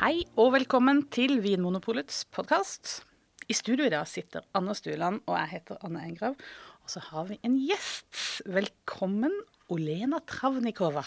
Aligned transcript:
Hei 0.00 0.24
og 0.40 0.52
velkommen 0.54 1.02
til 1.12 1.38
Vinmonopolets 1.44 2.24
podkast. 2.34 3.00
I 3.50 3.54
studio 3.56 3.86
i 3.86 3.92
dag 3.92 4.06
sitter 4.08 4.44
Anna 4.56 4.74
Stueland, 4.76 5.20
og 5.28 5.36
jeg 5.38 5.50
heter 5.56 5.80
Anne 5.86 6.02
Engrav. 6.06 6.36
Og 6.84 6.92
så 6.92 7.02
har 7.10 7.28
vi 7.28 7.38
en 7.46 7.56
gjest. 7.60 8.42
Velkommen, 8.50 9.34
Olena 9.72 10.20
Travnikova. 10.28 11.04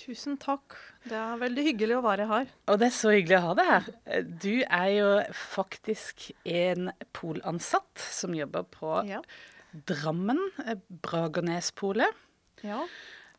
Tusen 0.00 0.36
takk. 0.40 0.76
Det 1.08 1.16
er 1.16 1.40
veldig 1.40 1.64
hyggelig 1.70 1.96
å 1.98 2.04
være 2.04 2.28
her. 2.30 2.50
Og 2.68 2.80
det 2.80 2.90
er 2.90 2.96
så 2.98 3.12
hyggelig 3.14 3.38
å 3.40 3.44
ha 3.46 3.54
deg 3.58 3.70
her. 3.72 3.90
Du 4.44 4.52
er 4.62 4.88
jo 4.92 5.10
faktisk 5.54 6.28
en 6.44 6.90
polansatt 7.16 8.04
som 8.12 8.36
jobber 8.36 8.68
på 8.76 9.00
Ja. 9.08 9.22
Drammen, 9.88 10.38
eh, 10.64 10.76
Bragernespolet. 11.04 12.12
Ja. 12.64 12.86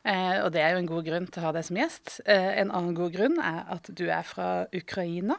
Eh, 0.08 0.38
og 0.46 0.54
det 0.56 0.62
er 0.64 0.72
jo 0.76 0.82
en 0.84 0.88
god 0.90 1.04
grunn 1.08 1.26
til 1.28 1.42
å 1.42 1.48
ha 1.50 1.54
deg 1.58 1.66
som 1.68 1.78
gjest. 1.80 2.18
Eh, 2.26 2.52
en 2.62 2.72
annen 2.72 2.96
god 2.96 3.12
grunn 3.18 3.40
er 3.44 3.66
at 3.76 3.90
du 3.92 4.06
er 4.08 4.24
fra 4.28 4.50
Ukraina. 4.76 5.36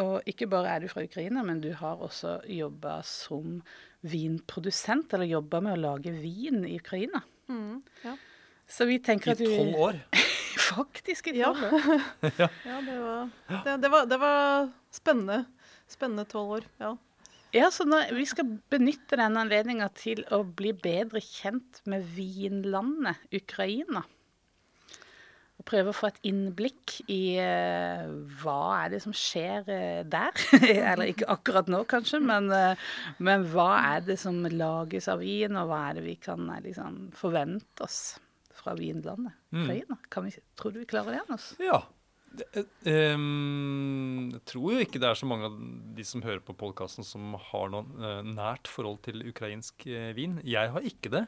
Og 0.00 0.26
ikke 0.30 0.46
bare 0.50 0.74
er 0.76 0.84
du 0.84 0.88
fra 0.92 1.02
Ukraina, 1.06 1.42
men 1.46 1.62
du 1.64 1.70
har 1.74 1.98
også 2.04 2.36
jobba 2.46 3.00
som 3.06 3.58
vinprodusent, 4.06 5.12
eller 5.16 5.28
jobba 5.28 5.60
med 5.64 5.76
å 5.78 5.80
lage 5.82 6.12
vin 6.14 6.62
i 6.68 6.76
Ukraina. 6.78 7.22
Mm, 7.50 7.80
ja. 8.04 8.14
Så 8.70 8.86
vi 8.86 9.00
tenker 9.02 9.32
I 9.32 9.34
at 9.34 9.40
du 9.42 9.48
tolv 9.50 9.80
år. 9.88 9.98
Faktisk 10.70 11.32
i 11.32 11.38
Ja. 11.40 11.50
tolv 11.56 11.80
år. 11.82 12.04
ja, 12.38 12.80
det 12.86 12.98
var, 13.00 13.30
det, 13.64 13.76
det 13.82 13.90
var, 13.96 14.06
det 14.12 14.20
var 14.22 14.68
spennende. 14.94 15.40
Spennende 15.90 16.24
tolv 16.30 16.60
år. 16.60 16.68
Ja. 16.78 16.92
Ja, 17.50 17.66
så 17.74 17.84
nå, 17.88 17.98
vi 18.14 18.24
skal 18.30 18.46
benytte 18.70 19.18
denne 19.18 19.42
anledninga 19.42 19.88
til 19.98 20.22
å 20.30 20.44
bli 20.44 20.70
bedre 20.76 21.22
kjent 21.24 21.80
med 21.90 22.06
vinlandet 22.14 23.18
Ukraina. 23.34 24.04
Og 25.58 25.66
prøve 25.68 25.90
å 25.90 25.96
få 25.96 26.08
et 26.08 26.20
innblikk 26.30 26.94
i 27.10 27.36
uh, 27.42 28.06
hva 28.40 28.60
er 28.78 28.94
det 28.94 29.02
som 29.02 29.12
skjer 29.16 29.66
uh, 29.66 30.00
der. 30.08 30.46
Eller 30.92 31.10
ikke 31.10 31.28
akkurat 31.34 31.68
nå, 31.68 31.82
kanskje, 31.90 32.22
men, 32.22 32.48
uh, 32.54 32.88
men 33.18 33.44
hva 33.50 33.68
er 33.96 34.06
det 34.06 34.16
som 34.22 34.40
lages 34.46 35.10
av 35.10 35.20
vin, 35.20 35.58
og 35.58 35.68
hva 35.68 35.82
er 35.90 35.98
det 35.98 36.06
vi 36.06 36.16
kan 36.22 36.46
liksom, 36.64 37.08
forvente 37.18 37.84
oss 37.84 38.00
fra 38.62 38.76
vinlandet 38.78 39.34
Ukraina? 39.50 39.98
Kan 40.08 40.30
vi, 40.30 40.38
tror 40.56 40.72
du 40.72 40.84
vi 40.84 40.92
klarer 40.94 41.18
det, 41.18 41.24
Anders? 41.26 41.50
Ja. 41.60 41.82
Eh, 42.30 43.18
jeg 43.18 44.42
tror 44.46 44.76
jo 44.76 44.84
ikke 44.84 45.00
det 45.02 45.08
er 45.08 45.18
så 45.18 45.26
mange 45.28 45.48
av 45.50 45.58
de 45.96 46.06
som 46.06 46.22
hører 46.22 46.42
på 46.44 46.54
podkasten 46.58 47.06
som 47.06 47.34
har 47.50 47.72
noe 47.72 47.84
eh, 47.98 48.22
nært 48.26 48.70
forhold 48.70 49.00
til 49.06 49.24
ukrainsk 49.26 49.86
eh, 49.90 50.12
vin. 50.16 50.38
Jeg 50.46 50.70
har 50.74 50.86
ikke 50.86 51.12
det. 51.16 51.26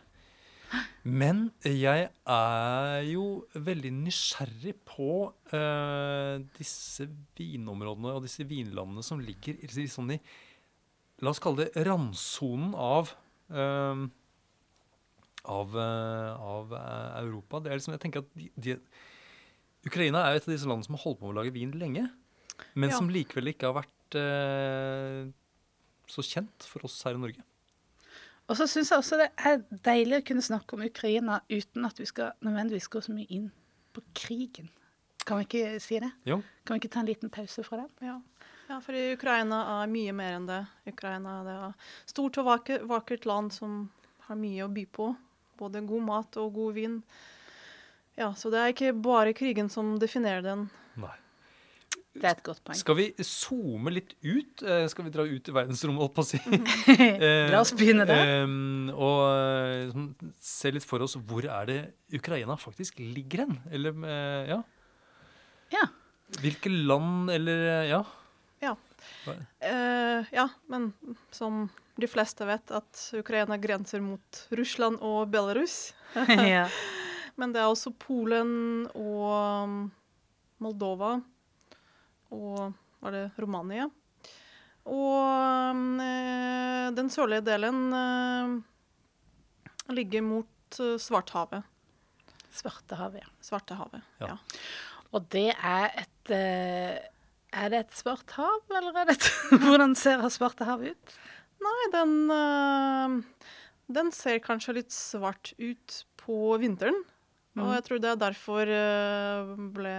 Men 1.05 1.51
jeg 1.67 2.07
er 2.09 3.03
jo 3.05 3.25
veldig 3.53 3.91
nysgjerrig 3.93 4.73
på 4.89 5.11
uh, 5.53 6.37
disse 6.57 7.05
vinområdene 7.37 8.15
og 8.17 8.25
disse 8.25 8.47
vinlandene 8.49 9.05
som 9.05 9.21
ligger 9.21 9.59
i, 9.61 9.85
sånn 9.91 10.15
i 10.17 10.21
La 11.23 11.31
oss 11.31 11.43
kalle 11.43 11.67
det 11.67 11.85
randsonen 11.87 12.73
av 12.73 13.13
uh, 13.53 14.07
av, 15.43 15.77
uh, 15.77 16.33
av 16.41 16.73
Europa. 17.21 17.61
Det 17.61 17.71
er 17.71 17.79
liksom, 17.79 17.99
jeg 17.99 18.03
tenker 18.07 18.25
at 18.25 18.33
de, 18.39 18.49
de, 18.57 18.79
Ukraina 19.87 20.23
er 20.27 20.35
jo 20.37 20.43
et 20.43 20.49
av 20.49 20.55
disse 20.55 20.69
landene 20.69 20.87
som 20.87 20.95
har 20.99 21.05
holdt 21.05 21.21
på 21.21 21.27
med 21.29 21.35
å 21.35 21.39
lage 21.41 21.55
vin 21.55 21.73
lenge, 21.79 22.05
men 22.75 22.91
Ja. 22.91 22.97
som 22.97 23.09
likevel 23.11 23.51
ikke 23.53 23.71
har 23.73 23.83
vært 23.83 24.19
eh, 24.19 25.33
så 26.07 26.23
kjent 26.23 26.69
for 26.69 26.85
oss 26.87 27.01
her 27.03 27.17
i 27.17 27.23
Norge. 27.23 27.43
Og 28.51 28.57
så 28.59 28.67
syns 28.69 28.91
jeg 28.91 28.99
også 28.99 29.19
det 29.21 29.31
er 29.39 29.63
deilig 29.87 30.19
å 30.21 30.27
kunne 30.29 30.45
snakke 30.45 30.77
om 30.77 30.83
Ukraina 30.85 31.41
uten 31.49 31.87
at 31.89 31.99
vi 31.99 32.07
skal 32.11 32.33
nødvendigvis 32.45 32.89
gå 32.93 33.01
så 33.01 33.15
mye 33.15 33.31
inn 33.31 33.51
på 33.95 34.03
krigen. 34.15 34.69
Kan 35.25 35.39
vi 35.39 35.47
ikke 35.47 35.81
si 35.81 36.01
det? 36.03 36.11
Jo. 36.27 36.41
Kan 36.67 36.77
vi 36.77 36.83
ikke 36.83 36.93
ta 36.93 37.01
en 37.01 37.07
liten 37.09 37.31
pause 37.31 37.63
fra 37.65 37.79
den? 37.85 37.91
Ja. 38.03 38.17
ja, 38.69 38.81
for 38.83 38.93
Ukraina 39.15 39.61
er 39.83 39.93
mye 39.93 40.13
mer 40.13 40.39
enn 40.41 40.49
det. 40.51 40.61
Ukraina 40.91 41.37
det 41.47 41.55
er 41.55 41.69
et 41.71 42.11
stort 42.11 42.39
og 42.43 42.49
vakkert, 42.51 42.87
vakkert 42.91 43.29
land 43.31 43.53
som 43.55 43.85
har 44.27 44.37
mye 44.37 44.67
å 44.67 44.73
by 44.75 44.85
på. 44.91 45.13
Både 45.63 45.85
god 45.87 46.03
mat 46.09 46.37
og 46.43 46.53
god 46.59 46.75
vin. 46.75 46.99
Ja, 48.19 48.35
Så 48.37 48.51
det 48.53 48.61
er 48.61 48.73
ikke 48.75 48.93
bare 48.93 49.33
krigen 49.37 49.71
som 49.73 49.95
definerer 50.01 50.45
den. 50.45 50.67
Nei. 51.01 51.15
Det 52.13 52.27
er 52.29 52.35
et 52.35 52.43
godt 52.45 52.61
poeng. 52.61 52.77
Skal 52.77 52.97
vi 52.99 53.07
zoome 53.25 53.93
litt 53.95 54.11
ut? 54.21 54.61
Eh, 54.69 54.85
skal 54.93 55.07
vi 55.07 55.13
dra 55.15 55.25
ut 55.25 55.49
i 55.49 55.55
verdensrommet, 55.57 56.03
holdt 56.03 56.17
på 56.19 56.25
å 56.25 56.29
si? 56.29 56.41
La 57.53 57.63
oss 57.63 57.73
begynne 57.73 58.05
der. 58.09 58.35
Eh, 58.43 58.93
og 58.93 59.23
eh, 59.33 60.35
se 60.45 60.75
litt 60.75 60.85
for 60.85 61.05
oss 61.07 61.17
hvor 61.17 61.49
er 61.49 61.71
det 61.71 61.79
Ukraina 62.21 62.59
faktisk 62.61 63.01
ligger 63.01 63.47
hen? 63.47 63.57
Eller 63.73 63.97
eh, 64.05 64.53
ja. 64.53 64.61
Ja. 65.73 65.87
Hvilke 66.43 66.73
land 66.73 67.33
eller 67.33 67.65
eh, 67.79 67.87
ja. 67.95 68.03
Ja. 68.63 68.75
Eh, 69.65 70.29
ja, 70.37 70.51
men 70.69 70.93
som 71.33 71.65
de 71.97 72.09
fleste 72.13 72.45
vet, 72.49 72.77
at 72.77 73.07
Ukraina 73.17 73.57
grenser 73.61 74.05
mot 74.05 74.45
Russland 74.53 75.01
og 75.01 75.33
Belarus. 75.33 75.95
ja. 76.29 76.67
Men 77.43 77.51
det 77.51 77.59
er 77.59 77.67
også 77.73 77.91
Polen 77.99 78.87
og 78.95 79.67
um, 79.67 79.79
Moldova 80.63 81.17
og 82.33 82.71
var 83.03 83.15
det 83.17 83.25
Romania. 83.43 83.89
Og 84.87 85.75
um, 85.75 85.99
eh, 86.03 86.87
den 86.95 87.11
sørlige 87.13 87.43
delen 87.51 87.81
eh, 87.99 88.55
ligger 89.95 90.23
mot 90.23 90.79
eh, 90.79 90.95
Svarthavet. 91.03 91.67
Svartehavet, 92.53 93.25
ja. 93.25 93.31
Svartehavet, 93.43 94.07
Ja. 94.23 94.33
ja. 94.33 94.39
Og 95.13 95.27
det 95.35 95.51
er 95.53 95.91
et 96.01 96.33
eh, 96.33 97.03
Er 97.53 97.69
det 97.69 97.83
et 97.83 97.97
svart 97.99 98.31
hav, 98.39 98.63
eller 98.71 99.03
er 99.03 99.11
det 99.11 99.19
et 99.19 99.29
Hvordan 99.67 99.97
ser 99.99 100.23
Svartehavet 100.33 100.95
ut? 100.95 101.17
Nei, 101.63 101.79
den, 101.93 102.15
eh, 102.39 103.49
den 103.99 104.13
ser 104.15 104.39
kanskje 104.47 104.79
litt 104.79 104.95
svart 104.95 105.53
ut 105.59 106.05
på 106.23 106.57
vinteren. 106.63 107.03
Og 107.57 107.67
Mhm. 107.67 107.73
jeg 107.75 107.85
tror 107.85 107.99
det 108.01 108.11
er 108.11 108.17
derfor 108.23 108.63
eh, 108.73 109.57
ble 109.77 109.97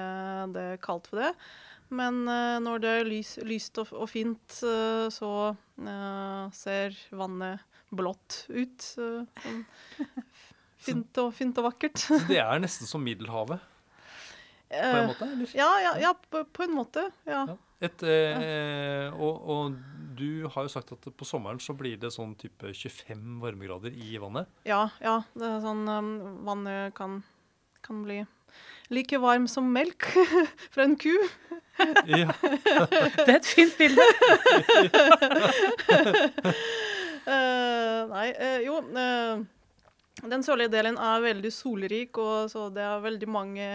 det 0.54 0.82
kalt 0.82 1.08
for 1.08 1.22
det. 1.22 1.34
Men 1.94 2.24
eh, 2.28 2.58
når 2.66 2.80
det 2.82 2.90
er 2.90 3.06
lys, 3.06 3.36
lyst 3.46 3.78
og, 3.78 3.92
og 3.94 4.10
fint, 4.10 4.56
eh, 4.66 5.10
så 5.14 5.30
ser 6.54 6.96
vannet 7.12 7.60
blått 7.94 8.46
ut. 8.50 8.80
sånn 8.82 9.28
fint, 10.84 11.18
og, 11.22 11.30
fint 11.38 11.58
og 11.62 11.68
vakkert. 11.70 11.98
Så 12.02 12.18
det 12.28 12.40
er 12.42 12.60
nesten 12.64 12.90
som 12.90 13.04
Middelhavet 13.06 13.62
på 14.74 14.80
en 14.82 15.06
måte? 15.12 15.26
eller? 15.30 15.52
ja, 15.54 15.68
ja, 15.84 15.92
ja 16.02 16.14
på, 16.18 16.42
på 16.50 16.64
en 16.66 16.74
måte. 16.74 17.04
Ja. 17.30 17.44
Ja. 17.52 17.58
Et, 17.84 18.02
eh, 18.08 19.14
og, 19.14 19.44
og 19.54 19.76
du 20.18 20.48
har 20.50 20.66
jo 20.66 20.72
sagt 20.72 20.94
at 20.96 21.06
på 21.20 21.26
sommeren 21.28 21.60
så 21.62 21.76
blir 21.78 21.98
det 22.02 22.10
sånn 22.16 22.34
type 22.40 22.72
25 22.74 23.38
varmegrader 23.44 23.94
i 23.94 24.16
vannet. 24.22 24.50
Ja, 24.66 24.88
ja. 25.04 25.20
Det 25.36 25.46
er 25.46 25.62
sånn 25.62 25.84
um, 25.90 26.12
Vannet 26.48 26.94
kan, 26.98 27.20
kan 27.86 28.02
bli 28.06 28.24
like 28.94 29.18
varm 29.18 29.48
som 29.48 29.72
melk 29.74 30.06
fra 30.74 30.84
en 30.84 30.96
ku. 31.00 31.14
Ja. 32.06 32.30
Det 33.26 33.30
er 33.32 33.40
et 33.40 33.50
fint 33.50 33.78
bilde. 33.80 34.04
uh, 37.26 38.04
nei, 38.14 38.28
uh, 38.38 38.60
jo 38.62 38.78
uh, 38.94 39.42
Den 40.22 40.46
sørlige 40.46 40.74
delen 40.76 41.00
er 41.02 41.24
veldig 41.24 41.52
solrik, 41.54 42.20
og 42.22 42.52
så 42.54 42.70
det 42.74 42.84
er 42.86 43.04
veldig 43.04 43.30
mange 43.30 43.70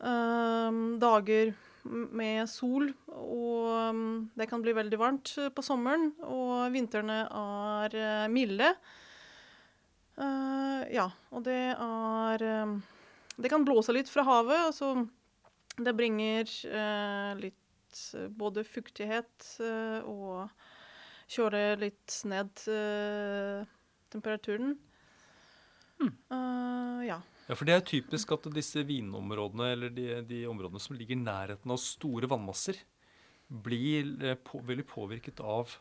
dager 0.00 1.50
med 1.84 2.48
sol. 2.48 2.86
Og 3.12 3.66
um, 3.90 4.30
det 4.38 4.46
kan 4.48 4.62
bli 4.64 4.72
veldig 4.72 4.96
varmt 4.96 5.34
på 5.52 5.64
sommeren, 5.64 6.06
og 6.24 6.70
vintrene 6.72 7.18
er 7.28 8.30
milde. 8.32 8.70
Ja, 10.16 11.10
og 11.28 11.44
det 11.44 11.58
er 11.74 12.46
Det 13.40 13.50
kan 13.52 13.64
blåse 13.64 13.94
litt 13.96 14.10
fra 14.12 14.24
havet, 14.26 14.68
og 14.68 14.74
så 14.76 14.92
det 15.80 15.96
bringer 15.96 16.50
eh, 16.68 17.32
litt 17.40 18.02
eh, 18.18 18.28
både 18.28 18.64
fuktighet 18.68 19.48
eh, 19.64 20.04
og 20.04 20.50
kjører 21.30 21.80
litt 21.80 22.20
ned 22.28 22.64
eh, 22.68 23.64
temperaturen. 24.12 24.74
Eh, 26.00 27.00
ja. 27.06 27.18
ja, 27.20 27.54
for 27.54 27.68
det 27.68 27.76
er 27.76 27.86
typisk 27.86 28.32
at 28.36 28.48
disse 28.54 28.84
vinområdene, 28.88 29.72
eller 29.74 29.92
de, 29.94 30.08
de 30.26 30.44
områdene 30.50 30.82
som 30.82 30.96
ligger 30.98 31.16
i 31.16 31.22
nærheten 31.22 31.74
av 31.74 31.80
store 31.82 32.28
vannmasser, 32.30 32.80
blir 33.50 34.12
eh, 34.24 34.38
på, 34.38 34.62
veldig 34.66 34.86
påvirket 34.90 35.42
av, 35.44 35.72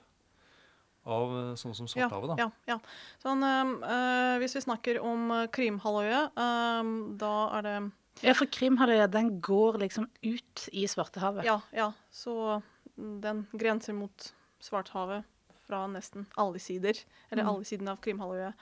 av 1.10 1.32
eh, 1.38 1.54
sånn 1.60 1.76
som 1.78 1.88
Svartehavet. 1.90 2.32
da. 2.32 2.36
Ja, 2.46 2.50
ja. 2.68 2.78
Sånn, 3.24 3.44
eh, 3.44 3.74
eh, 3.94 4.36
hvis 4.44 4.56
vi 4.58 4.62
snakker 4.66 5.00
om 5.04 5.32
eh, 5.36 5.48
Krimhalvøya, 5.56 6.22
øh, 6.38 7.18
da 7.18 7.34
er 7.58 7.62
det 7.68 7.76
Ja, 8.24 8.34
for 8.36 8.46
Krimhalvøya 8.52 9.08
den 9.12 9.40
går 9.42 9.78
liksom 9.80 10.10
ut 10.24 10.66
i 10.74 10.86
Svartehavet. 10.92 11.46
Ja, 11.48 11.62
ja. 11.74 11.92
Så 12.12 12.62
den 12.98 13.46
grenser 13.54 13.94
mot 13.96 14.32
Svarthavet 14.60 15.24
fra 15.68 15.86
nesten 15.88 16.26
alle 16.38 16.60
sider. 16.60 16.98
Eller 17.32 17.44
Mm. 17.46 17.50
alle 17.54 17.64
sidene 17.66 17.92
av 17.92 18.02
Krimhalvøya 18.02 18.54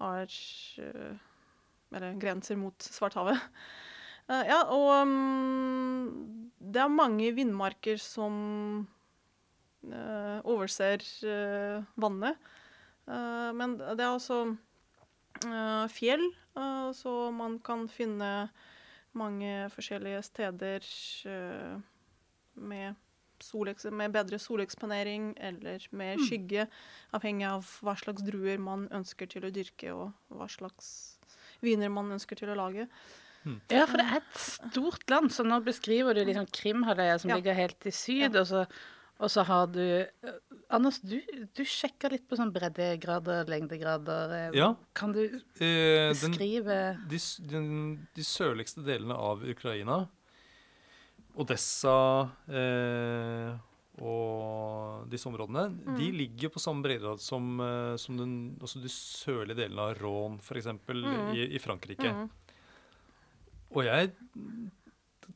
er 0.00 0.26
Eller 1.94 2.18
grenser 2.20 2.56
mot 2.56 2.76
Svarthavet. 2.78 3.38
Uh, 4.28 4.42
ja, 4.44 4.58
og 4.68 5.06
um, 5.08 6.50
det 6.60 6.82
er 6.82 6.88
mange 6.92 7.30
vindmarker 7.32 7.96
som 7.96 8.86
overser 10.44 11.02
eh, 11.24 11.82
vannet. 12.00 12.38
Eh, 13.08 13.50
men 13.56 13.76
det 13.78 14.00
er 14.04 14.10
også 14.12 14.40
eh, 15.46 15.84
fjell, 15.92 16.24
eh, 16.58 16.88
så 16.96 17.30
man 17.34 17.58
kan 17.64 17.86
finne 17.88 18.48
mange 19.18 19.68
forskjellige 19.72 20.22
steder 20.26 20.88
eh, 21.30 21.78
med, 22.58 22.98
soleks 23.40 23.86
med 23.94 24.10
bedre 24.12 24.38
soleksponering 24.42 25.30
eller 25.38 25.84
med 25.94 26.18
skygge, 26.26 26.66
avhengig 27.14 27.46
av 27.46 27.68
hva 27.86 27.94
slags 27.98 28.24
druer 28.26 28.58
man 28.58 28.88
ønsker 28.90 29.30
til 29.30 29.46
å 29.46 29.52
dyrke, 29.54 29.92
og 29.94 30.10
hva 30.34 30.48
slags 30.50 30.90
viner 31.62 31.90
man 31.90 32.10
ønsker 32.16 32.38
til 32.38 32.50
å 32.50 32.58
lage. 32.58 32.88
Ja, 33.70 33.84
for 33.86 33.96
det 33.96 34.04
er 34.10 34.18
et 34.18 34.40
stort 34.42 35.06
land, 35.08 35.30
så 35.32 35.44
nå 35.46 35.60
beskriver 35.64 36.12
du 36.18 36.24
liksom 36.26 36.48
Krimhalvøya 36.52 37.20
som 37.22 37.30
Ja. 37.30 37.36
ligger 37.38 37.54
helt 37.54 37.86
i 37.86 37.92
syd, 37.94 38.34
og, 38.36 38.44
så, 38.50 38.64
og 39.18 39.30
så 39.32 39.42
har 39.48 39.66
du 39.74 39.80
eh, 39.82 40.34
Anders, 40.70 40.98
du, 41.00 41.16
du 41.56 41.62
sjekker 41.64 42.12
litt 42.12 42.26
på 42.28 42.36
sånn 42.36 42.50
breddegrader, 42.52 43.48
lengdegrader. 43.48 44.34
eh, 44.36 44.58
Ja. 44.58 44.74
Kan 44.94 45.14
du 45.16 45.22
Eh, 45.24 46.12
den, 46.12 46.12
beskrive 46.12 46.76
de, 47.08 47.20
den, 47.50 47.70
de 48.14 48.24
sørligste 48.26 48.84
delene 48.84 49.16
av 49.16 49.42
Ukraina, 49.48 50.02
Odessa 51.38 51.94
eh, 52.50 53.54
og 53.98 55.08
disse 55.10 55.26
områdene, 55.30 55.96
de 55.98 56.08
ligger 56.14 56.52
på 56.54 56.60
samme 56.62 56.84
breddegrad 56.84 57.18
som, 57.22 57.58
som 57.98 58.18
den, 58.18 58.34
altså 58.62 58.78
de 58.82 58.90
sørlige 58.94 59.58
delene 59.58 59.88
av 59.88 59.96
Rhône, 59.98 60.38
f.eks. 60.38 60.68
Mm. 60.86 61.32
I, 61.34 61.48
i 61.56 61.62
Frankrike. 61.62 62.12
Mm. 62.14 62.28
Og 63.74 63.82
jeg 63.88 64.12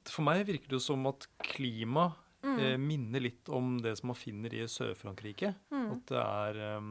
For 0.08 0.22
meg 0.26 0.44
virker 0.48 0.70
det 0.70 0.78
jo 0.78 0.84
som 0.84 1.02
at 1.10 1.26
klima 1.42 2.12
Mm. 2.42 2.58
eh, 2.58 2.76
minner 2.78 3.22
litt 3.22 3.48
om 3.54 3.76
det 3.82 3.96
som 4.00 4.08
man 4.10 4.18
finner 4.18 4.52
i 4.54 4.64
Sør-Frankrike. 4.66 5.54
Mm. 5.70 5.88
At 5.94 6.06
det 6.10 6.22
er 6.22 6.58
um, 6.78 6.88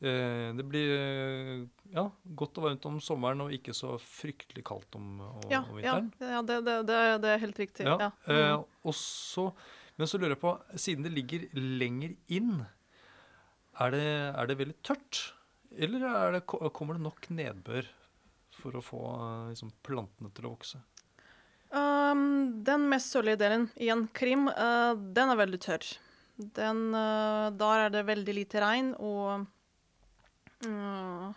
eh, 0.00 0.52
Det 0.54 0.66
blir 0.70 0.92
eh, 0.94 1.64
ja, 1.94 2.04
godt 2.38 2.58
og 2.60 2.68
varmt 2.68 2.86
om 2.90 3.00
sommeren 3.02 3.42
og 3.46 3.52
ikke 3.56 3.74
så 3.76 3.96
fryktelig 4.02 4.64
kaldt 4.68 4.94
om, 4.98 5.20
om, 5.26 5.42
Ja, 5.50 5.62
om 5.64 5.76
vinteren. 5.80 6.12
ja 6.20 6.42
det, 6.42 6.60
det, 6.68 6.76
det, 7.24 7.32
er 7.34 7.42
helt 7.42 7.58
riktig. 7.58 7.86
Ja, 7.88 8.12
eh, 8.26 8.54
Mm. 8.58 8.64
og 8.84 8.94
så, 8.94 9.48
men 9.98 10.06
så 10.06 10.18
lurer 10.18 10.36
jeg 10.36 10.42
på, 10.44 10.54
siden 10.78 11.02
det 11.06 11.12
ligger 11.16 11.48
lenger 11.58 12.14
inn, 12.28 12.66
er 13.78 13.90
det, 13.94 14.04
er 14.34 14.46
det 14.50 14.58
veldig 14.58 14.76
tørt? 14.82 15.24
Eller 15.78 16.02
er 16.08 16.32
det, 16.38 16.46
kommer 16.46 16.94
det 16.96 17.02
nok 17.04 17.28
nedbør 17.30 17.86
for 18.58 18.74
å 18.78 18.82
få 18.82 19.00
eh, 19.16 19.48
liksom, 19.52 19.70
plantene 19.86 20.30
til 20.34 20.46
å 20.48 20.54
vokse? 20.54 20.80
Um, 21.68 22.62
den 22.64 22.86
mest 22.88 23.12
sørlige 23.12 23.40
delen, 23.42 23.66
igjen 23.76 24.06
Krim, 24.16 24.46
uh, 24.48 24.94
den 24.96 25.32
er 25.32 25.40
veldig 25.40 25.60
tørr. 25.60 25.90
Den, 26.38 26.86
uh, 26.94 27.50
der 27.52 27.84
er 27.84 27.92
det 27.92 28.06
veldig 28.08 28.36
lite 28.38 28.62
regn 28.64 28.94
og 28.96 29.44
uh, 30.64 31.28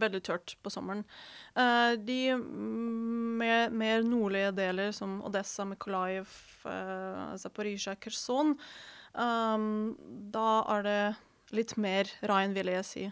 veldig 0.00 0.22
tørt 0.24 0.54
på 0.62 0.70
sommeren. 0.72 1.04
Eh, 1.56 1.96
de 1.98 2.36
mer, 2.36 3.70
mer 3.70 4.04
nordlige 4.06 4.52
deler, 4.56 4.92
som 4.94 5.18
Odessa, 5.26 5.66
Mykolaiv, 5.68 6.30
uh, 6.66 7.34
Zaporizjzja, 7.40 7.96
Kherson, 8.00 8.54
um, 9.12 9.96
da 10.32 10.48
er 10.76 10.86
det 10.86 11.00
litt 11.56 11.76
mer 11.80 12.10
regn, 12.30 12.54
vil 12.56 12.72
jeg 12.74 12.86
si. 12.86 13.04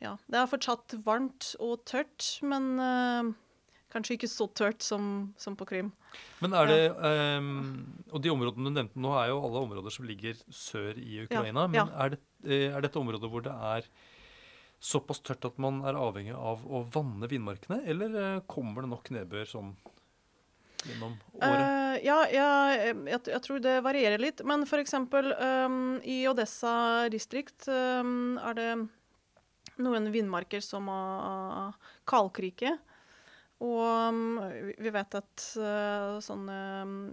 Ja, 0.00 0.16
det 0.32 0.40
er 0.40 0.48
fortsatt 0.48 0.96
varmt 1.04 1.52
og 1.60 1.84
tørt, 1.88 2.24
men 2.40 2.72
Kanskje 3.90 4.16
ikke 4.16 4.30
så 4.30 4.46
tørt 4.54 4.84
som, 4.86 5.32
som 5.40 5.56
på 5.58 5.66
Krim. 5.66 5.90
Men 6.38 6.54
er 6.54 6.70
det, 6.70 6.82
um, 7.42 7.50
og 8.10 8.22
De 8.22 8.30
områdene 8.30 8.70
du 8.70 8.76
nevnte 8.76 9.02
nå, 9.02 9.12
er 9.18 9.32
jo 9.32 9.40
alle 9.48 9.64
områder 9.66 9.94
som 9.94 10.06
ligger 10.06 10.38
sør 10.46 10.98
i 10.98 11.24
Ukraina. 11.24 11.66
ja. 11.66 11.86
Men 11.86 11.94
er, 11.94 12.14
det, 12.14 12.20
eh, 12.46 12.68
er 12.70 12.86
dette 12.86 13.00
områder 13.00 13.32
hvor 13.32 13.42
det 13.46 13.54
er 13.54 13.88
såpass 14.80 15.20
tørt 15.26 15.44
at 15.44 15.58
man 15.60 15.82
er 15.84 15.98
avhengig 15.98 16.36
av 16.36 16.62
å 16.64 16.84
vanne 16.94 17.28
vindmarkene, 17.28 17.82
eller 17.90 18.14
eh, 18.16 18.44
kommer 18.48 18.86
det 18.86 18.92
nok 18.94 19.10
nedbør 19.12 19.50
sånn 19.50 19.74
gjennom 20.86 21.18
året? 21.36 21.66
Uh, 21.66 21.96
ja, 22.06 22.20
ja 22.32 22.48
jeg, 22.78 23.20
jeg 23.34 23.42
tror 23.44 23.60
det 23.64 23.74
varierer 23.84 24.22
litt. 24.22 24.44
Men 24.46 24.64
eksempel 24.64 25.34
um, 25.34 25.98
i 26.06 26.22
Odessa 26.30 27.08
distrikt 27.12 27.68
um, 27.68 28.38
er 28.40 28.56
det 28.56 28.70
noen 29.80 30.10
vindmarker 30.12 30.62
som 30.64 30.88
er 30.92 31.76
kalkrike. 32.08 32.76
Og 33.60 33.80
um, 33.84 34.38
vi- 34.80 34.88
vet 34.94 35.14
at 35.18 35.42
eh, 35.60 36.14
sånne 36.24 36.54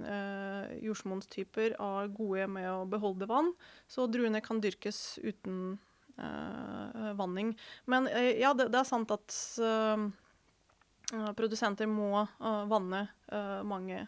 uh, 0.08 0.70
jordsmonnstyper 0.80 1.74
er 1.76 2.08
gode 2.16 2.46
med 2.48 2.70
å 2.72 2.86
beholde 2.88 3.28
vann, 3.28 3.50
så 3.92 4.06
druene 4.08 4.40
kan 4.46 4.62
dyrkes 4.64 5.18
uten 5.20 5.74
uh, 6.16 7.12
vanning. 7.20 7.52
Men 7.92 8.08
uh, 8.08 8.32
ja, 8.40 8.54
det, 8.56 8.70
det 8.72 8.80
er 8.80 8.88
sant 8.88 9.12
at 9.12 9.36
eh, 9.60 10.06
eh, 11.20 11.32
produsenter 11.36 11.92
må 11.92 12.14
eh, 12.24 12.64
vanne 12.72 13.04
eh, 13.28 13.60
mange, 13.68 14.06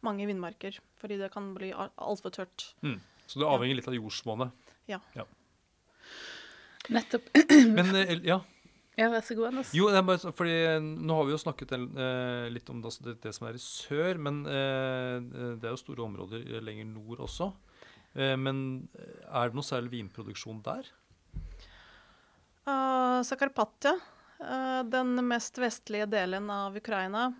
mange 0.00 0.26
vindmarker, 0.32 0.80
fordi 0.96 1.20
det 1.20 1.28
kan 1.36 1.52
bli 1.58 1.74
al- 1.76 1.92
altfor 2.00 2.32
tørt. 2.40 2.70
Mm. 2.80 2.96
Så 3.28 3.38
det 3.44 3.52
avhenger 3.52 3.78
litt 3.82 3.92
av 3.92 3.98
jordsmonnet. 4.00 4.56
Nettopp. 6.88 7.28
Men 7.76 7.92
eh, 8.00 8.16
ja. 8.26 8.40
Ja, 8.98 9.08
vær 9.08 9.22
så 9.24 9.34
god, 9.38 9.48
Anders. 9.48 9.70
Jo, 9.72 9.86
det 9.88 9.96
er 10.02 10.04
bare, 10.04 10.30
fordi 10.36 10.56
eh, 10.68 10.78
nå 10.84 11.14
har 11.16 11.28
vi 11.28 11.32
jo 11.32 11.40
snakket 11.40 11.70
eh, 11.78 12.48
litt 12.52 12.68
om 12.68 12.82
det, 12.82 12.90
altså 12.90 13.06
det, 13.06 13.14
det 13.24 13.32
som 13.32 13.46
er 13.48 13.56
i 13.56 13.62
sør, 13.62 14.18
men 14.20 14.42
eh, 14.44 15.14
det 15.56 15.64
er 15.64 15.72
jo 15.72 15.80
store 15.80 16.04
områder 16.04 16.42
eh, 16.44 16.60
lenger 16.64 16.90
nord 16.90 17.22
også. 17.24 17.48
Eh, 18.12 18.34
men 18.36 18.58
eh, 19.00 19.22
er 19.30 19.48
det 19.48 19.56
noe 19.56 19.64
særlig 19.64 19.94
vinproduksjon 19.94 20.60
der? 20.66 20.90
Uh, 22.68 23.24
Zakarpattia, 23.26 23.96
uh, 24.44 24.82
den 24.86 25.16
mest 25.24 25.56
vestlige 25.58 26.06
delen 26.12 26.52
av 26.52 26.76
Ukraina, 26.76 27.30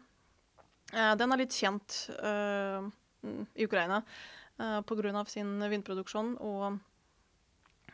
uh, 0.97 1.13
den 1.21 1.37
er 1.37 1.43
litt 1.45 1.55
kjent 1.55 1.99
eh, 2.17 2.81
mm, 3.23 3.45
i 3.55 3.69
Ukraina 3.69 4.01
uh, 4.01 4.81
pga. 4.89 5.25
sin 5.29 5.61
vinproduksjon, 5.61 6.33
og 6.41 6.81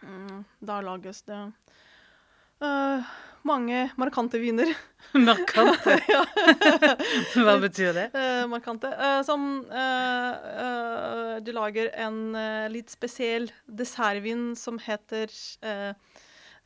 um, 0.06 0.46
da 0.62 0.78
lages 0.86 1.26
det 1.26 1.42
eh, 2.62 3.12
mange 3.46 3.88
markante 3.96 4.38
viner. 4.40 4.70
Markante. 5.12 5.98
Hva 7.34 7.56
betyr 7.62 7.92
det? 7.96 8.06
Eh, 8.14 8.44
markante. 8.50 8.90
Eh, 8.92 9.20
som 9.26 9.48
eh, 9.70 10.32
eh, 10.64 11.34
De 11.44 11.54
lager 11.56 11.92
en 11.94 12.22
litt 12.72 12.90
spesiell 12.92 13.50
dessertvin 13.66 14.50
som 14.58 14.80
heter 14.82 15.32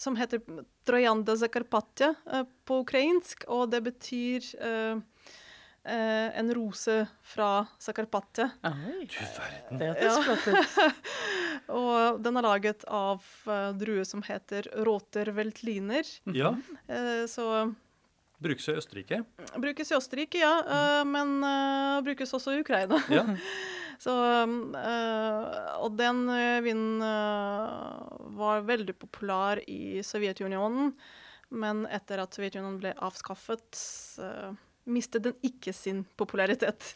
som 0.03 0.17
heter 0.19 0.41
Trojanda 0.85 1.37
Zakarpattia 1.37 2.15
eh, 2.33 2.43
på 2.67 2.81
ukrainsk, 2.83 3.45
og 3.47 3.71
det 3.71 3.85
betyr 3.87 4.49
eh, 5.85 5.93
eh, 5.95 6.39
en 6.39 6.55
rose 6.55 7.07
fra 7.23 7.67
Zakarpattia. 7.79 8.51
Du 8.63 8.69
verden. 8.69 9.79
det 9.79 9.89
hørtes 9.91 10.17
Ja. 10.17 10.23
flott 10.23 10.47
ut. 10.53 11.69
Og 11.69 12.23
den 12.23 12.37
er 12.37 12.43
laget 12.43 12.85
av 12.89 13.23
eh, 13.47 13.71
drue 13.79 14.05
som 14.05 14.23
heter 14.23 14.69
Roterveltliner. 14.85 16.05
Ja. 16.35 16.55
Eh, 16.89 17.27
så 17.31 17.73
Brukes 18.43 18.67
i 18.69 18.73
Østerrike. 18.75 19.21
brukes 19.57 19.93
i 19.93 19.95
Østerrike, 19.95 20.39
ja, 20.43 20.55
eh, 20.67 21.05
men 21.07 21.37
eh, 21.47 22.01
brukes 22.03 22.33
også 22.35 22.57
i 22.57 22.61
Ukraina. 22.65 22.99
Ja. 23.11 23.27
Så, 24.03 24.11
eh, 24.11 25.77
og 25.79 25.93
den 25.95 26.25
uh, 26.27 26.59
vinen 26.65 26.99
eh, 27.07 28.33
var 28.35 28.65
veldig 28.67 28.97
populær 28.99 29.61
i 29.71 30.01
Sovjetunionen, 30.03 30.89
men 31.55 31.85
etter 31.87 32.19
at 32.25 32.35
Sovjetunionen 32.35 32.81
ble 32.83 32.91
avskaffet, 32.99 33.79
uh, 34.19 34.51
mistet 34.85 35.23
den 35.23 35.35
ikke 35.47 35.73
sin 35.73 36.03
popularitet. 36.19 36.95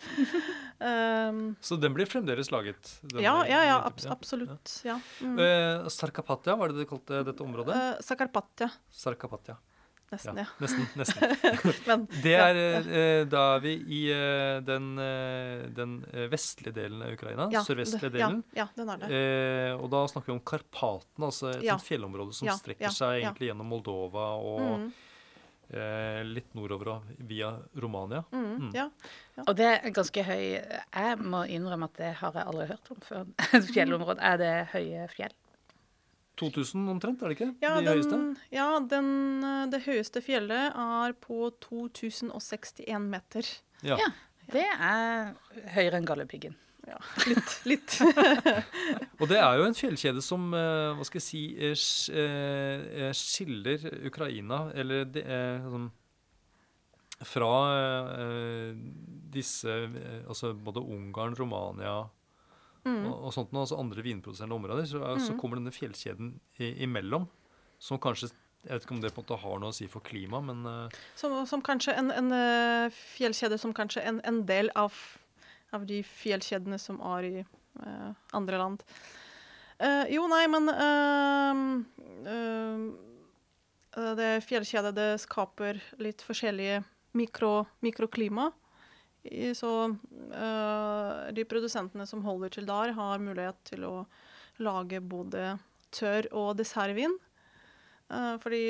um, 0.81 1.55
Så 1.61 1.76
den 1.81 1.95
blir 1.95 2.07
fremdeles 2.11 2.50
laget? 2.50 2.97
ja, 3.14 3.37
ja, 3.47 3.62
ja, 3.64 3.78
abs 3.87 4.07
absolutt. 4.11 4.81
Ja. 4.85 4.99
Mm. 5.21 5.38
Uh, 5.38 5.88
Sarkapatia, 5.93 6.57
var 6.59 6.73
det 6.73 6.83
det 6.85 6.88
kalte 6.90 7.23
dette 7.26 7.43
området? 7.47 7.76
Uh, 7.76 8.02
Zakarpattia, 8.02 8.71
Sarkapatia. 8.90 9.57
nesten, 10.12 10.37
Ja, 10.38 10.45
ja. 10.45 10.47
nesten. 10.62 10.87
nesten. 11.00 11.73
Men, 11.87 12.05
Det 12.23 12.35
ja, 12.35 12.45
er, 12.52 12.87
eh, 12.87 13.23
da 13.26 13.40
er 13.57 13.62
vi 13.64 13.73
i 13.97 14.02
eh, 14.14 14.61
den, 14.66 14.93
eh, 15.02 15.64
den 15.75 15.97
eh, 16.12 16.28
vestlige 16.31 16.75
delen 16.76 17.02
av 17.02 17.14
Ukraina. 17.16 17.49
ja, 17.55 17.62
Sørvestlige 17.66 18.12
delen. 18.14 18.43
Ja, 18.55 18.66
ja, 18.66 18.69
den 18.78 18.93
er 18.95 19.02
det. 19.02 19.11
Eh, 19.11 19.73
og 19.81 19.90
da 19.90 20.05
snakker 20.11 20.31
vi 20.31 20.37
om 20.38 20.45
Karpatene, 20.47 21.26
altså 21.31 21.50
et 21.57 21.64
Ja. 21.66 21.76
fjellområde 21.83 22.35
som 22.38 22.47
Ja, 22.50 22.55
strekker 22.59 22.87
ja, 22.87 22.95
seg 22.95 23.21
ja. 23.21 23.28
egentlig 23.31 23.50
gjennom 23.50 23.66
Moldova 23.75 24.28
og 24.38 24.62
Mm, 24.85 24.93
eh, 25.73 26.23
litt 26.25 26.52
nordover 26.54 26.88
og 26.94 27.02
via 27.28 27.52
Romania. 27.76 28.25
mm, 28.32 28.44
Mm. 28.58 28.70
ja. 28.75 28.88
Og 29.46 29.56
det 29.56 29.66
er 29.85 29.90
ganske 29.90 30.23
høy 30.25 30.44
Jeg 30.94 31.18
må 31.18 31.44
innrømme 31.49 31.85
at 31.90 31.94
det 31.99 32.14
har 32.16 32.32
jeg 32.32 32.46
aldri 32.46 32.66
hørt 32.68 32.90
om 32.90 33.00
før. 33.00 33.26
Fjellområde. 33.75 34.20
Er 34.23 34.37
det 34.38 34.52
høye 34.73 35.08
fjell? 35.14 35.32
2000 36.37 36.88
omtrent, 36.92 37.23
er 37.23 37.28
det 37.32 37.37
ikke? 37.38 37.54
Ja, 37.62 37.80
De 37.80 37.87
høyeste? 37.88 38.37
ja 38.52 38.78
den, 38.80 39.42
eh, 39.44 39.66
det 39.73 39.82
høyeste 39.87 40.20
fjellet 40.20 40.75
er 40.76 41.12
på 41.20 41.50
2061 41.64 43.00
meter. 43.08 43.46
Ja. 43.82 43.96
Ja. 43.96 44.11
Det 44.52 44.62
er 44.78 45.35
høyere 45.75 45.96
enn 45.99 46.06
Galdhøpiggen. 46.06 46.54
Ja, 46.87 46.99
litt. 47.26 47.52
litt. 47.66 47.95
Og 49.21 49.26
det 49.26 49.40
er 49.40 49.59
jo 49.59 49.66
en 49.66 49.75
fjellkjede 49.75 50.23
som 50.23 50.52
eh, 50.55 50.95
hva 50.95 51.07
skal 51.07 51.19
jeg 51.19 51.26
si, 51.26 51.43
eh, 51.59 52.85
eh, 53.02 53.12
skiller 53.16 53.88
Ukraina 54.07 54.69
Eller 54.71 55.02
det 55.11 55.25
sånn 55.66 55.88
Fra 57.26 57.50
eh, 58.23 58.78
disse 59.35 59.81
Altså 60.28 60.52
både 60.55 60.85
Ungarn, 60.85 61.35
Romania 61.38 62.05
Mm. 62.87 63.00
og, 63.09 63.14
og 63.26 63.33
sånt, 63.35 63.50
noe, 63.50 63.64
altså 63.64 63.81
andre 63.83 64.02
vinproduserende 64.07 64.55
områder, 64.55 64.85
så, 64.87 65.00
mm. 65.02 65.23
så 65.26 65.33
kommer 65.40 65.59
denne 65.59 65.73
fjellkjeden 65.75 66.28
i, 66.62 66.69
imellom. 66.87 67.25
Som 67.83 67.99
kanskje 67.99 68.28
Jeg 68.62 68.76
vet 68.76 68.87
ikke 68.87 68.95
om 68.95 69.00
det 69.02 69.11
på 69.11 69.25
en 69.25 69.25
måte 69.25 69.38
har 69.43 69.59
noe 69.59 69.73
å 69.73 69.75
si 69.75 69.88
for 69.90 70.07
klimaet, 70.07 70.47
men 70.47 70.93
Som, 71.19 71.35
som 71.50 71.64
kanskje 71.66 71.97
en, 71.99 72.12
en 72.14 72.31
fjellkjede 72.95 73.59
som 73.59 73.75
kanskje 73.75 74.05
en, 74.07 74.21
en 74.23 74.38
del 74.47 74.71
av, 74.78 74.95
av 75.75 75.87
de 75.87 76.02
fjellkjedene 76.06 76.78
som 76.80 77.00
er 77.14 77.26
i 77.26 77.40
uh, 77.42 78.12
andre 78.37 78.61
land. 78.61 78.85
Uh, 79.80 80.04
jo, 80.12 80.26
nei, 80.30 80.46
men 80.49 80.70
uh, 80.73 81.56
Det 84.16 84.30
fjellkjedet 84.44 84.94
det 84.96 85.11
skaper 85.23 85.80
litt 86.02 86.23
forskjellige 86.25 86.82
mikro, 87.16 87.66
mikroklima. 87.80 88.50
I- 89.25 89.54
Så 89.56 89.96
de 91.32 91.44
produsentene 91.49 92.06
som 92.06 92.23
holder 92.23 92.50
til 92.52 92.66
der, 92.68 92.92
har 92.92 93.18
mulighet 93.18 93.56
til 93.64 93.85
å 93.88 94.06
lage 94.61 95.00
både 95.00 95.58
tørr- 95.90 96.28
og 96.32 96.56
dessertvin. 96.58 97.16
Fordi 98.44 98.61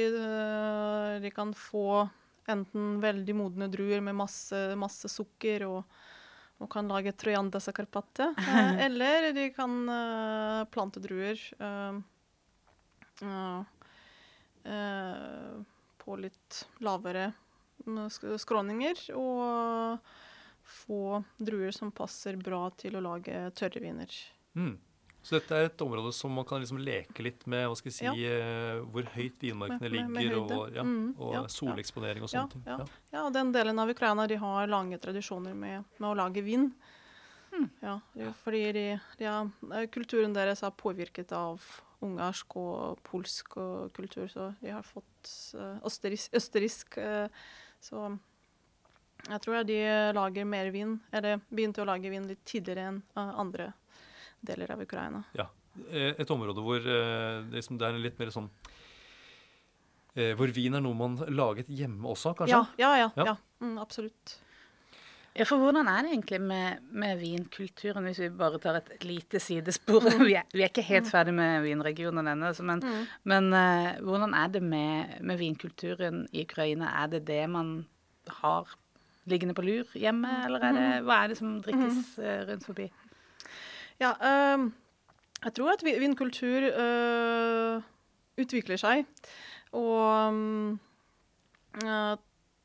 de 1.21 1.31
kan 1.35 1.53
få 1.59 2.09
enten 2.49 3.01
veldig 3.03 3.35
modne 3.37 3.69
druer 3.73 4.01
med 4.01 4.15
masse, 4.17 4.77
masse 4.79 5.11
sukker 5.11 5.67
og, 5.67 5.83
og 6.59 6.71
kan 6.73 6.89
lage 6.89 7.13
Troyanda 7.13 7.61
carpatia, 7.61 8.33
Eh, 8.49 8.85
eller 8.87 9.33
de 9.33 9.51
kan 9.53 9.89
eh, 9.89 10.65
plante 10.73 11.01
druer 11.01 11.41
eh, 11.59 11.99
eh, 13.23 13.61
eh, 14.73 15.59
på 15.99 16.17
litt 16.17 16.63
lavere 16.81 17.33
mm, 17.87 18.09
skråninger. 18.39 19.11
Og 19.15 19.99
få 20.67 21.23
druer 21.39 21.71
som 21.71 21.93
passer 21.95 22.37
bra 22.41 22.65
til 22.75 22.97
å 22.97 23.05
lage 23.05 23.51
tørre 23.55 23.83
viner. 23.85 24.11
mm. 24.57 24.77
Så 25.27 25.41
dette 25.41 25.57
er 25.59 25.65
et 25.67 25.83
område 25.83 26.13
som 26.15 26.31
man 26.31 26.45
kan 26.47 26.61
liksom 26.63 26.79
leke 26.79 27.25
litt 27.27 27.43
med 27.51 27.65
hva 27.67 27.75
skal 27.79 27.91
jeg 27.91 27.97
si, 27.97 28.05
ja. 28.07 28.77
hvor 28.93 29.09
høyt 29.17 29.41
vinmarkene 29.43 29.81
Med- 29.83 29.91
med- 29.97 30.11
med 30.15 30.23
ligger, 30.23 30.37
høyde. 30.45 30.59
og, 30.61 30.75
ja, 30.77 30.83
Mm, 30.87 31.09
og 31.19 31.33
ja, 31.35 31.41
ja. 31.41 31.47
soleksponering 31.51 32.23
og 32.23 32.31
Ja, 32.31 32.45
sånne 32.45 32.53
ting. 32.53 32.63
ja. 33.13 33.25
Og 33.27 33.33
den 33.35 33.51
delen 33.53 33.79
av 33.83 33.91
Ukraina 33.91 34.27
de 34.31 34.37
har 34.39 34.69
lange 34.71 34.99
tradisjoner 35.03 35.55
med, 35.55 35.85
med 35.99 36.09
å 36.11 36.15
lage 36.15 36.45
vin. 36.47 36.69
Mm. 37.53 37.71
Ja, 37.83 38.01
fordi 38.45 38.73
de, 38.73 39.01
de 39.19 39.25
har, 39.25 39.51
eh, 39.73 39.87
kulturen 39.89 40.33
deres 40.35 40.63
er 40.63 40.71
påvirket 40.71 41.33
av 41.33 41.61
ungarsk 42.03 42.55
og 42.57 42.99
polsk 43.03 43.57
og 43.57 43.93
kultur, 43.95 44.29
så 44.29 44.55
de 44.61 44.69
har 44.71 44.83
fått 44.83 45.55
uh, 45.57 45.81
østerriksk, 45.83 46.31
østerriksk 46.37 46.99
eh, 46.99 47.29
Så 47.81 48.19
jeg 49.29 49.41
tror 49.43 49.65
de 49.67 50.13
lager 50.15 50.45
mer 50.45 50.71
vin, 50.71 51.01
eller 51.13 51.41
begynte 51.51 51.83
å 51.83 51.87
lage 51.89 52.11
vin 52.11 52.29
litt 52.29 52.45
tidligere 52.45 52.89
enn 52.93 53.03
andre 53.17 53.35
andre 53.41 53.73
deler 54.41 54.71
av 54.77 54.83
Ukraina. 54.83 55.25
Ja, 55.37 55.49
Et 55.93 56.31
område 56.31 56.63
hvor 56.65 56.79
eh, 56.81 57.43
det, 57.51 57.59
liksom, 57.59 57.77
det 57.79 57.87
er 57.87 57.99
litt 58.01 58.19
mer 58.19 58.31
sånn 58.33 58.47
eh, 60.17 60.33
Hvor 60.39 60.49
vin 60.57 60.75
er 60.79 60.81
noe 60.85 60.97
man 60.97 61.19
laget 61.29 61.69
hjemme 61.69 62.09
også, 62.09 62.35
kanskje? 62.39 62.57
Ja, 62.57 62.65
ja, 62.81 62.93
ja. 63.05 63.11
Ja. 63.17 63.25
ja. 63.33 63.37
Mm, 63.61 63.79
absolutt. 63.83 64.39
Ja, 65.37 65.45
for 65.45 65.61
hvordan 65.61 65.85
er 65.93 66.07
det 66.07 66.15
egentlig 66.15 66.39
med, 66.41 66.79
med 66.97 67.19
vinkulturen, 67.21 68.07
hvis 68.09 68.23
vi 68.23 68.31
bare 68.33 68.57
tar 68.63 68.79
et 68.81 69.05
lite 69.05 69.37
sidespor? 69.43 70.07
Vi, 70.25 70.33
er, 70.33 70.47
vi 70.53 70.63
er 70.65 70.71
ikke 70.71 70.85
helt 70.89 71.11
ferdig 71.13 71.35
med 71.37 71.61
vinregionen 71.67 72.31
ennå, 72.33 72.55
så 72.57 72.65
men, 72.65 72.81
Mm. 72.81 73.03
men 73.29 73.51
uh, 73.53 73.99
hvordan 74.01 74.33
er 74.35 74.49
det 74.55 74.63
med, 74.65 75.19
med 75.21 75.37
vinkulturen 75.41 76.23
i 76.33 76.47
Ukraina? 76.49 76.89
Er 77.03 77.13
det 77.13 77.27
det 77.29 77.43
man 77.53 77.83
har 78.41 78.73
liggende 79.29 79.53
på 79.59 79.65
lur 79.67 79.93
hjemme, 79.93 80.31
eller 80.47 80.65
er 80.71 80.73
det, 80.79 80.87
hva 81.05 81.19
er 81.25 81.29
det 81.35 81.37
som 81.43 81.59
drikkes 81.61 82.17
uh, 82.17 82.47
rundt 82.49 82.65
forbi? 82.65 82.89
Ja, 84.03 84.13
ehm, 84.21 84.71
jeg 85.45 85.55
tror 85.57 85.73
at 85.73 85.85
vindkultur 85.85 86.03
vinkultur 86.03 86.67
øh, 86.69 87.83
utvikler 88.37 88.81
seg. 88.81 89.07
Og 89.77 90.77
eh, 91.81 92.17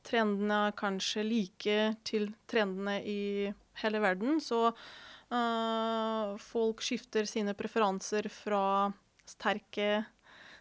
trendene 0.08 0.58
er 0.68 0.76
kanskje 0.78 1.24
like 1.28 1.78
til 2.08 2.32
trendene 2.52 3.00
i 3.08 3.52
hele 3.84 4.02
verden. 4.04 4.42
Så 4.44 4.68
eh, 4.72 6.34
folk 6.52 6.84
skifter 6.84 7.30
sine 7.30 7.56
preferanser 7.56 8.28
fra 8.32 8.92
sterke, 9.28 10.04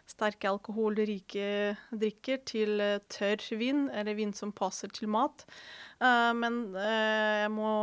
sterke 0.07 0.49
alkoholrike 0.51 1.75
drikker 1.91 2.45
til 2.47 2.79
eh, 2.79 3.01
tørr 3.11 3.43
vin, 3.59 3.89
eller 3.89 4.15
vin 4.15 4.31
som 4.33 4.55
passer 4.55 4.91
til 4.93 5.11
mat. 5.11 5.45
Uh, 6.01 6.31
men 6.33 6.63
eh, 6.79 7.43
jeg 7.43 7.51
må 7.53 7.73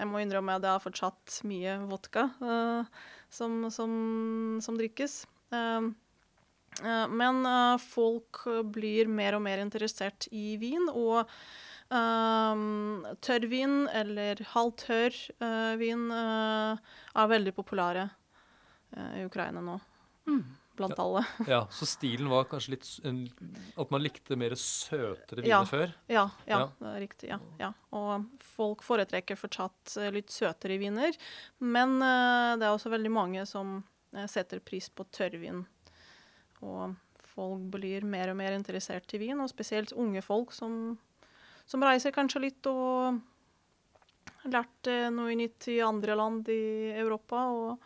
jeg 0.00 0.08
må 0.08 0.20
innrømme 0.22 0.56
at 0.56 0.64
det 0.64 0.70
er 0.72 0.82
fortsatt 0.82 1.40
mye 1.48 1.76
vodka 1.90 2.30
uh, 2.40 3.00
som, 3.32 3.66
som, 3.72 3.90
som 4.64 4.78
drikkes. 4.80 5.24
Uh, 5.52 5.90
uh, 6.80 7.06
men 7.12 7.42
folk 7.84 8.44
blir 8.72 9.10
mer 9.12 9.36
og 9.36 9.44
mer 9.44 9.60
interessert 9.64 10.30
i 10.32 10.54
vin, 10.60 10.88
og 10.92 11.28
tørrvin 11.90 13.88
eller 13.98 14.38
halvtørr 14.52 15.16
vin 15.80 16.04
er 16.14 17.32
veldig 17.32 17.54
populære 17.56 18.04
i 19.18 19.24
Ukraina 19.26 19.58
nå. 19.66 19.74
Blant 20.80 20.96
Ja. 20.96 21.04
alle. 21.04 21.22
Ja, 21.46 21.60
Så 21.70 21.84
stilen 21.86 22.28
var 22.32 22.46
kanskje 22.48 22.70
litt 22.72 22.88
At 23.76 23.90
man 23.92 24.00
likte 24.02 24.36
mer 24.40 24.54
søtere 24.56 25.42
viner 25.42 25.48
Ja. 25.48 25.64
før? 25.68 25.92
Ja, 26.08 26.30
ja, 26.48 26.58
Ja. 26.80 26.94
riktig. 26.96 27.28
Ja, 27.28 27.38
ja. 27.58 27.72
Og 27.92 28.24
folk 28.40 28.82
foretrekker 28.82 29.36
fortsatt 29.36 29.96
eh, 30.00 30.10
litt 30.10 30.32
søtere 30.32 30.78
viner. 30.80 31.12
Men 31.60 32.00
uh, 32.00 32.56
det 32.56 32.64
er 32.64 32.72
også 32.72 32.90
veldig 32.90 33.10
mange 33.12 33.46
som 33.46 33.82
uh, 34.14 34.26
setter 34.26 34.60
pris 34.60 34.88
på 34.88 35.04
tørrvin. 35.12 35.66
Og 36.62 36.96
folk 37.34 37.60
blir 37.70 38.02
mer 38.04 38.30
og 38.30 38.36
mer 38.36 38.52
interessert 38.56 39.12
i 39.14 39.18
vin, 39.18 39.40
og 39.40 39.48
spesielt 39.52 39.92
unge 39.92 40.22
folk 40.22 40.52
som, 40.52 40.98
som 41.66 41.80
reiser 41.82 42.12
kanskje 42.12 42.40
litt 42.40 42.66
og 42.66 43.20
lært 44.44 44.88
noe 45.12 45.34
nytt 45.36 45.68
i 45.68 45.80
andre 45.84 46.16
land 46.16 46.48
i 46.48 46.92
Europa. 46.96 47.36
og 47.36 47.78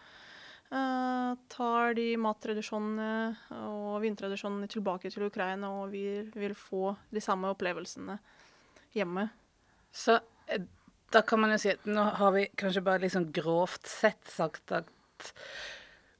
tar 1.54 1.94
de 1.94 2.06
mattradisjonene 2.18 3.58
og 3.68 3.98
vintradisjonene 4.02 4.68
tilbake 4.70 5.10
til 5.12 5.26
Ukraina 5.28 5.70
og 5.80 5.92
vi 5.92 6.04
vil 6.34 6.54
få 6.58 6.94
de 7.14 7.22
samme 7.22 7.50
opplevelsene 7.54 8.18
hjemme. 8.94 9.28
Så 9.94 10.18
eh, 10.50 10.64
da 11.14 11.22
kan 11.22 11.42
man 11.42 11.54
jo 11.54 11.60
si 11.62 11.72
at 11.74 11.86
nå 11.86 12.04
har 12.18 12.34
vi 12.34 12.48
kanskje 12.58 12.84
bare 12.86 13.10
sånn 13.12 13.30
grovt 13.34 13.86
sett 13.90 14.30
sagt 14.30 14.74
at 14.74 14.90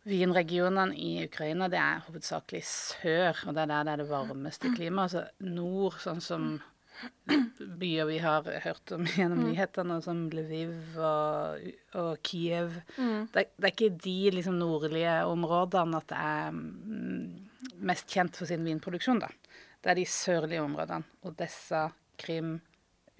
vinregionene 0.05 0.95
i 1.01 1.25
Ukraina 1.25 1.69
det 1.73 1.81
er 1.81 2.05
hovedsakelig 2.07 2.63
sør, 2.69 3.41
og 3.49 3.57
det 3.57 3.65
er 3.65 3.73
der 3.73 3.89
det 3.89 3.95
er 3.95 4.03
det 4.03 4.11
varmeste 4.11 4.73
klimaet. 4.77 5.17
Altså 5.17 5.49
nord, 5.49 5.99
sånn 6.05 6.23
som 6.23 6.49
byer 7.81 8.05
vi 8.09 8.19
har 8.23 8.47
hørt 8.65 8.93
om 8.97 9.07
gjennom 9.09 9.45
nyhetene, 9.49 9.97
som 10.05 10.25
Lviv 10.33 10.75
og, 10.99 11.65
og 12.01 12.19
Kiev. 12.27 12.77
Det, 12.97 13.45
er- 13.45 13.51
det 13.57 13.69
er 13.69 13.73
ikke 13.73 13.91
de 14.05 14.17
liksom 14.39 14.59
nordlige 14.61 15.15
områdene 15.31 16.01
at 16.03 16.09
det 16.13 16.21
er 16.21 16.53
mm, 16.53 17.25
mest 17.91 18.07
kjent 18.13 18.37
for 18.39 18.47
sin 18.51 18.65
vinproduksjon, 18.67 19.23
da. 19.25 19.29
Det 19.85 19.93
er 19.93 19.99
de 20.01 20.07
sørlige 20.09 20.63
områdene. 20.65 21.05
Odessa, 21.29 21.87
Krim, 22.21 22.57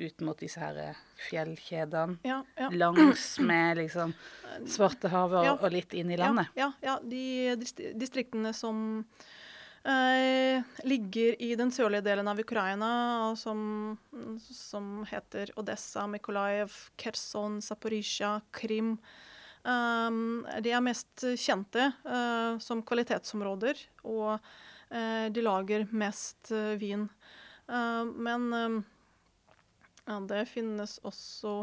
ut 0.01 0.21
mot 0.27 0.39
disse 0.41 0.59
her 0.59 0.97
fjellkjedene. 1.29 2.19
Ja, 2.27 2.41
ja. 2.59 2.71
Langs 2.75 3.39
med 3.45 3.79
liksom 3.83 4.15
Svartehavet 4.77 5.39
og, 5.43 5.47
Ja. 5.47 5.55
og 5.61 5.71
litt 5.75 5.95
inn 5.95 6.11
i 6.11 6.19
landet. 6.19 6.51
Ja, 6.59 6.73
ja, 6.83 6.95
ja 6.95 6.99
de 7.05 7.93
distriktene 8.01 8.51
som 8.57 9.05
eh, 9.89 10.63
ligger 10.89 11.43
i 11.43 11.55
den 11.59 11.73
sørlige 11.73 12.05
delen 12.07 12.29
av 12.29 12.41
Ukraina, 12.41 12.91
som, 13.37 13.97
som 14.49 15.05
heter 15.11 15.53
Odessa, 15.61 16.07
Mykolaiv, 16.11 16.73
Kherson, 17.01 17.61
Zaporizjzja, 17.63 18.39
Krim. 18.55 18.97
Um, 19.65 20.45
de 20.61 20.75
er 20.77 20.83
mest 20.85 21.25
kjente 21.41 21.87
uh, 22.05 22.61
som 22.61 22.83
kvalitetsområder, 22.85 23.79
og 24.05 24.35
uh, 24.37 25.27
de 25.33 25.45
lager 25.45 25.87
mest 25.93 26.53
uh, 26.53 26.75
vin. 26.81 27.09
Men 27.65 28.43
ja, 30.05 30.17
det 30.29 30.43
finnes 30.51 30.99
også 31.01 31.63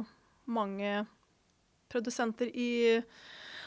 mange 0.49 1.03
produsenter 1.93 2.49
i 2.49 2.97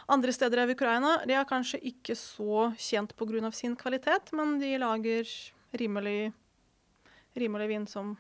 andre 0.07 0.33
steder 0.33 0.65
av 0.65 0.71
Ukraina. 0.71 1.17
De 1.27 1.37
er 1.37 1.49
kanskje 1.49 1.81
ikke 1.91 2.17
så 2.19 2.71
kjent 2.79 3.15
pga. 3.17 3.51
sin 3.53 3.77
kvalitet, 3.77 4.33
men 4.33 4.59
de 4.59 4.77
lager 4.79 5.25
rimelig, 5.73 6.33
rimelig 7.35 7.69
vin 7.69 7.87
som 7.87 8.17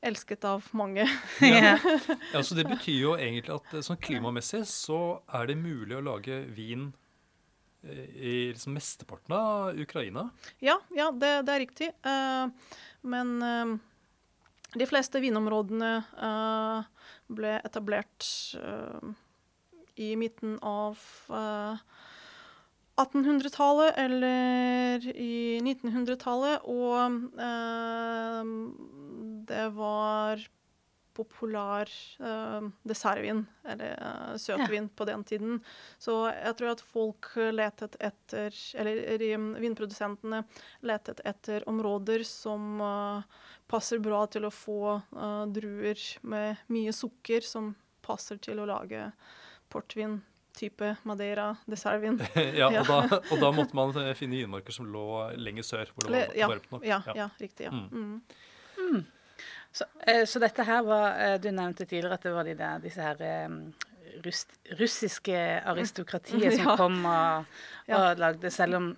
elsket 0.00 0.44
av 0.44 0.66
mange. 0.72 1.06
Ja. 1.40 1.78
Ja, 2.32 2.42
så 2.42 2.54
Det 2.54 2.64
betyr 2.64 3.00
jo 3.00 3.16
egentlig 3.16 3.54
at 3.54 3.74
eh, 3.74 3.84
sånn 3.84 4.00
klimamessig 4.00 4.64
så 4.68 5.20
er 5.32 5.48
det 5.48 5.56
mulig 5.56 5.96
å 5.96 6.04
lage 6.04 6.42
vin 6.52 6.92
eh, 7.82 8.04
i 8.14 8.34
liksom 8.52 8.76
mesteparten 8.76 9.34
av 9.36 9.80
Ukraina. 9.80 10.28
Ja, 10.60 10.78
ja 10.94 11.10
det, 11.10 11.46
det 11.48 11.54
er 11.54 11.64
riktig. 11.64 11.90
Uh, 12.04 12.52
men 13.00 13.34
uh, 13.42 13.74
de 14.74 14.86
fleste 14.90 15.20
vinområdene 15.22 15.90
uh, 16.18 16.84
ble 17.30 17.56
etablert 17.64 18.26
eh, 18.58 19.12
i 19.96 20.14
midten 20.16 20.58
av 20.62 20.98
eh, 21.30 21.84
1800-tallet 22.96 23.96
eller 23.98 25.06
i 25.18 25.60
1900-tallet, 25.60 26.66
og 26.70 27.38
eh, 27.42 28.52
det 29.50 29.64
var 29.74 30.44
populær 31.14 31.90
eh, 32.18 32.68
dessertvin, 32.86 33.44
eller 33.70 33.94
eh, 33.94 34.36
søtvin, 34.38 34.88
på 34.88 35.06
den 35.08 35.24
tiden. 35.26 35.60
Så 35.98 36.16
jeg 36.30 36.56
tror 36.58 36.72
at 36.74 36.82
folk 36.86 37.30
letet 37.54 37.96
etter, 38.02 38.54
eller 38.80 39.22
eh, 39.28 39.46
vinprodusentene 39.62 40.42
letet 40.86 41.22
etter 41.26 41.66
områder 41.70 42.26
som 42.28 42.82
eh, 42.82 43.40
passer 43.70 44.02
bra 44.02 44.24
til 44.30 44.46
å 44.48 44.54
få 44.54 44.80
eh, 44.98 45.44
druer 45.54 46.06
med 46.26 46.66
mye 46.74 46.94
sukker, 46.94 47.46
som 47.46 47.74
passer 48.04 48.38
til 48.42 48.60
å 48.60 48.68
lage 48.68 49.08
portvin 49.74 50.20
type 50.54 50.92
Madeira, 51.08 51.48
dessertvin. 51.66 52.20
ja, 52.54 52.68
Ja. 52.76 52.84
og, 52.84 52.86
da, 53.10 53.18
og 53.34 53.40
da 53.42 53.48
måtte 53.56 53.74
man 53.74 53.90
eh, 53.98 54.12
finne 54.18 54.38
vinmarker 54.38 54.72
som 54.76 54.86
lå 54.86 55.04
lenger 55.42 55.66
sør, 55.66 55.90
hvor 55.94 56.06
det 56.06 56.14
var 56.14 56.36
ja, 56.38 56.48
varmt 56.52 56.70
nok. 56.70 56.84
Ja, 56.86 57.00
ja, 57.18 57.26
riktig. 57.42 57.66
ja. 57.66 57.72
Mm. 57.74 58.20
Mm. 58.78 59.00
Så, 59.74 59.88
eh, 60.06 60.22
så 60.30 60.38
dette 60.38 60.62
her 60.68 60.84
var 60.86 61.16
eh, 61.18 61.36
Du 61.42 61.48
nevnte 61.50 61.82
tidligere 61.90 62.14
at 62.20 62.22
det 62.28 62.32
var 62.36 62.46
de 62.46 62.54
der, 62.58 62.78
disse 62.84 63.02
her 63.02 63.18
eh, 63.26 63.56
russ, 64.22 64.44
russiske 64.78 65.34
aristokratiet 65.66 66.54
som 66.60 66.68
Ja. 66.70 66.76
kom 66.78 67.00
og, 67.02 67.48
Ja. 67.90 67.98
og 68.12 68.22
lagde 68.22 68.50
Selv 68.54 68.78
om 68.78 68.92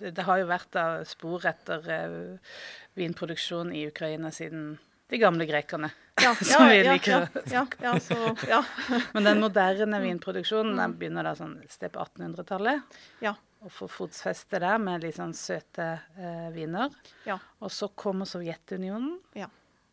det, 0.00 0.14
det 0.16 0.24
har 0.24 0.40
jo 0.40 0.48
vært 0.48 0.70
da 0.72 0.86
spor 1.06 1.44
etter 1.52 1.84
eh, 1.92 2.54
vinproduksjon 2.96 3.74
i 3.76 3.84
Ukraina 3.92 4.30
siden 4.32 4.78
de 5.12 5.20
gamle 5.20 5.44
grekerne. 5.46 5.92
Ja, 6.20 6.34
Som 6.40 6.68
vi 6.68 6.84
ja, 6.84 6.92
liker 6.92 7.28
ja, 7.44 7.66
ja, 7.80 8.00
så, 8.00 8.36
ja. 8.48 8.64
Men 9.12 9.24
den 9.24 9.40
moderne 9.40 10.00
vinproduksjonen 10.02 10.76
den 10.76 10.98
begynner 10.98 11.26
da 11.26 11.32
sånn 11.38 11.56
sted 11.70 11.94
på 11.94 12.02
1800-tallet. 12.04 12.98
Ja. 13.24 13.34
Og 13.62 13.72
får 13.72 13.90
fotfeste 13.94 14.60
der 14.62 14.78
med 14.82 15.04
litt 15.06 15.16
sånn 15.16 15.34
søte 15.38 15.88
eh, 16.18 16.48
viner. 16.54 16.92
Ja. 17.28 17.38
Og 17.62 17.72
så 17.72 17.88
kommer 17.94 18.28
Sovjetunionen. 18.28 19.16
Ja. 19.38 19.48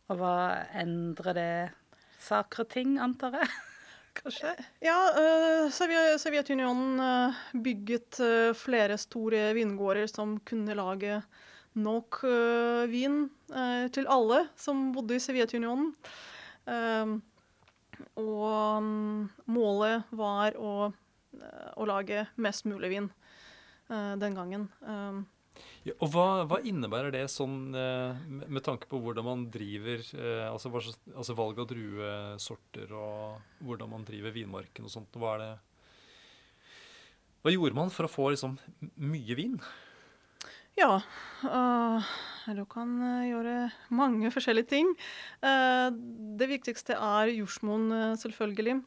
Og 0.10 0.20
hva 0.20 0.36
endrer 0.82 1.38
det 1.38 1.52
saker 2.20 2.66
og 2.66 2.72
ting, 2.74 2.98
antar 3.02 3.38
jeg? 3.40 3.52
Kanskje? 4.20 4.56
Ja, 4.84 4.98
uh, 5.16 5.70
Sovjetunionen 5.72 6.98
uh, 7.00 7.44
bygget 7.54 8.18
uh, 8.26 8.58
flere 8.58 8.98
store 9.00 9.52
vingårder 9.56 10.10
som 10.12 10.40
kunne 10.50 10.76
lage 10.76 11.22
nok 11.78 12.24
eh, 12.24 12.88
vin 12.90 13.22
eh, 13.24 13.30
til 13.96 14.08
alle 14.12 14.44
som 14.60 14.90
bodde 14.94 15.18
i 15.18 15.24
Sovjetunionen. 15.24 15.94
Um, 16.70 17.20
og 18.20 18.84
mm, 18.84 19.30
målet 19.52 20.14
var 20.16 20.56
å, 20.60 20.92
eh, 21.36 21.68
å 21.76 21.88
lage 21.90 22.28
mest 22.40 22.68
mulig 22.70 22.92
vin 22.94 23.10
eh, 23.90 24.16
den 24.22 24.38
gangen. 24.38 24.70
Um, 24.86 25.28
Ja, 25.84 25.92
og 26.00 26.12
hva, 26.14 26.26
hva 26.48 26.62
innebærer 26.64 27.12
det 27.12 27.26
sånn 27.32 27.74
eh, 27.76 28.16
med, 28.30 28.62
tanke 28.64 28.88
på 28.88 29.00
hvordan 29.04 29.26
man 29.26 29.42
driver 29.52 30.00
eh, 30.16 30.46
altså, 30.48 30.72
altså 31.12 31.36
valg 31.36 31.60
av 31.60 31.68
druesorter 31.68 32.94
og 32.96 33.64
hvordan 33.68 33.92
man 33.92 34.06
driver 34.08 34.36
vinmarken 34.36 34.88
og 34.88 34.94
sånt? 34.94 35.20
Hva 35.20 35.34
det 35.42 35.50
Hva 37.44 37.52
gjorde 37.52 37.76
man 37.76 37.92
for 37.92 38.08
å 38.08 38.12
få 38.12 38.30
liksom 38.32 38.56
mye 39.04 39.36
vin? 39.40 39.60
Ja, 40.80 41.02
øh, 41.44 42.04
du 42.56 42.64
kan 42.72 42.92
øh, 43.04 43.26
gjøre 43.28 43.70
mange 43.92 44.30
forskjellige 44.36 44.70
ting. 44.72 44.94
Eh, 45.44 45.90
det 46.40 46.48
viktigste 46.48 46.96
er 46.96 47.34
jordsmonn, 47.36 47.92
øh, 47.92 48.14
selvfølgelig. 48.18 48.78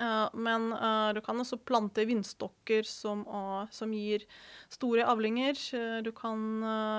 Eh, 0.00 0.26
men 0.34 0.72
øh, 0.72 1.12
du 1.14 1.20
kan 1.22 1.38
også 1.42 1.60
plante 1.62 2.06
vindstokker 2.08 2.82
som, 2.88 3.22
øh, 3.28 3.68
som 3.70 3.92
gir 3.94 4.24
store 4.72 5.04
avlinger. 5.06 5.54
Eh, 5.78 6.00
Du 6.04 6.10
kan 6.10 6.42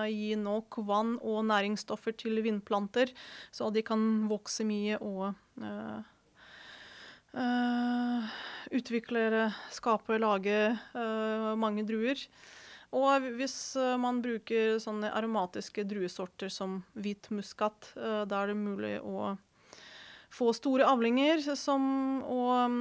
gi 0.07 0.35
nok 0.35 0.79
vann 0.87 1.17
og 1.21 1.43
næringsstoffer 1.45 2.15
til 2.15 2.43
vindplanter, 2.43 3.11
så 3.51 3.69
de 3.73 3.81
kan 3.81 4.29
vokse 4.29 4.63
mye 4.63 4.97
og 5.01 5.33
utvikle, 8.71 9.51
skape, 9.71 10.17
lage 10.17 10.79
mange 11.55 11.85
druer. 11.87 12.27
Og 12.91 13.27
hvis 13.37 13.55
eh, 13.79 13.95
man 13.99 14.19
bruker 14.23 14.75
sånne 14.83 15.13
aromatiske 15.15 15.85
druesorter 15.87 16.51
som 16.51 16.81
hvit 16.99 17.29
muskat, 17.31 17.93
eh, 17.95 18.23
da 18.27 18.41
er 18.41 18.51
det 18.51 18.59
mulig 18.59 18.97
å 18.99 19.35
få 20.31 20.51
store 20.55 20.87
avlinger 20.87 21.43
som, 21.59 21.83
og, 22.23 22.75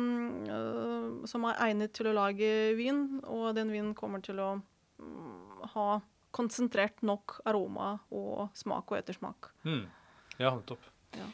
eh, 0.50 1.26
som 1.30 1.46
er 1.46 1.62
egnet 1.68 1.94
til 1.94 2.10
å 2.10 2.16
lage 2.16 2.50
vin, 2.78 3.20
og 3.22 3.54
den 3.58 3.70
vinen 3.74 3.94
kommer 3.98 4.22
til 4.22 4.42
å 4.42 4.50
mm, 4.58 5.70
ha 5.76 5.88
konsentrert 6.34 7.02
nok 7.06 7.40
aroma 7.50 7.96
og 8.14 8.50
smak 8.58 8.90
og 8.90 9.00
ettersmak. 9.00 9.50
Mm. 9.66 9.86
Ja, 10.38 10.54
nettopp. 10.54 10.82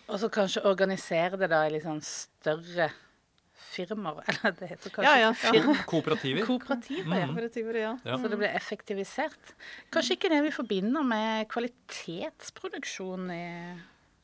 Og 0.09 0.21
så 0.21 0.29
kanskje 0.33 0.65
organisere 0.69 1.37
det 1.41 1.51
da 1.53 1.67
i 1.67 1.75
litt 1.75 1.85
sånn 1.85 2.01
større 2.05 2.89
firmaer. 3.77 4.23
Eller 4.33 4.57
det 4.61 4.71
heter 4.75 4.95
kanskje 4.95 5.11
Ja, 5.13 5.17
ja, 5.27 5.33
firma. 5.39 5.77
Kooperativer. 5.89 6.47
Kooperativer, 6.49 7.19
ja. 7.21 7.27
Kooperativer, 7.31 7.81
ja. 7.83 7.93
Ja. 8.05 8.17
Så 8.19 8.33
det 8.33 8.41
blir 8.41 8.55
effektivisert. 8.57 9.53
Kanskje 9.95 10.17
ikke 10.19 10.33
det 10.33 10.41
vi 10.49 10.55
forbinder 10.57 11.05
med 11.07 11.47
kvalitetsproduksjon 11.53 13.31
i 13.37 13.45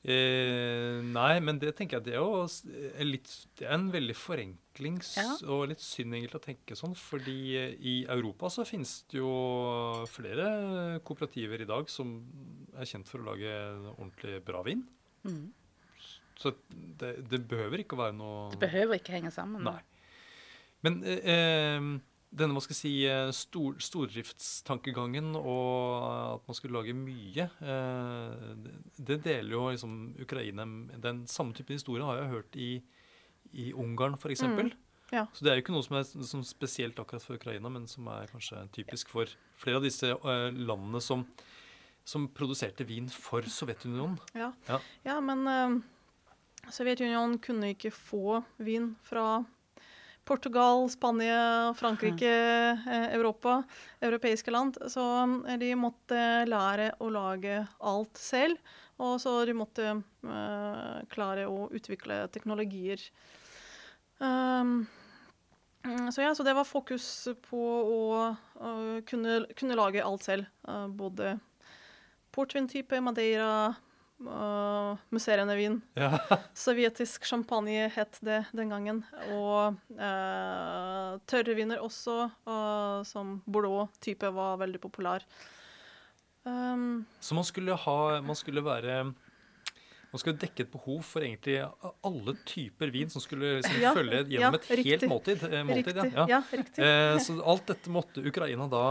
Eh, 0.02 0.96
nei, 1.14 1.36
men 1.46 1.60
det 1.62 1.76
tenker 1.78 2.00
jeg 2.00 2.08
det 2.08 2.14
er 2.16 2.24
jo 2.24 2.40
er 2.42 3.06
litt 3.06 3.28
Det 3.54 3.68
er 3.68 3.76
en 3.76 3.84
veldig 3.94 4.16
forenklings 4.18 5.12
Ja. 5.14 5.28
og 5.46 5.68
litt 5.70 5.78
synd 5.84 6.16
egentlig 6.16 6.40
å 6.40 6.42
tenke 6.42 6.74
sånn, 6.74 6.96
fordi 6.98 7.36
eh, 7.54 7.76
i 7.78 7.94
Europa 8.10 8.50
så 8.50 8.66
finnes 8.66 9.04
det 9.12 9.20
jo 9.20 9.30
flere 10.10 10.98
kooperativer 11.06 11.62
i 11.62 11.68
dag 11.70 11.86
som 11.92 12.16
er 12.74 12.90
kjent 12.90 13.06
for 13.06 13.22
å 13.22 13.28
lage 13.30 13.54
ordentlig 13.94 14.40
bra 14.44 14.64
vin. 14.66 14.82
mm. 15.22 15.52
Så 16.42 16.54
det, 16.68 17.14
det 17.30 17.42
behøver 17.48 17.84
ikke 17.84 17.94
å 17.94 18.02
være 18.04 18.16
noe 18.18 18.48
Det 18.54 18.58
behøver 18.64 18.98
ikke 18.98 19.14
henge 19.14 19.30
sammen. 19.34 19.62
Nei. 19.62 19.78
Men 20.82 20.98
eh, 21.06 21.28
eh, 21.30 21.92
denne 22.32 22.56
hva 22.56 22.62
skal 22.64 22.74
jeg 22.74 22.80
si, 22.80 22.92
eh, 23.06 23.30
stor, 23.36 23.76
stordriftstankegangen 23.84 25.34
og 25.36 26.06
at 26.38 26.46
man 26.48 26.56
skulle 26.56 26.78
lage 26.78 26.94
mye, 26.96 27.44
eh, 27.44 28.46
det, 28.64 28.72
det 29.10 29.18
deler 29.26 29.52
jo 29.52 29.66
liksom 29.68 29.98
Ukraina 30.22 30.64
Den 31.02 31.26
samme 31.30 31.52
typen 31.56 31.76
historie 31.76 32.06
har 32.08 32.22
jeg 32.22 32.32
hørt 32.32 32.56
i, 32.56 32.70
i 33.52 33.68
Ungarn 33.76 34.16
f.eks. 34.16 34.46
Mm, 34.48 34.72
ja. 35.12 35.26
Så 35.36 35.44
det 35.44 35.52
er 35.52 35.58
jo 35.58 35.66
ikke 35.66 35.76
noe 35.76 35.84
som 35.84 35.98
er 36.00 36.08
som 36.08 36.44
spesielt 36.46 36.98
akkurat 37.02 37.24
for 37.24 37.36
Ukraina, 37.36 37.68
men 37.72 37.84
som 37.90 38.08
er 38.08 38.30
kanskje 38.32 38.64
typisk 38.78 39.12
for 39.12 39.28
flere 39.60 39.82
av 39.82 39.84
disse 39.84 40.08
eh, 40.08 40.48
landene 40.56 41.02
som, 41.04 41.26
som 42.08 42.30
produserte 42.32 42.88
vin 42.88 43.12
for 43.12 43.44
Sovjetunionen. 43.44 44.16
Ja, 44.32 44.54
Ja. 44.70 44.80
ja 45.04 45.20
men 45.20 45.44
eh, 45.52 45.82
Sovjetunionen 46.70 47.40
kunne 47.42 47.72
ikke 47.74 47.90
få 47.94 48.42
vin 48.62 48.92
fra 49.02 49.42
Portugal, 50.24 50.90
Spania, 50.90 51.74
Frankrike, 51.74 52.30
eh, 52.86 53.14
Europa, 53.14 53.62
europeiske 54.00 54.50
land. 54.50 54.78
Så 54.86 55.02
eh, 55.48 55.58
de 55.58 55.74
måtte 55.74 56.20
lære 56.46 56.92
å 57.02 57.10
lage 57.10 57.58
alt 57.80 58.18
selv. 58.20 58.60
Og 59.02 59.18
så 59.18 59.32
de 59.48 59.54
måtte 59.56 59.86
uh, 59.98 60.98
klare 61.10 61.48
å 61.50 61.64
utvikle 61.74 62.20
teknologier. 62.30 63.00
Um, 64.22 64.84
så 66.14 66.22
ja, 66.22 66.34
så 66.36 66.44
det 66.46 66.54
var 66.54 66.68
fokus 66.68 67.06
på 67.48 67.62
å 67.82 68.02
uh, 68.30 69.00
kunne, 69.08 69.40
kunne 69.58 69.78
lage 69.80 70.04
alt 70.04 70.28
selv. 70.28 70.46
Uh, 70.68 70.86
både 70.86 71.34
portvin-type, 72.36 73.00
Madeira, 73.02 73.72
uh, 74.26 75.00
musserende 75.14 75.56
vin. 75.58 75.80
Ja. 75.98 76.18
Sovjetisk 76.64 77.24
champagne 77.28 77.88
het 77.94 78.18
det 78.24 78.42
den 78.52 78.72
gangen. 78.72 79.02
Og 79.34 79.78
uh, 79.96 81.18
tørrviner 81.30 81.82
også, 81.82 82.28
uh, 82.48 83.02
som 83.08 83.40
Bordeaux-type 83.46 84.32
var 84.34 84.60
veldig 84.62 84.80
populær. 84.82 85.26
Um, 86.44 87.04
Så 87.22 87.36
man 87.38 87.44
skulle 87.46 87.76
ha 87.78 88.20
Man 88.20 88.34
skulle 88.34 88.64
være 88.66 89.12
Man 90.12 90.20
skulle 90.20 90.36
dekke 90.36 90.60
et 90.66 90.70
behov 90.72 90.98
for 91.08 91.24
egentlig 91.24 91.54
alle 92.04 92.34
typer 92.44 92.90
vin 92.92 93.08
som 93.08 93.22
skulle 93.24 93.54
liksom 93.62 93.78
Ja, 93.80 93.92
følge 93.96 94.18
ja, 94.18 94.24
gjennom 94.34 94.56
et 94.58 94.66
helt 94.84 95.06
måltid. 95.08 95.42
eh, 95.48 95.62
måltid 95.64 95.86
Riktig. 95.96 96.12
ja. 96.18 96.26
Ja, 96.28 96.40
riktig. 96.52 96.82
Eh, 96.84 97.18
så 97.24 97.36
alt 97.48 97.66
dette 97.72 97.88
måtte 97.94 98.20
Ukraina 98.28 98.66
da 98.68 98.82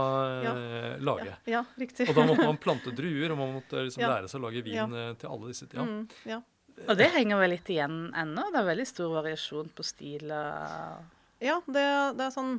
eh, 0.42 0.96
lage. 0.98 1.28
Ja, 1.44 1.52
ja, 1.60 1.64
riktig. 1.78 2.08
Og 2.10 2.16
da 2.18 2.24
måtte 2.26 2.46
man 2.48 2.58
plante 2.58 2.90
druer, 2.90 3.30
og 3.30 3.38
man 3.38 3.54
måtte 3.60 3.84
liksom 3.86 4.02
Ja. 4.02 4.08
lære 4.16 4.28
seg 4.32 4.40
å 4.40 4.44
lage 4.48 4.64
vin 4.66 4.74
Ja. 4.74 4.86
eh, 4.88 5.14
til 5.14 5.30
alle 5.30 5.52
disse. 5.52 5.68
Ja. 5.72 5.82
Mm, 5.86 6.08
ja. 6.26 6.40
Og 6.88 6.96
det 6.98 7.10
henger 7.14 7.38
vel 7.38 7.50
litt 7.54 7.68
igjen 7.70 8.10
ennå? 8.16 8.48
Det 8.50 8.58
er 8.58 8.64
veldig 8.74 8.86
stor 8.88 9.14
variasjon 9.22 9.68
på 9.76 9.84
stiler. 9.84 10.98
Ja, 11.38 11.60
det, 11.68 11.86
det 12.18 12.26
er 12.26 12.34
sånn 12.34 12.56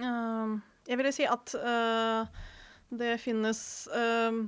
eh, 0.00 0.58
Jeg 0.90 0.98
vil 1.00 1.12
si 1.16 1.24
at 1.24 1.54
eh, 1.56 2.26
det 2.94 3.14
finnes 3.22 3.60
eh, 3.88 4.42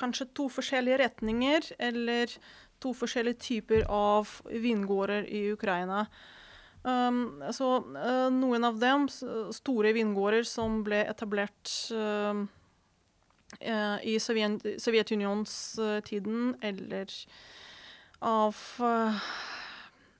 kanskje 0.00 0.30
to 0.36 0.48
forskjellige 0.52 1.00
retninger, 1.04 1.72
eller 1.78 2.32
to 2.80 2.94
forskjellige 2.96 3.42
typer 3.44 3.84
av 3.92 4.30
vingårder 4.48 5.28
i 5.28 5.46
Ukraina. 5.52 6.06
Um, 6.80 7.42
så 7.52 7.74
uh, 7.84 8.28
noen 8.32 8.64
av 8.64 8.78
dem, 8.80 9.04
store 9.52 9.92
vingårder 9.92 10.46
som 10.48 10.80
ble 10.86 11.02
etablert 11.04 11.74
uh, 11.92 12.46
eh, 13.60 13.96
i 14.08 14.16
Sovjet, 14.20 14.64
Sovjetunionstiden, 14.80 16.54
eller 16.64 17.12
av 18.20 18.56
eh, 18.78 19.14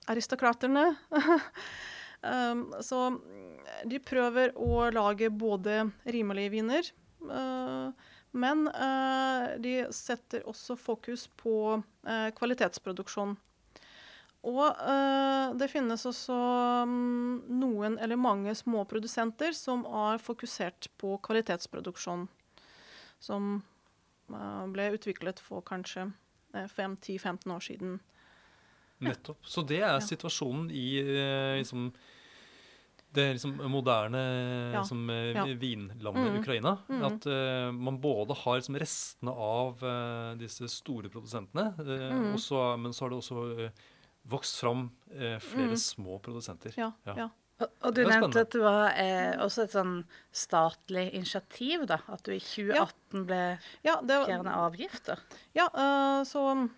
aristokraterne. 0.05 0.95
um, 2.21 2.65
så 2.81 3.03
de 3.89 4.01
prøver 4.03 4.55
å 4.59 4.89
lage 4.95 5.31
både 5.31 5.85
rimelige 6.05 6.55
viner, 6.57 6.91
eh, 7.31 8.09
men 8.33 8.69
eh, 8.69 9.47
de 9.63 9.75
setter 9.95 10.45
også 10.49 10.77
fokus 10.79 11.27
på 11.41 11.55
eh, 12.07 12.29
kvalitetsproduksjon. 12.37 13.37
Og 14.47 14.67
eh, 14.71 15.51
det 15.61 15.69
finnes 15.73 16.07
også 16.09 16.37
mm, 16.89 17.51
noen 17.61 17.99
eller 18.01 18.17
mange 18.21 18.55
små 18.57 18.87
produsenter 18.89 19.53
som 19.57 19.83
er 19.85 20.23
fokusert 20.23 20.89
på 21.01 21.17
kvalitetsproduksjon. 21.27 22.29
Som 23.21 23.59
ble 24.31 24.87
utviklet 24.95 25.43
for 25.43 25.65
kanskje 25.67 26.07
eh, 26.55 26.71
5-10-15 26.71 27.53
år 27.57 27.67
siden. 27.67 27.99
Nettopp. 29.01 29.43
Så 29.49 29.65
det 29.67 29.81
er 29.83 29.97
Ja. 29.97 30.01
situasjonen 30.05 30.71
i 30.71 30.87
liksom, 31.59 31.91
det 33.13 33.33
liksom 33.35 33.57
moderne 33.71 34.21
Ja. 34.73 34.81
liksom, 34.81 35.11
eh, 35.11 35.33
Ja. 35.35 35.45
vinlandet 35.45 36.31
Mm. 36.33 36.41
Ukraina. 36.41 36.79
Mm. 36.89 37.03
At 37.05 37.27
uh, 37.27 37.73
man 37.73 37.99
både 38.01 38.35
har 38.35 38.57
liksom, 38.61 38.77
restene 38.79 39.31
av 39.35 39.83
uh, 39.83 40.35
disse 40.39 40.69
store 40.69 41.09
produsentene, 41.09 41.75
uh, 41.79 42.13
Mm. 42.13 42.35
også, 42.35 42.77
men 42.79 42.93
så 42.93 43.05
har 43.05 43.11
det 43.11 43.19
også 43.19 43.71
vokst 44.29 44.61
fram 44.61 44.91
flere 45.41 45.71
Mm. 45.75 45.77
små 45.77 46.19
produsenter. 46.23 46.73
Ja, 46.77 46.93
Ja. 47.07 47.15
ja. 47.17 47.29
Og, 47.83 47.93
du 47.95 48.05
nevnte 48.05 48.41
at 48.41 48.51
det 48.53 48.61
var 48.63 48.89
eh, 48.97 49.37
også 49.37 49.65
et 49.65 49.73
sånn 49.73 50.05
statlig 50.33 51.13
initiativ, 51.13 51.87
da. 51.87 51.99
At 52.09 52.23
du 52.25 52.33
i 52.33 52.39
2018 52.41 53.27
ble 53.27 53.59
ja 53.85 54.01
det, 54.01 54.17
avgifter. 54.49 55.19
Ja, 55.55 55.69
så 56.25 56.69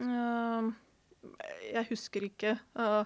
øh, 0.00 0.72
Jeg 1.72 1.88
husker 1.90 2.26
ikke 2.26 2.54
uh, 2.78 3.04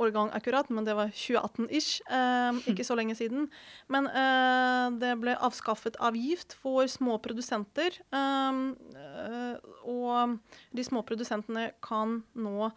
årgang 0.00 0.30
akkurat, 0.36 0.70
men 0.70 0.86
det 0.86 0.96
var 0.98 1.12
2018-ish. 1.14 2.02
Uh, 2.08 2.60
ikke 2.70 2.86
så 2.86 2.96
lenge 2.98 3.16
siden. 3.18 3.48
Men 3.92 4.08
uh, 4.10 4.94
det 5.00 5.14
ble 5.22 5.36
avskaffet 5.36 5.98
avgift 6.00 6.56
for 6.58 6.86
små 6.90 7.18
produsenter. 7.22 8.00
og 9.84 10.38
de 10.72 10.84
små 10.84 11.02
produsentene 11.02 11.70
kan 11.84 12.22
nå 12.34 12.70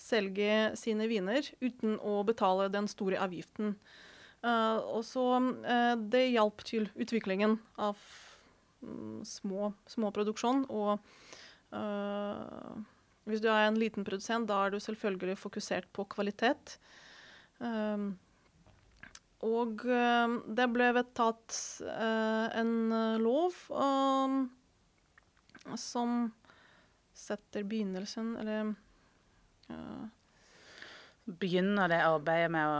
selge 0.00 0.74
sine 0.78 1.06
viner 1.08 1.46
uten 1.62 1.98
å 2.02 2.22
betale 2.26 2.68
den 2.72 2.88
store 2.90 3.20
avgiften. 3.22 3.76
Eh, 4.44 4.78
og 4.92 5.04
så 5.08 5.24
eh, 5.64 5.94
Det 5.96 6.24
hjalp 6.34 6.64
til 6.68 6.88
utviklingen 7.00 7.58
av 7.80 8.00
mm, 8.84 9.22
små, 9.28 9.72
små 9.88 10.10
produksjon. 10.14 10.66
Og 10.68 10.98
eh, 11.72 12.74
hvis 13.28 13.40
du 13.40 13.48
er 13.48 13.68
en 13.68 13.78
liten 13.80 14.04
produsent, 14.04 14.48
da 14.50 14.64
er 14.66 14.74
du 14.74 14.80
selvfølgelig 14.82 15.38
fokusert 15.40 15.88
på 15.96 16.04
kvalitet. 16.12 16.76
Um, 17.58 18.14
og 19.44 19.84
eh, 19.88 20.34
det 20.56 20.66
ble 20.72 20.88
vedtatt 20.96 21.56
uh, 21.84 22.48
en 22.56 22.74
eh, 22.96 23.16
lov 23.20 23.56
um, 23.68 24.38
som 25.80 26.32
setter 27.14 27.66
begynnelsen, 27.68 28.34
eller 28.40 28.74
uh, 29.70 30.04
Begynner 31.24 31.88
det 31.88 32.02
arbeidet 32.04 32.50
med 32.52 32.68
å 32.68 32.78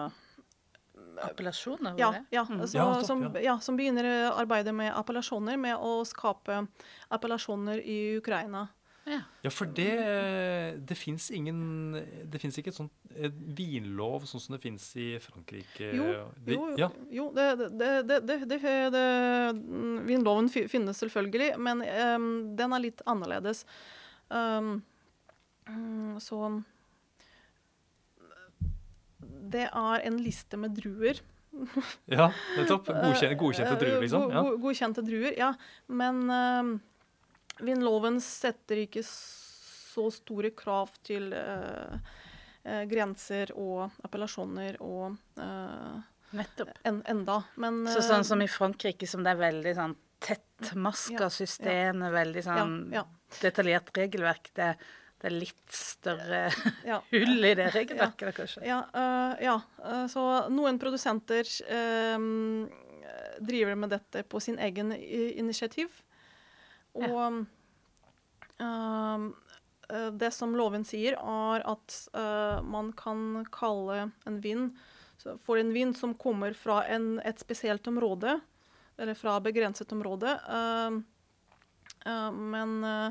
Appellasjoner? 1.24 1.94
Ja, 1.98 2.10
ja, 2.30 2.42
Mm. 2.44 2.66
så, 2.66 2.76
Ja, 2.76 3.02
som, 3.06 3.22
ja. 3.40 3.54
som 3.60 3.76
begynner 3.76 4.32
arbeidet 4.34 4.74
med 4.74 4.92
appellasjoner, 4.92 5.56
med 5.56 5.76
å 5.76 6.04
skape 6.04 6.66
appellasjoner 7.08 7.80
i 7.80 8.16
Ukraina. 8.18 8.66
Ja. 9.06 9.18
Ja, 9.44 9.50
for 9.52 9.66
det 9.68 9.90
Det 10.88 10.96
fins 10.96 11.26
ingen 11.36 11.92
Det 12.32 12.38
fins 12.40 12.56
ikke 12.56 12.70
et 12.72 12.78
sånt 12.78 12.92
et 13.14 13.34
vinlov 13.54 14.24
sånn 14.26 14.40
som 14.40 14.54
det 14.56 14.62
fins 14.64 14.86
i 14.98 15.18
Frankrike. 15.22 15.90
Jo, 15.94 16.06
det, 16.42 16.54
jo, 16.56 16.62
ja. 16.80 16.88
jo 17.14 17.26
det, 17.36 17.44
det, 17.78 19.02
Vinloven 20.08 20.48
finnes 20.50 20.98
selvfølgelig, 20.98 21.52
men 21.62 21.84
um, 22.16 22.56
den 22.58 22.74
er 22.74 22.82
litt 22.82 23.04
annerledes. 23.06 23.62
Um, 24.34 24.80
så 26.18 26.40
Det 29.54 29.68
er 29.70 30.04
en 30.08 30.18
liste 30.24 30.58
med 30.60 30.74
druer. 30.76 31.20
ja, 32.10 32.32
nettopp. 32.58 32.88
Godkjente, 32.90 33.36
godkjente 33.38 33.76
druer, 33.78 34.00
liksom. 34.02 34.24
Eh, 34.26 34.34
Ja. 34.34 34.42
go- 34.42 34.56
go- 34.56 34.62
Godkjente 34.66 35.04
druer, 35.06 35.36
ja. 35.38 35.52
Men 35.88 36.24
um, 36.30 36.72
vinloven 37.60 38.20
setter 38.20 38.82
ikke 38.84 39.02
så 39.06 40.08
store 40.10 40.50
krav 40.56 40.90
til 41.06 41.32
eh, 41.36 41.98
eh, 42.64 42.82
grenser 42.90 43.52
og 43.54 43.90
appellasjoner 44.06 44.80
og 44.82 45.14
eh, 45.38 46.00
Nettopp. 46.34 46.72
en, 46.82 47.02
enda. 47.06 47.42
Men 47.62 47.84
Så 47.86 48.00
eh, 48.00 48.08
sånn 48.08 48.26
som 48.26 48.42
i 48.42 48.48
Frankrike, 48.50 49.06
som 49.06 49.22
det 49.22 49.34
er 49.36 49.42
veldig 49.44 49.74
sånn 49.78 49.94
tettmaska 50.24 51.26
Ja, 51.26 51.30
system, 51.30 52.00
veldig 52.14 52.42
sånn 52.46 52.76
ja, 52.94 53.02
detaljert 53.42 53.90
regelverk, 53.98 54.48
det, 54.56 54.70
det 55.20 55.28
er 55.28 55.34
litt 55.36 55.74
større 55.76 56.46
ja, 56.86 56.98
hull 57.12 57.44
i 57.44 57.52
det 57.58 57.68
regelverket, 57.74 58.32
kanskje. 58.38 58.64
ja, 58.66 58.80
Uh, 58.94 59.34
ja. 59.44 59.58
eh, 59.84 60.06
så 60.10 60.24
noen 60.50 60.78
produsenter 60.80 61.46
uh, 61.68 62.16
driver 63.44 63.76
med 63.78 63.92
dette 63.94 64.22
på 64.26 64.40
sin 64.40 64.58
egen 64.62 64.94
initiativ. 64.96 65.92
Og 66.94 67.44
ja. 68.58 68.66
uh, 68.66 70.10
det 70.14 70.30
som 70.32 70.54
loven 70.56 70.86
sier, 70.88 71.18
er 71.18 71.64
at 71.68 71.96
uh, 72.16 72.62
man 72.64 72.92
kan 72.96 73.44
kalle 73.52 74.10
en 74.24 74.40
vin 74.44 74.70
for 75.44 75.56
en 75.56 75.72
vin 75.72 75.94
som 75.94 76.14
kommer 76.14 76.52
fra 76.52 76.84
en, 76.86 77.20
et 77.24 77.38
spesielt 77.38 77.86
område, 77.86 78.40
eller 78.96 79.14
fra 79.14 79.40
begrenset 79.40 79.92
område. 79.92 80.38
uh, 80.48 81.00
eh, 82.06 82.32
men 82.32 82.84
eh, 82.84 83.06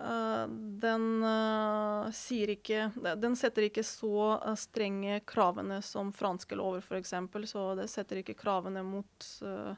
eh, 0.00 0.48
den 0.82 1.22
eh, 1.24 2.10
sier 2.12 2.50
ikke 2.56 2.90
Den 3.16 3.36
setter 3.36 3.68
ikke 3.68 3.84
så 3.86 4.40
eh, 4.44 4.56
strenge 4.58 5.20
kravene 5.28 5.80
som 5.82 6.12
franske 6.12 6.58
lover, 6.58 6.82
f.eks. 6.82 7.14
Så 7.46 7.68
det 7.78 7.88
setter 7.92 8.22
ikke 8.22 8.38
kravene 8.38 8.82
mot 8.82 9.30
eh, 9.42 9.70
eh, 9.70 9.76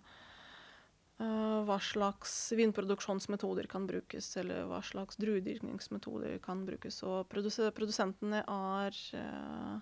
hva 1.18 1.76
slags 1.82 2.32
vinproduksjonsmetoder 2.54 3.66
kan 3.66 3.86
brukes, 3.88 4.28
eller 4.38 4.68
hva 4.70 4.78
slags 4.86 5.18
druedyrkningsmetoder 5.18 6.36
kan 6.44 6.60
brukes. 6.68 7.00
Og 7.02 7.26
produs 7.28 7.58
produsentene 7.74 8.44
er 8.46 8.98
uh, 9.18 9.80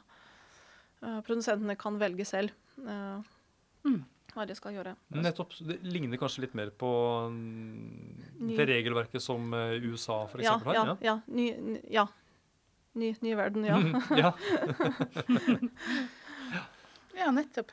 eh, 1.05 1.18
Produsentene 1.27 1.77
kan 1.77 1.99
velge 2.01 2.25
selv 2.25 2.51
uh, 2.81 3.20
Mm. 3.87 4.01
hva 4.35 4.46
de 4.49 4.55
skal 4.59 4.72
gjøre. 4.75 4.96
Nettopp. 5.14 5.53
Det 5.62 5.77
ligner 5.85 6.18
kanskje 6.18 6.42
litt 6.46 6.55
mer 6.59 6.72
på 6.75 6.88
mm, 7.31 8.40
Ny- 8.40 8.57
det 8.59 8.66
regelverket 8.72 9.22
som 9.22 9.53
eh, 9.55 9.77
USA 9.85 10.25
for 10.27 10.40
Ja, 10.42 10.57
eksempel 10.57 10.75
ja, 10.75 10.85
har. 10.88 10.96
ja. 11.05 11.20
Ny, 11.29 11.51
ny, 11.61 11.81
ja. 11.94 12.07
Ny, 12.96 13.12
ny 13.22 13.35
verden, 13.38 13.64
ja. 13.68 13.79
ja. 14.25 14.33
Ja, 17.17 17.31
nettopp. 17.33 17.73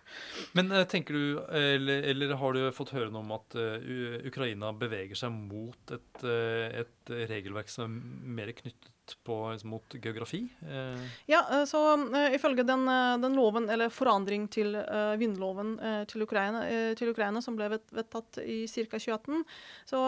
Men 0.55 0.71
eh, 0.71 0.85
tenker 0.87 1.13
du, 1.13 1.39
eller, 1.43 2.03
eller 2.13 2.33
har 2.39 2.55
du 2.55 2.63
fått 2.75 2.93
høre 2.95 3.11
noe 3.11 3.25
om 3.25 3.33
at 3.35 3.57
uh, 3.59 3.75
Ukraina 4.23 4.71
beveger 4.77 5.19
seg 5.19 5.33
mot 5.35 5.91
et, 5.91 6.23
uh, 6.23 6.83
et 6.83 7.13
regelverk 7.27 7.71
som 7.71 7.97
er 7.97 8.35
mer 8.39 8.53
knyttet 8.55 9.17
på, 9.27 9.35
liksom, 9.51 9.73
mot 9.73 9.95
geografi? 9.99 10.45
Eh, 10.63 11.03
Ja, 11.27 11.41
så 11.67 11.81
uh, 11.99 12.35
ifølge 12.35 12.63
den, 12.63 12.87
den 13.21 13.35
loven, 13.35 13.67
eller 13.69 13.91
forandring 13.91 14.47
til 14.47 14.77
uh, 14.79 15.19
vindloven 15.19 15.75
uh, 15.81 16.03
til, 16.07 16.23
Ukraina, 16.23 16.63
til 16.95 17.11
Ukraina, 17.11 17.43
som 17.43 17.59
ble 17.59 17.67
vedtatt 17.75 18.39
i 18.45 18.63
ca. 18.71 18.95
2018, 18.95 19.43
så 19.91 20.05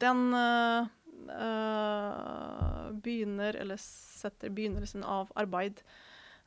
den 0.00 0.20
begynner, 3.04 3.56
eller 3.60 3.80
setter 3.80 4.52
begynnelsen 4.52 5.04
av 5.04 5.32
arbeid 5.36 5.82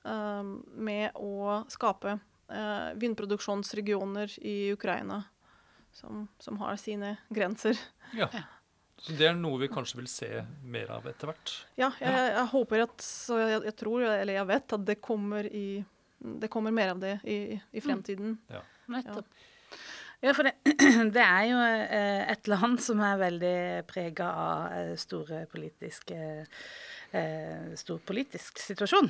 med 0.04 1.18
å 1.20 1.60
skape 1.70 2.14
uh, 2.16 2.92
vindproduksjonsregioner 2.96 4.38
i 4.42 4.72
Ukraina 4.74 5.24
som, 5.92 6.28
som 6.40 6.58
har 6.58 6.80
sine 6.80 7.18
grenser. 7.30 7.80
Ja. 8.16 8.30
Så 9.00 9.16
det 9.16 9.30
er 9.30 9.38
noe 9.38 9.62
vi 9.62 9.70
kanskje 9.72 10.02
vil 10.02 10.10
se 10.12 10.30
mer 10.68 10.90
av 10.92 11.08
etter 11.08 11.32
hvert? 11.32 11.54
Ja, 11.80 11.92
jeg, 12.02 12.12
jeg, 12.12 12.34
jeg 12.36 12.48
håper 12.52 12.84
at 12.84 13.06
så 13.06 13.38
jeg, 13.40 13.62
jeg, 13.70 13.76
tror, 13.80 14.04
eller 14.04 14.36
jeg 14.36 14.50
vet, 14.50 14.76
at 14.76 14.84
det 14.90 14.98
kommer, 15.04 15.48
i, 15.48 15.68
det 16.20 16.50
kommer 16.52 16.76
mer 16.76 16.94
av 16.96 17.00
det 17.04 17.14
i, 17.24 17.40
i 17.56 17.84
fremtiden. 17.84 18.36
Mm. 18.36 18.58
Ja. 18.58 18.66
Nettopp. 18.92 19.48
Ja, 20.20 20.34
for 20.36 20.44
det, 20.44 20.58
det, 21.16 21.24
er 21.24 21.44
jo 21.48 21.60
eh, 21.64 22.26
et 22.34 22.50
land 22.52 22.82
som 22.84 23.00
er 23.08 23.22
veldig 23.22 23.60
prega 23.88 24.28
av 24.36 24.74
eh, 24.76 24.96
store 25.00 25.46
politiske 25.52 26.18
eh, 27.15 27.72
stor 27.80 28.00
politisk 28.06 28.60
situasjon. 28.62 29.10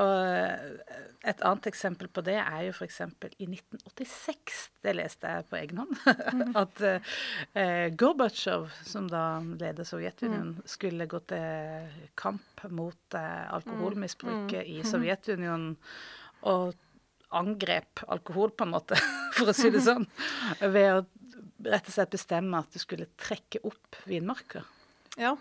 og 0.00 0.80
et 1.20 1.42
annet 1.44 1.66
eksempel 1.68 2.08
på 2.08 2.22
det 2.24 2.38
er 2.40 2.62
jo 2.66 2.72
f.eks. 2.72 3.00
i 3.36 3.48
1986, 3.48 4.60
det 4.84 4.94
leste 4.96 5.32
jeg 5.34 5.48
på 5.50 5.58
egen 5.60 5.82
hånd, 5.82 5.96
at 6.62 6.80
at 6.80 7.96
Gorbatsjov, 8.00 8.70
som 8.86 9.08
da 9.10 9.40
ledet 9.60 9.88
Sovjetunionen, 9.88 10.54
mm. 10.60 10.68
skulle 10.68 11.08
gå 11.10 11.20
til 11.28 11.90
kamp 12.14 12.64
mot 12.70 13.16
alkoholmisbruket 13.16 14.62
mm. 14.62 14.70
i 14.76 14.86
Sovjetunionen. 14.86 15.76
og 16.48 16.74
angrep 17.30 18.02
alkohol, 18.08 18.50
på 18.50 18.66
en 18.66 18.74
måte, 18.74 18.98
for 19.36 19.50
å 19.50 19.54
si 19.56 19.70
det 19.70 19.82
sånn, 19.84 20.06
ved 20.60 20.88
å 20.94 21.04
rett 21.60 21.88
og 21.88 21.94
slett 21.94 22.12
bestemme 22.14 22.60
at 22.60 22.72
du 22.72 22.80
skulle 22.82 23.10
trekke 23.20 23.62
opp 23.68 24.00
vinmarker. 24.08 24.64
Ja, 25.20 25.34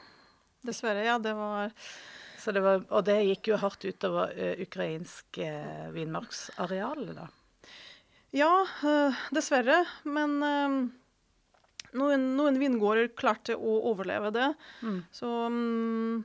dessverre. 0.65 1.03
Ja, 1.07 1.19
det 1.21 1.35
var 1.37 1.73
det 2.49 2.61
var, 2.63 2.85
og 2.95 3.03
det 3.05 3.17
gikk 3.27 3.51
jo 3.51 3.57
hardt 3.59 3.83
utover 3.85 4.31
uh, 4.31 4.61
ukrainsk 4.63 5.41
uh, 5.43 5.89
vinmarksareal, 5.93 7.11
da. 7.13 7.27
Ja, 8.33 8.53
uh, 8.85 9.19
dessverre. 9.35 9.83
Men 10.07 10.39
noen, 11.97 12.25
noen 12.37 12.59
vingårder 12.61 13.11
klarte 13.17 13.57
å 13.57 13.75
overleve 13.91 14.31
det. 14.35 14.47
Mm. 14.81 14.99
Så 15.11 15.29
um, 15.49 16.23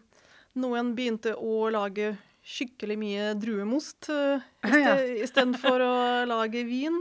noen 0.61 0.95
begynte 0.97 1.35
å 1.35 1.69
lage 1.75 2.15
skikkelig 2.45 2.97
mye 3.01 3.31
druemost 3.41 4.11
uh, 4.13 4.43
istedenfor 5.25 5.85
å 5.85 5.95
lage 6.29 6.65
vin. 6.69 7.01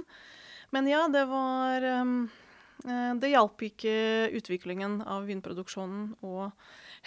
Men 0.74 0.88
ja, 0.90 1.04
det 1.12 1.28
var 1.30 1.84
um, 2.02 2.24
Det 3.22 3.30
hjalp 3.30 3.62
ikke 3.68 3.94
utviklingen 4.40 5.02
av 5.06 5.28
vinproduksjonen. 5.30 6.16
Og 6.26 6.50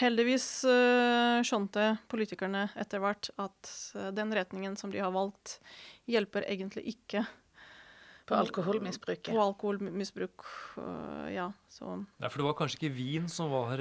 heldigvis 0.01 0.47
uh, 0.69 1.41
skjønte 1.47 1.95
politikerne 2.11 2.67
etter 2.79 3.03
hvert 3.03 3.31
at 3.41 3.73
uh, 3.97 4.11
den 4.15 4.35
retningen 4.37 4.77
som 4.79 4.93
de 4.93 5.03
har 5.03 5.13
valgt, 5.15 5.59
hjelper 6.11 6.47
egentlig 6.49 6.87
ikke. 6.95 7.25
På 8.27 8.41
alkoholmisbruket. 8.41 9.31
På 9.31 9.43
alkoholmisbruk, 9.45 10.47
uh, 10.81 11.29
ja. 11.33 11.51
Så. 11.71 12.01
Nei, 12.19 12.29
for 12.31 12.43
det 12.43 12.49
var 12.49 12.59
kanskje 12.59 12.81
ikke 12.81 12.97
vin 12.97 13.31
som 13.33 13.53
var 13.53 13.81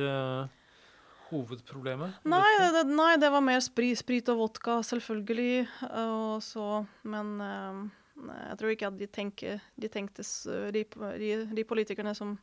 hovedproblemet? 1.32 2.22
Nei 2.30 2.52
det, 2.62 2.86
nei, 2.92 3.16
det 3.22 3.32
var 3.34 3.44
mer 3.44 3.62
sprit, 3.66 3.98
sprit 3.98 4.30
og 4.32 4.44
vodka, 4.44 4.80
selvfølgelig. 4.86 5.66
Og 5.90 6.44
så, 6.46 6.84
men 7.10 7.32
uh, 7.42 7.86
jeg 8.16 8.58
tror 8.60 8.74
ikke 8.74 8.90
at 8.90 8.98
de, 9.00 9.08
tenker, 9.12 9.64
de 9.76 9.92
tenkte 9.92 10.24
de, 10.72 10.86
de, 11.20 11.32
de, 11.52 11.66
politikerne 11.68 12.16
som 12.16 12.36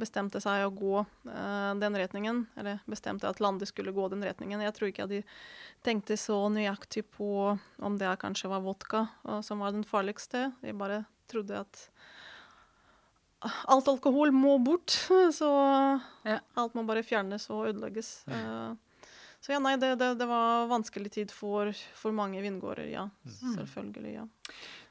bestemte 0.00 0.40
seg 0.42 0.64
å 0.66 0.72
gå 0.74 1.04
uh, 1.04 1.72
den 1.78 1.98
retningen, 1.98 2.44
eller 2.58 2.80
bestemte 2.90 3.28
at 3.30 3.42
landet 3.42 3.70
skulle 3.70 3.94
gå 3.94 4.08
den 4.12 4.24
retningen, 4.26 4.62
jeg 4.64 4.74
tror 4.76 4.90
ikke 4.90 5.06
at 5.06 5.12
de 5.12 5.22
tenkte 5.86 6.18
så 6.18 6.40
nøyaktig 6.50 7.06
på 7.14 7.54
om 7.54 7.98
det 8.00 8.16
kanskje 8.22 8.50
var 8.50 8.64
vodka 8.64 9.06
uh, 9.28 9.40
som 9.44 9.62
var 9.62 9.74
den 9.76 9.86
farligste. 9.86 10.48
De 10.64 10.74
bare 10.76 11.04
trodde 11.30 11.62
at 11.62 11.88
alt 13.68 13.88
alkohol 13.88 14.32
må 14.32 14.56
bort. 14.64 14.94
Så 15.38 15.50
ja. 16.24 16.40
alt 16.58 16.74
må 16.74 16.84
bare 16.88 17.04
fjernes 17.04 17.48
og 17.52 17.68
ødelegges. 17.70 18.16
Mm. 18.30 18.78
Så 19.44 19.52
ja, 19.52 19.58
nei, 19.60 19.74
det, 19.76 19.90
det, 20.00 20.14
det, 20.16 20.24
var 20.24 20.70
vanskelig 20.70 21.10
tid 21.12 21.32
for, 21.34 21.68
for 21.98 22.16
mange 22.16 22.40
vingårder, 22.40 22.86
ja. 22.88 23.02
Mm. 23.28 23.50
Selvfølgelig, 23.58 24.14
ja. 24.14 24.24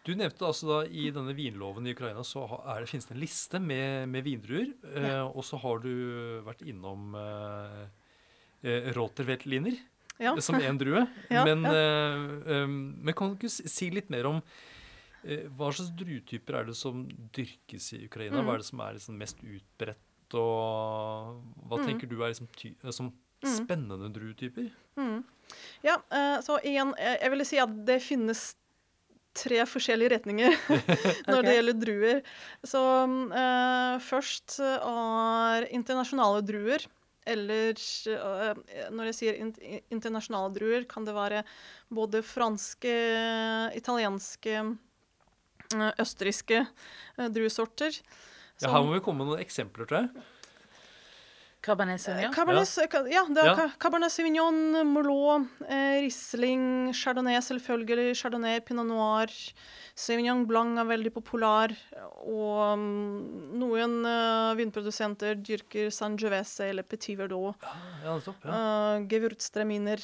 Du 0.04 0.12
nevnte 0.20 0.44
altså 0.44 0.68
da 0.68 0.80
i 0.84 1.08
denne 1.16 1.32
vinloven 1.38 1.88
i 1.88 1.94
Ukraina 1.96 2.26
så 2.28 2.44
er 2.60 2.84
det, 2.84 2.90
finnes 2.92 3.08
det 3.08 3.16
en 3.16 3.24
liste 3.24 3.62
med, 3.64 4.10
med 4.12 4.26
vindruer. 4.26 4.74
Ja. 4.84 5.04
Eh, 5.04 5.26
og 5.32 5.48
så 5.48 5.60
har 5.64 5.80
du 5.86 5.94
vært 6.44 6.66
innom 6.68 7.16
eh, 7.16 7.82
eh 8.68 8.92
Roterveltliner 8.98 9.80
ja. 10.20 10.36
som 10.44 10.60
én 10.60 10.80
drue. 10.80 11.06
ja, 11.34 11.46
men, 11.48 11.64
eh, 11.66 12.68
men 12.68 13.16
kan 13.16 13.38
du 13.40 13.48
si 13.48 13.90
litt 13.96 14.12
mer 14.12 14.32
om 14.34 14.44
Eh, 15.24 15.46
hva 15.56 15.70
slags 15.72 15.94
druetyper 15.96 16.60
er 16.60 16.66
det 16.68 16.76
som 16.76 17.06
dyrkes 17.36 17.94
i 17.96 18.02
Ukraina? 18.10 18.42
Mm. 18.42 18.48
Hva 18.48 18.56
er 18.58 18.64
det 18.64 18.68
som 18.68 18.82
er 18.84 18.98
liksom 18.98 19.20
mest 19.20 19.40
utbredt? 19.44 20.36
Og 20.40 21.38
hva 21.70 21.80
mm. 21.80 21.86
tenker 21.88 22.10
du 22.10 22.18
er 22.20 22.34
liksom 22.34 22.50
ty 22.58 22.74
eh, 22.74 22.92
som 22.92 23.12
mm. 23.14 23.54
spennende 23.54 24.10
druetyper? 24.12 24.68
Mm. 25.00 25.22
Ja, 25.84 25.98
så 26.42 26.56
igjen, 26.66 26.94
jeg 26.98 27.30
vil 27.34 27.44
si 27.46 27.60
at 27.62 27.74
det 27.86 28.00
finnes 28.02 28.42
tre 29.38 29.64
forskjellige 29.70 30.14
retninger 30.16 30.56
når 31.30 31.40
okay. 31.40 31.46
det 31.48 31.56
gjelder 31.58 31.80
druer. 31.82 32.20
Så 32.68 32.82
uh, 33.08 33.96
først 34.04 34.60
er 34.64 35.70
internasjonale 35.74 36.44
druer. 36.46 36.86
Eller 37.24 37.78
uh, 38.12 38.64
når 38.92 39.12
jeg 39.12 39.20
sier 39.20 39.38
internasjonale 39.94 40.52
druer, 40.56 40.88
kan 40.90 41.08
det 41.08 41.16
være 41.16 41.46
både 41.94 42.20
franske, 42.28 42.96
italienske 43.80 44.58
Eh, 45.74 45.92
østerrikske 46.02 46.62
eh, 46.64 47.30
druesorter. 47.34 47.98
Ja, 48.62 48.70
her 48.70 48.86
må 48.86 48.96
vi 48.96 49.04
komme 49.04 49.24
med 49.24 49.34
noen 49.34 49.44
eksempler, 49.44 49.88
tror 49.90 50.04
jeg. 50.04 50.26
Cabernet 51.64 52.02
Sauvignon? 52.02 52.34
Cabernet, 52.36 52.76
ja. 53.12 53.24
det 53.30 53.44
er 53.44 53.54
ja. 53.56 53.70
Cabernet 53.80 54.12
Sauvignon, 54.12 54.58
Merlot, 54.90 55.48
eh, 55.70 56.02
Riesling, 56.04 56.92
Chardonnay 56.94 57.40
selvfølgelig, 57.42 58.18
Chardonnay, 58.20 58.60
Pinot 58.60 58.90
Noir. 58.90 59.32
Sauvignon 59.94 60.42
Blanc 60.50 60.80
er 60.82 60.88
veldig 60.90 61.12
populær. 61.14 61.72
Og 62.26 62.62
um, 62.74 62.86
noen 63.62 64.00
uh, 64.08 64.56
vinprodusenter 64.58 65.38
dyrker 65.38 65.92
Sangiovese 65.94 66.66
eller 66.72 66.86
Petit 66.88 67.14
Verdot. 67.20 67.62
Ja, 68.02 68.16
topp, 68.26 68.42
ja. 68.48 68.56
Uh, 68.58 69.06
Gewürztraminer. 69.12 70.02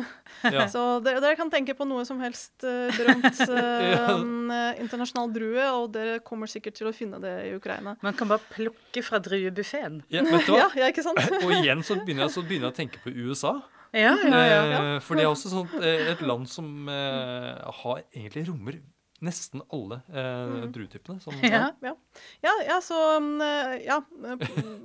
ja. 0.54 0.66
Så 0.68 0.84
dere 1.06 1.32
kan 1.40 1.52
tenke 1.52 1.72
på 1.78 1.88
noe 1.88 2.04
som 2.08 2.20
helst 2.20 2.66
uh, 2.66 2.92
berømt 2.98 3.40
uh, 3.48 4.12
um, 4.18 4.52
internasjonal 4.82 5.32
drue, 5.32 5.64
og 5.72 5.88
dere 5.96 6.20
kommer 6.26 6.50
sikkert 6.50 6.76
til 6.76 6.90
å 6.90 6.94
finne 6.94 7.22
det 7.24 7.34
i 7.48 7.54
Ukraina. 7.56 7.96
Man 8.04 8.18
kan 8.18 8.28
bare 8.28 8.44
plukke 8.52 9.04
fra 9.06 9.22
druebuffeen. 9.24 10.02
Ja, 10.12 10.26
vet 10.28 10.50
du 10.50 10.52
hva? 10.52 10.68
ja, 10.82 10.90
ikke 11.00 11.08
sant? 11.08 11.34
og 11.44 11.56
igjen 11.58 11.84
så 11.86 11.98
begynner, 11.98 12.28
jeg, 12.28 12.36
så 12.36 12.46
begynner 12.46 12.68
jeg 12.68 12.76
å 12.76 12.78
tenke 12.78 13.02
på 13.02 13.12
USA. 13.16 13.56
Ja, 13.90 14.14
ja, 14.22 14.40
ja, 14.46 14.62
ja. 14.70 14.80
For 15.02 15.18
det 15.18 15.24
er 15.26 15.32
også 15.32 15.50
sånt, 15.50 15.72
et 15.82 16.20
land 16.22 16.46
som 16.46 16.86
har 16.86 18.02
egentlig 18.14 18.46
rommer 18.46 18.78
nesten 19.20 19.62
alle 19.68 20.00
eh, 20.08 20.68
druetypene. 20.72 21.20
druetypene. 21.20 21.50
Ja. 21.50 21.72
Ja, 21.80 21.94
ja. 22.40 22.54
ja, 22.66 22.78
så, 22.80 23.20
mm, 23.20 23.40
eh, 23.40 23.74
ja. 23.84 24.00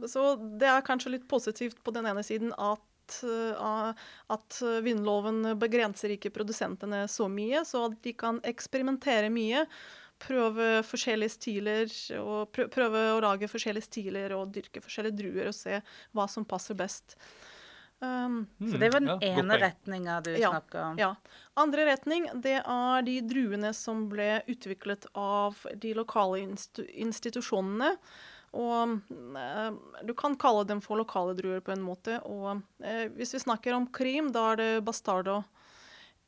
Så 0.07 0.35
det 0.59 0.67
er 0.69 0.83
kanskje 0.85 1.15
litt 1.15 1.27
positivt 1.31 1.79
på 1.83 1.93
den 1.95 2.07
ene 2.11 2.25
siden 2.25 2.53
at 2.57 2.83
at 3.05 4.55
vindloven 4.81 5.51
begrenser 5.61 6.15
ikke 6.15 6.31
produsentene 6.33 7.03
så 7.05 7.27
mye, 7.29 7.59
så 7.61 7.83
at 7.85 7.99
de 8.01 8.15
kan 8.17 8.39
eksperimentere 8.41 9.29
mye. 9.29 9.61
Prøve 10.25 10.69
forskjellige 10.87 11.35
stiler, 11.35 11.91
og 12.21 12.55
prøve 12.73 13.01
å 13.13 13.19
lage 13.23 13.49
forskjellige 13.51 13.89
stiler 13.89 14.33
og 14.37 14.53
dyrke 14.55 14.81
forskjellige 14.81 15.19
druer 15.19 15.51
og 15.51 15.57
se 15.57 15.81
hva 16.15 16.25
som 16.31 16.47
passer 16.49 16.77
best. 16.79 17.17
Um, 17.99 18.47
mm, 18.59 18.71
så 18.71 18.77
det 18.77 18.89
var 18.91 18.99
den 18.99 19.11
ja, 19.13 19.39
ene 19.39 19.57
retninga 19.61 20.17
du 20.25 20.31
ja, 20.35 20.49
snakka 20.51 20.85
om. 20.89 20.97
Ja. 20.99 21.13
Andre 21.53 21.85
retning 21.87 22.27
det 22.43 22.57
er 22.59 23.05
de 23.07 23.19
druene 23.23 23.71
som 23.77 24.07
ble 24.11 24.41
utviklet 24.51 25.07
av 25.15 25.61
de 25.79 25.93
lokale 25.95 26.41
institu 26.43 26.83
institusjonene. 26.91 27.95
Og 28.55 28.99
eh, 29.35 29.71
du 30.07 30.13
kan 30.15 30.35
kalle 30.39 30.63
dem 30.67 30.79
for 30.83 30.99
lokale 30.99 31.35
druer 31.35 31.59
på 31.63 31.73
en 31.73 31.83
måte. 31.83 32.21
Og 32.23 32.61
eh, 32.83 33.07
hvis 33.15 33.35
vi 33.35 33.43
snakker 33.43 33.75
om 33.75 33.87
Krim, 33.91 34.31
da 34.35 34.51
er 34.53 34.61
det 34.61 34.69
bastardo 34.87 35.41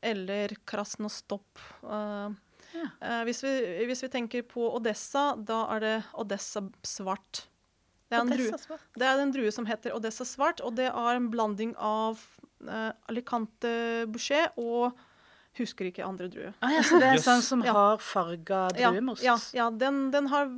eller 0.04 0.52
krasnostop. 0.68 1.58
Uh, 1.82 2.30
ja. 2.78 3.20
hvis, 3.26 3.42
vi, 3.44 3.52
hvis 3.90 4.02
vi 4.06 4.10
tenker 4.12 4.46
på 4.48 4.70
Odessa, 4.76 5.32
da 5.36 5.64
er 5.76 5.84
det 5.84 5.94
Odessa 6.18 6.64
svart. 6.86 7.48
Det 8.08 8.16
er, 8.16 8.24
drue, 8.24 8.78
det 8.96 9.04
er, 9.04 9.20
en 9.20 9.32
drue 9.34 9.50
som 9.52 9.66
heter 9.68 9.92
Odessa 9.92 10.24
svart, 10.24 10.62
og 10.64 10.78
det 10.78 10.86
er 10.88 11.18
en 11.18 11.26
blanding 11.28 11.74
av 11.76 12.22
uh, 12.64 12.92
Alicante 13.10 14.06
boucher 14.08 14.48
og 14.56 14.96
husker 15.58 15.90
ikke 15.90 16.06
andre 16.06 16.28
druer. 16.32 16.54
Ah, 16.64 16.72
ja, 16.72 16.84
så 16.86 17.00
det 17.02 17.10
er 17.10 17.18
yes. 17.18 17.26
sånn 17.26 17.44
som 17.44 17.64
ja. 17.66 17.74
har 17.76 18.00
farga 18.00 18.62
druemost? 18.72 19.24
Ja, 19.26 19.36
ja, 19.56 19.68
den, 19.74 20.06
den, 20.14 20.30
har 20.32 20.48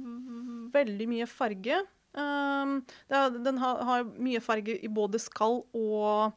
veldig 0.75 1.09
mye 1.11 1.27
farge. 1.31 1.81
Um, 2.15 2.81
det 3.11 3.19
er, 3.19 3.35
den 3.43 3.59
har, 3.63 3.83
har 3.89 4.07
mye 4.19 4.43
farge 4.45 4.77
i 4.79 4.91
både 4.93 5.19
skall 5.23 5.63
og 5.75 6.37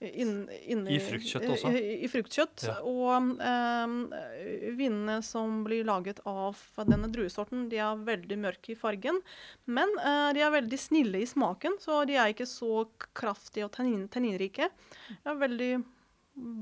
inn, 0.00 0.48
inni 0.64 0.96
I 0.96 1.00
fruktkjøtt 1.04 1.46
også? 1.54 1.70
I, 1.76 1.94
i 2.06 2.08
fruktkjøtt. 2.10 2.64
Ja. 2.68 2.76
Og 2.88 3.40
eh, 3.44 4.72
vinene 4.78 5.18
som 5.26 5.60
blir 5.66 5.84
laget 5.88 6.22
av 6.28 6.58
denne 6.88 7.10
druesorten, 7.12 7.68
de 7.72 7.80
er 7.84 8.04
veldig 8.06 8.38
mørke 8.40 8.74
i 8.74 8.78
fargen. 8.78 9.20
Men 9.68 9.92
eh, 10.00 10.30
de 10.36 10.44
er 10.46 10.54
veldig 10.56 10.80
snille 10.80 11.20
i 11.20 11.28
smaken, 11.28 11.76
så 11.82 12.02
de 12.08 12.16
er 12.16 12.32
ikke 12.32 12.48
så 12.48 12.86
kraftige 13.16 13.68
og 13.68 13.74
tannin, 13.76 14.06
tanninrike. 14.12 14.70
De 15.10 15.20
er 15.34 15.42
veldig 15.44 15.72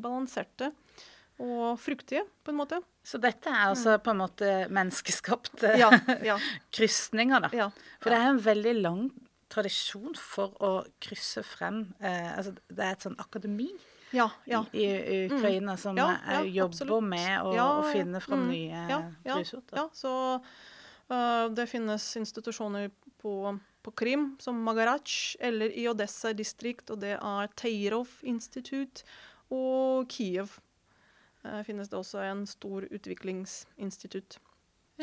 balanserte 0.03 0.73
og 1.39 1.79
fruktige, 1.79 2.25
på 2.43 2.51
en 2.51 2.59
måte. 2.59 2.81
Så 3.07 3.21
dette 3.23 3.51
er 3.53 3.69
altså 3.71 3.95
på 4.03 4.11
en 4.11 4.19
måte 4.25 4.49
menneskeskapte 4.75 5.77
Ja, 5.79 5.93
ja, 6.33 6.35
krysninger, 6.75 7.47
da. 7.47 7.51
ja. 7.55 7.69
For 8.03 8.11
det 8.11 8.19
er 8.19 8.33
en 8.33 8.43
veldig 8.43 8.75
lang 8.83 9.05
tradisjon 9.49 10.15
for 10.19 10.55
å 10.63 10.73
krysse 11.01 11.43
frem 11.47 11.87
eh, 12.01 12.37
altså 12.37 12.53
Det 12.69 12.85
er 12.85 12.93
et 12.93 13.07
sånn 13.07 13.17
akademi 13.19 13.71
ja, 14.11 14.31
ja. 14.49 14.63
i, 14.73 14.85
i 14.85 15.17
Ukraina 15.27 15.77
som 15.77 15.97
Ja, 15.97 16.43
jobber 16.45 16.71
absolutt. 16.71 17.09
med 17.11 17.43
å, 17.43 17.53
å 17.53 17.83
finne 17.93 18.21
fram 18.25 18.47
Mm. 18.47 18.53
nye 18.53 18.85
Ja. 18.89 19.01
Ja, 19.25 19.89
så 19.93 20.13
uh, 21.11 21.49
det 21.53 21.67
finnes 21.69 22.17
institusjoner 22.17 22.91
på, 23.21 23.59
på 23.83 23.91
Krim, 23.91 24.37
som 24.41 24.63
Magarac, 24.65 25.37
eller 25.41 25.73
i 25.77 25.89
Odessa 25.89 26.33
distrikt, 26.33 26.91
og 26.91 27.01
det 27.01 27.17
er 27.19 27.53
Teirov 27.57 28.09
institutt, 28.23 29.05
og 29.51 30.09
Kiev 30.13 30.59
uh, 31.45 31.63
finnes 31.67 31.89
det 31.89 31.99
også 31.99 32.23
en 32.25 32.47
stor 32.47 32.87
utviklingsinstitutt. 32.91 34.39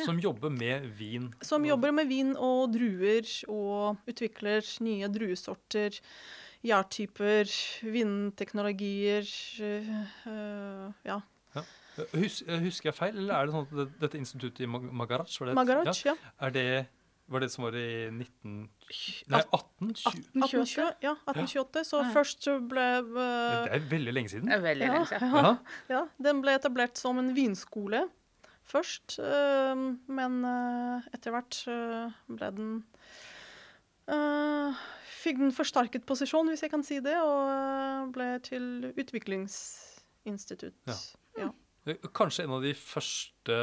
Som 0.03 0.17
jobber 0.19 0.49
med 0.51 0.89
vin. 0.99 1.29
Som 1.41 1.63
jobber 1.65 1.93
med 1.95 2.09
vin 2.11 2.33
og 2.35 2.73
druer, 2.73 3.23
og 3.47 3.95
utvikler 4.11 4.65
nye 4.83 5.07
druesorter, 5.07 5.95
gjærtyper, 6.65 7.47
vinteknologier, 7.93 9.29
øh, 9.61 10.91
ja. 11.05 11.19
ja. 11.55 11.63
Hus, 12.17 12.41
husker 12.47 12.89
jeg 12.91 12.97
feil, 12.97 13.15
eller 13.21 13.37
er 13.37 13.47
det 13.47 13.55
sånn 13.55 13.85
at 13.85 13.95
dette 14.01 14.19
instituttet 14.19 14.65
i 14.65 14.67
Mag- 14.67 14.89
Magarac 14.91 15.31
var 15.39 15.47
det, 15.51 15.55
Magaraj, 15.55 15.85
Magarac, 15.85 16.01
ja. 16.09 16.15
Ja, 16.19 16.33
er 16.49 16.55
det, 16.57 16.65
var 17.31 17.45
det 17.45 17.51
som 17.53 17.63
var 17.69 17.77
i 17.79 17.85
19... 18.11 18.57
Nei, 19.31 19.39
1820? 19.39 20.25
1828 20.35 20.89
ja, 21.05 21.13
1828. 21.23 21.85
Så 21.87 22.01
Ja. 22.03 22.09
først 22.13 22.43
så 22.45 22.57
ble 22.61 22.83
uh, 23.01 23.63
Det 23.65 23.71
er 23.79 23.87
veldig 23.95 24.13
lenge 24.13 24.29
siden. 24.33 24.51
Det 24.51 24.57
er 24.59 24.65
veldig 24.67 24.85
Ja, 24.85 24.93
lenge 24.93 25.07
siden. 25.13 25.33
Ja. 25.39 25.55
Ja, 25.95 26.03
den 26.27 26.43
ble 26.43 26.53
etablert 26.59 26.99
som 27.01 27.17
en 27.23 27.31
vinskole 27.37 28.03
først, 28.65 29.19
øh, 29.19 29.77
men 30.07 30.45
øh, 30.45 31.07
etter 31.13 31.35
hvert 31.35 31.61
øh, 31.67 32.11
ble 32.35 32.51
den 32.57 32.75
Fikk 35.25 35.39
den 35.39 35.53
forsterket 35.57 36.03
posisjon, 36.05 36.51
hvis 36.51 36.61
jeg 36.61 36.69
kan 36.69 36.83
si 36.85 36.99
det, 37.01 37.15
og 37.17 38.11
ble 38.13 38.27
til 38.45 38.91
utviklingsinstitutt. 38.93 40.75
Ja. 40.85 40.97
Ja. 41.39 41.47
Eh, 41.89 41.97
Kanskje 42.13 42.45
en 42.45 42.53
av 42.53 42.61
de 42.61 42.75
første 42.77 43.57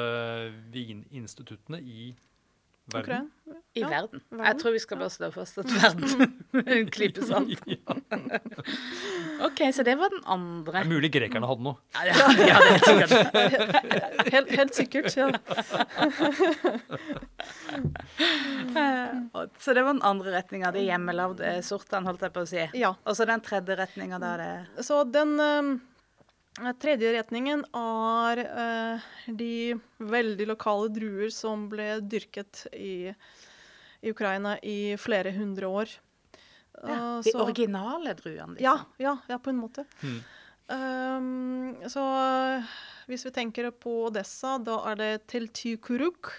vininstituttene 0.75 1.79
i 1.79 2.09
verden. 2.91 3.03
Ukraina. 3.03 3.29
I 3.75 3.81
Ja, 3.81 3.89
verden. 3.89 4.21
verden. 4.31 4.45
Jeg 4.47 4.59
tror 4.61 4.73
vi 4.75 4.79
skal 4.83 4.99
bare 5.01 5.11
slå 5.11 5.29
fast 5.33 5.59
at 5.63 5.71
verden 5.73 6.33
en 6.77 6.89
alt. 7.33 7.63
OK, 9.47 9.61
så 9.73 9.83
det 9.87 9.95
var 10.01 10.09
den 10.13 10.21
andre. 10.27 10.73
Det 10.73 10.83
er 10.83 10.91
mulig 10.91 11.11
grekerne 11.15 11.49
hadde 11.49 11.65
noe. 11.65 11.77
Ja, 11.95 12.05
ja, 12.11 12.13
er 12.59 12.85
sikkert. 12.85 13.13
Helt, 14.35 14.51
helt 14.59 14.75
sikkert, 14.77 15.17
ja. 15.17 15.31
Eh, 18.73 19.09
Så 19.59 19.75
det 19.75 19.83
var 19.83 19.93
den 19.95 20.03
andre 20.03 20.33
retninga. 20.37 20.71
Det 20.73 20.83
hjemmelagde 20.87 21.55
sortene, 21.67 22.07
holdt 22.09 22.23
jeg 22.27 22.33
på 22.35 22.45
å 22.45 22.49
si. 22.49 22.63
ja. 22.79 22.93
Og 23.05 23.17
så 23.17 23.27
den 23.29 23.41
tredje 23.45 23.77
retninga, 23.79 24.19
da 24.23 24.35
er 24.37 24.43
det 24.43 24.85
Så 24.87 25.03
den 25.09 25.35
eh, 25.41 25.73
tredje 26.81 27.13
retningen 27.17 27.63
er 27.75 28.39
eh, 28.45 29.01
de 29.33 29.75
veldig 29.99 30.47
lokale 30.51 30.91
druer 30.93 31.31
som 31.33 31.69
ble 31.73 32.01
dyrket 32.05 32.67
i, 32.77 33.13
i 34.03 34.11
Ukraina 34.13 34.59
i 34.63 34.95
flere 35.01 35.33
hundre 35.37 35.67
år. 35.67 35.89
ja, 35.89 35.99
Eh, 36.83 37.21
De 37.23 37.31
så- 37.33 37.43
originale 37.45 38.15
druene, 38.19 38.57
ja, 38.61 38.73
liksom. 38.75 38.87
ja, 38.99 39.17
ja, 39.29 39.39
på 39.39 39.51
en 39.51 39.57
måte. 39.61 39.85
Mm. 40.03 40.23
Um, 40.73 41.77
så 41.89 42.01
eh, 42.59 42.65
hvis 43.07 43.25
vi 43.27 43.31
tenker 43.31 43.71
på 43.71 44.07
Odessa, 44.09 44.59
da 44.59 44.79
er 44.91 44.97
det 44.97 45.27
Teltykuruk. 45.29 46.31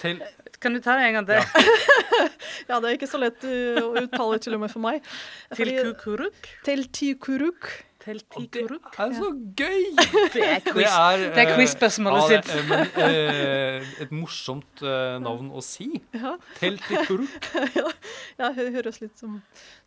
Til, 0.00 0.20
Kan 0.58 0.74
du 0.74 0.80
ta 0.80 0.96
det 0.98 1.06
en 1.06 1.14
gang 1.14 1.26
til? 1.26 1.36
Ja. 1.36 1.44
Ja, 2.68 2.80
det 2.80 2.88
er 2.88 2.96
ikke 2.96 3.06
så 3.08 3.18
lett 3.20 3.42
uh, 3.44 3.78
å 3.84 3.92
uttale 4.00 4.38
til 4.42 4.54
og 4.56 4.60
med 4.64 4.70
for 4.72 4.80
meg. 4.82 5.04
Teltykuruk? 5.54 6.48
Teltykuruk. 6.66 7.68
Til 8.06 8.20
og 8.38 8.44
det 8.54 8.60
er 9.02 9.14
så 9.18 9.28
gøy! 9.58 9.86
Det 10.36 10.42
er 10.46 10.60
Det 10.62 10.72
quiz. 10.72 10.92
Det 11.34 11.42
eh, 11.42 11.50
quiz-spørsmålet 11.56 12.22
ja, 12.22 12.28
det 12.28 12.44
sitt. 12.46 12.52
er, 12.54 12.66
men, 12.70 12.82
uh, 13.02 13.88
et 14.04 14.12
morsomt 14.14 14.82
uh, 14.86 15.16
navn 15.24 15.48
å 15.50 15.62
si. 15.64 15.88
Ja. 16.14 16.36
Teltikuruk. 16.60 17.48
ja, 17.80 17.86
ja, 18.38 18.50
det 18.54 18.68
høres 18.76 19.00
litt 19.02 19.18
som, 19.18 19.40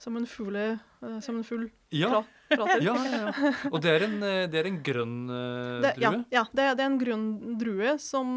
som 0.04 0.20
en 0.20 0.28
fugle, 0.28 0.66
uh, 1.06 1.20
som 1.24 1.40
en 1.40 1.48
fugl 1.48 1.70
Ja, 1.96 2.20
prater. 2.52 2.84
ja, 2.84 2.98
ja, 3.08 3.22
ja. 3.32 3.54
Og 3.72 3.80
det 3.86 3.96
er 3.96 4.08
en, 4.10 4.20
det 4.52 4.60
er 4.64 4.68
en 4.70 4.82
grønn 4.86 5.16
Det, 5.30 5.94
ja, 6.04 6.12
drue. 6.12 6.26
ja 6.36 6.44
det, 6.52 6.66
er- 6.68 6.76
det 6.76 6.84
er 6.84 6.92
en 6.92 7.00
grønn 7.02 7.28
drue 7.62 7.96
som 8.04 8.30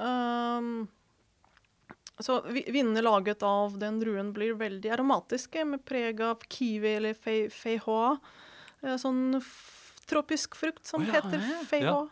ehm, 0.00 0.72
Så 2.20 2.40
vinene 2.52 3.00
laget 3.04 3.42
av 3.46 3.76
den 3.80 4.00
druen 4.02 4.32
blir 4.36 4.56
veldig 4.60 4.90
aromatiske, 4.96 5.64
med 5.64 5.84
preg 5.88 6.20
av 6.24 6.42
kiwi 6.52 6.96
eller 6.98 7.14
fei- 7.16 7.50
feijoa. 7.52 8.16
Eh, 8.16 8.48
Sånn 9.00 9.40
tropisk 10.10 10.56
frukt 10.58 10.86
som 10.86 11.02
oh, 11.02 11.06
ja, 11.06 11.20
heter 11.20 11.38
ja, 11.38 11.58
feijoa. 11.70 12.06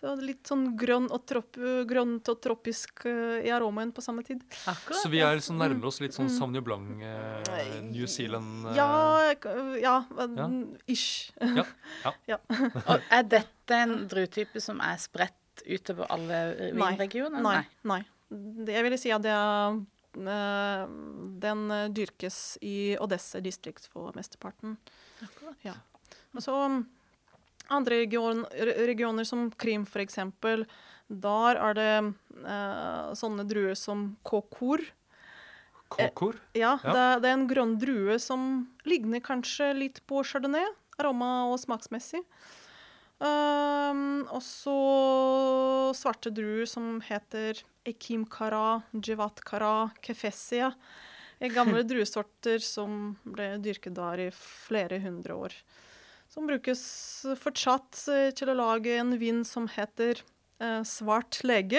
Så 0.00 0.14
litt 0.20 0.48
sånn 0.48 0.70
grønn 0.80 1.10
og 1.12 1.26
trop 1.28 1.58
grønt 1.88 2.28
og 2.32 2.40
tropisk 2.44 3.04
eh, 3.10 3.44
i 3.44 3.52
aromaen 3.52 3.92
på 3.94 4.04
samme 4.04 4.24
tid. 4.26 4.42
Akkurat. 4.70 5.00
Så 5.02 5.10
vi 5.12 5.20
er 5.24 5.36
liksom 5.38 5.60
nærmer 5.60 5.90
oss 5.90 6.00
litt 6.04 6.16
sånn 6.16 6.24
Mm. 6.24 6.32
Sauvignon 6.38 6.64
Blanc, 6.64 7.02
eh, 7.04 7.80
New 7.84 8.06
Zealand 8.08 8.70
eh, 8.70 8.76
Ja, 8.78 8.88
ja, 9.84 9.96
ja. 10.08 10.48
ish. 10.88 11.34
Og 11.36 13.08
er 13.12 13.26
dette 13.28 13.76
en 13.76 14.06
druetype 14.08 14.62
som 14.62 14.80
er 14.80 14.96
spredt 15.02 15.64
utover 15.68 16.08
alle 16.10 16.72
vinregioner? 16.72 17.42
Nei. 17.44 17.58
Nei. 17.84 18.00
nei. 18.00 18.02
Det 18.64 18.74
jeg 18.78 18.86
ville 18.86 18.98
si 18.98 19.12
at 19.14 19.22
det 19.24 19.34
er 19.36 19.76
eh, 20.16 20.84
Den 21.44 21.66
eh, 21.70 21.88
dyrkes 21.94 22.38
i 22.64 22.94
Odessa 23.00 23.42
distrikt 23.44 23.90
for 23.92 24.16
mesteparten. 24.16 24.78
Akkurat. 25.24 25.58
Ja. 25.66 25.76
Så 26.42 26.54
um, 26.66 26.82
andre 27.68 28.02
region, 28.04 28.44
regioner 28.52 29.24
som 29.24 29.50
Krim, 29.50 29.86
eksempel, 29.86 30.66
der 31.08 31.60
er 31.60 31.76
det 31.76 31.90
eh, 32.44 33.14
sånne 33.16 33.44
druer 33.48 33.76
som 33.76 34.14
kokor. 34.22 34.80
Kokor. 35.88 36.40
Ja, 36.56 36.78
Ja. 36.82 36.92
Det, 36.92 37.22
det 37.22 37.30
er 37.30 37.36
en 37.38 37.48
grønn 37.48 37.78
drue 37.78 38.18
som 38.18 38.66
ligner 38.88 39.20
kanskje 39.20 39.72
litt 39.76 40.00
på 40.08 40.24
chardonnay, 40.24 40.66
aroma 40.98 41.50
og 41.52 41.60
smaksmessig. 41.60 42.24
Um, 43.24 44.26
og 44.34 44.42
så 44.42 44.74
svarte 45.96 46.32
druer 46.34 46.66
som 46.66 46.98
heter 47.04 47.60
Ekim 47.86 48.24
Kara, 48.26 48.82
Jivat 48.92 49.40
Kara, 49.46 49.92
Kefessia. 50.02 50.72
er 51.38 51.54
Gamle 51.54 51.84
druesorter 51.88 52.58
som 52.58 53.14
ble 53.22 53.54
dyrket 53.62 53.94
der 53.94 54.26
i 54.26 54.30
flere 54.34 54.98
hundre 55.04 55.38
år. 55.46 55.56
Som 56.34 56.48
brukes 56.50 56.80
fortsatt 57.38 58.00
eh, 58.10 58.32
til 58.34 58.50
å 58.50 58.56
lage 58.58 58.96
en 58.98 59.12
vin 59.20 59.44
som 59.46 59.68
heter 59.70 60.18
eh, 60.58 60.80
Svart 60.82 61.38
lege. 61.46 61.78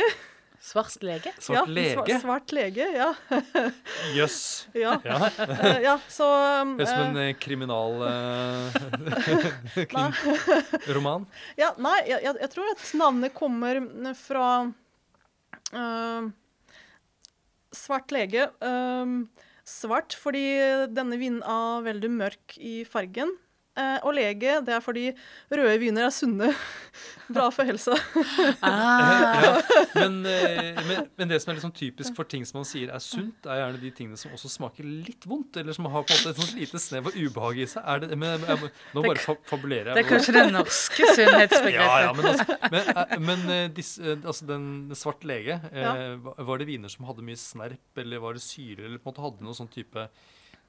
Svart 0.63 1.03
lege? 1.03 1.33
Svart 1.43 1.67
ja, 1.67 1.73
lege. 1.75 1.91
Svart, 1.97 2.21
svart 2.21 2.53
lege, 2.55 2.87
ja. 2.95 3.09
Jøss. 4.17 4.69
ja. 4.71 4.95
Ja. 5.03 5.19
Eh, 5.59 5.81
ja, 5.83 5.97
så 6.07 6.29
um, 6.63 6.71
Høres 6.79 6.87
ut 6.87 6.95
som 6.95 7.03
en 7.09 7.19
eh, 7.25 7.33
kriminal 7.35 7.99
eh, 8.07 8.79
krim. 9.91 11.27
Ja, 11.59 11.73
nei, 11.75 11.97
jeg, 12.07 12.23
jeg, 12.23 12.39
jeg 12.45 12.51
tror 12.55 12.71
at 12.71 12.89
navnet 12.95 13.35
kommer 13.35 13.83
fra 14.15 14.49
uh, 15.75 16.31
Svart 17.75 18.15
lege. 18.15 18.47
Uh, 18.63 19.27
svart 19.67 20.15
fordi 20.15 20.47
denne 20.95 21.19
vinen 21.19 21.43
er 21.43 21.89
veldig 21.91 22.15
mørk 22.23 22.55
i 22.55 22.85
fargen. 22.87 23.35
Eh, 23.77 23.97
og 24.07 24.13
lege, 24.17 24.59
det 24.65 24.73
er 24.75 24.81
fordi 24.83 25.09
røde 25.51 25.77
viner 25.81 26.07
er 26.07 26.13
sunne. 26.15 26.51
Bra 27.35 27.47
for 27.49 27.65
helsa. 27.65 27.95
Ah, 28.61 29.41
ja, 29.45 29.53
men, 29.95 30.19
eh, 30.29 30.77
men, 30.85 31.07
men 31.17 31.31
det 31.31 31.39
som 31.41 31.51
er 31.51 31.57
liksom 31.57 31.73
typisk 31.75 32.13
for 32.17 32.27
ting 32.29 32.43
som 32.45 32.59
man 32.59 32.67
sier 32.69 32.91
er 32.93 33.01
sunt, 33.03 33.47
er 33.49 33.61
gjerne 33.63 33.81
de 33.81 33.91
tingene 33.97 34.19
som 34.21 34.33
også 34.35 34.51
smaker 34.53 34.85
litt 34.85 35.25
vondt, 35.29 35.57
eller 35.61 35.73
som 35.75 35.87
har 35.89 36.05
på 36.05 36.13
en 36.13 36.19
måte 36.21 36.33
et 36.35 36.41
sånt 36.43 36.59
lite 36.59 36.81
snev 36.83 37.09
av 37.09 37.17
ubehag 37.17 37.61
i 37.63 37.67
seg. 37.71 37.81
Er 37.95 38.03
det, 38.05 38.19
men, 38.21 38.45
jeg, 38.45 38.71
nå 38.93 39.05
bare 39.07 39.23
fa- 39.25 39.37
fabulerer 39.49 39.91
jeg. 39.91 39.97
det 39.97 40.05
er 40.05 40.11
kanskje 40.11 40.35
det 40.37 40.45
norske 40.53 41.09
sunnhetsbegrepet. 41.17 41.79
Ja, 41.79 41.97
ja, 42.05 42.13
men, 42.15 42.29
altså, 42.31 42.59
men, 42.75 42.93
eh, 42.93 43.17
men 43.31 43.73
disse, 43.75 44.17
altså 44.21 44.49
den 44.53 44.69
svart 44.97 45.25
lege, 45.27 45.59
Ja. 45.75 45.95
var 46.45 46.61
det 46.61 46.69
viner 46.69 46.91
som 46.93 47.05
hadde 47.09 47.25
mye 47.25 47.37
snerp, 47.39 47.81
eller 48.01 48.21
var 48.23 48.37
det 48.37 48.45
syre, 48.45 48.85
eller 48.85 49.01
på 49.01 49.09
en 49.09 49.13
måte 49.15 49.25
hadde 49.25 49.45
noen 49.49 49.57
sånn 49.57 49.71
type 49.73 50.05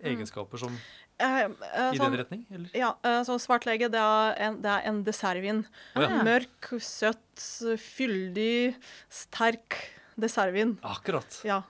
egenskaper 0.02 0.58
som 0.60 0.72
uh, 0.72 1.24
uh, 1.24 1.92
i 1.92 1.98
sånn- 1.98 2.10
den 2.10 2.18
retning? 2.20 2.46
Eller? 2.50 2.70
Ja, 2.76 2.94
Uh, 3.04 3.22
så 3.24 3.38
svartlege, 3.40 3.88
det 3.92 4.00
er 4.00 4.40
en, 4.48 4.60
det 4.62 4.70
er 4.72 4.88
en 4.90 5.02
dessertvin. 5.06 5.64
Oh, 5.96 6.02
ja. 6.04 6.22
Mørk, 6.26 6.72
søt, 6.82 7.46
fyldig, 7.80 8.74
sterk 9.08 9.78
dessertvin. 10.16 10.78
Akkurat. 10.82 11.40
Ja. 11.44 11.62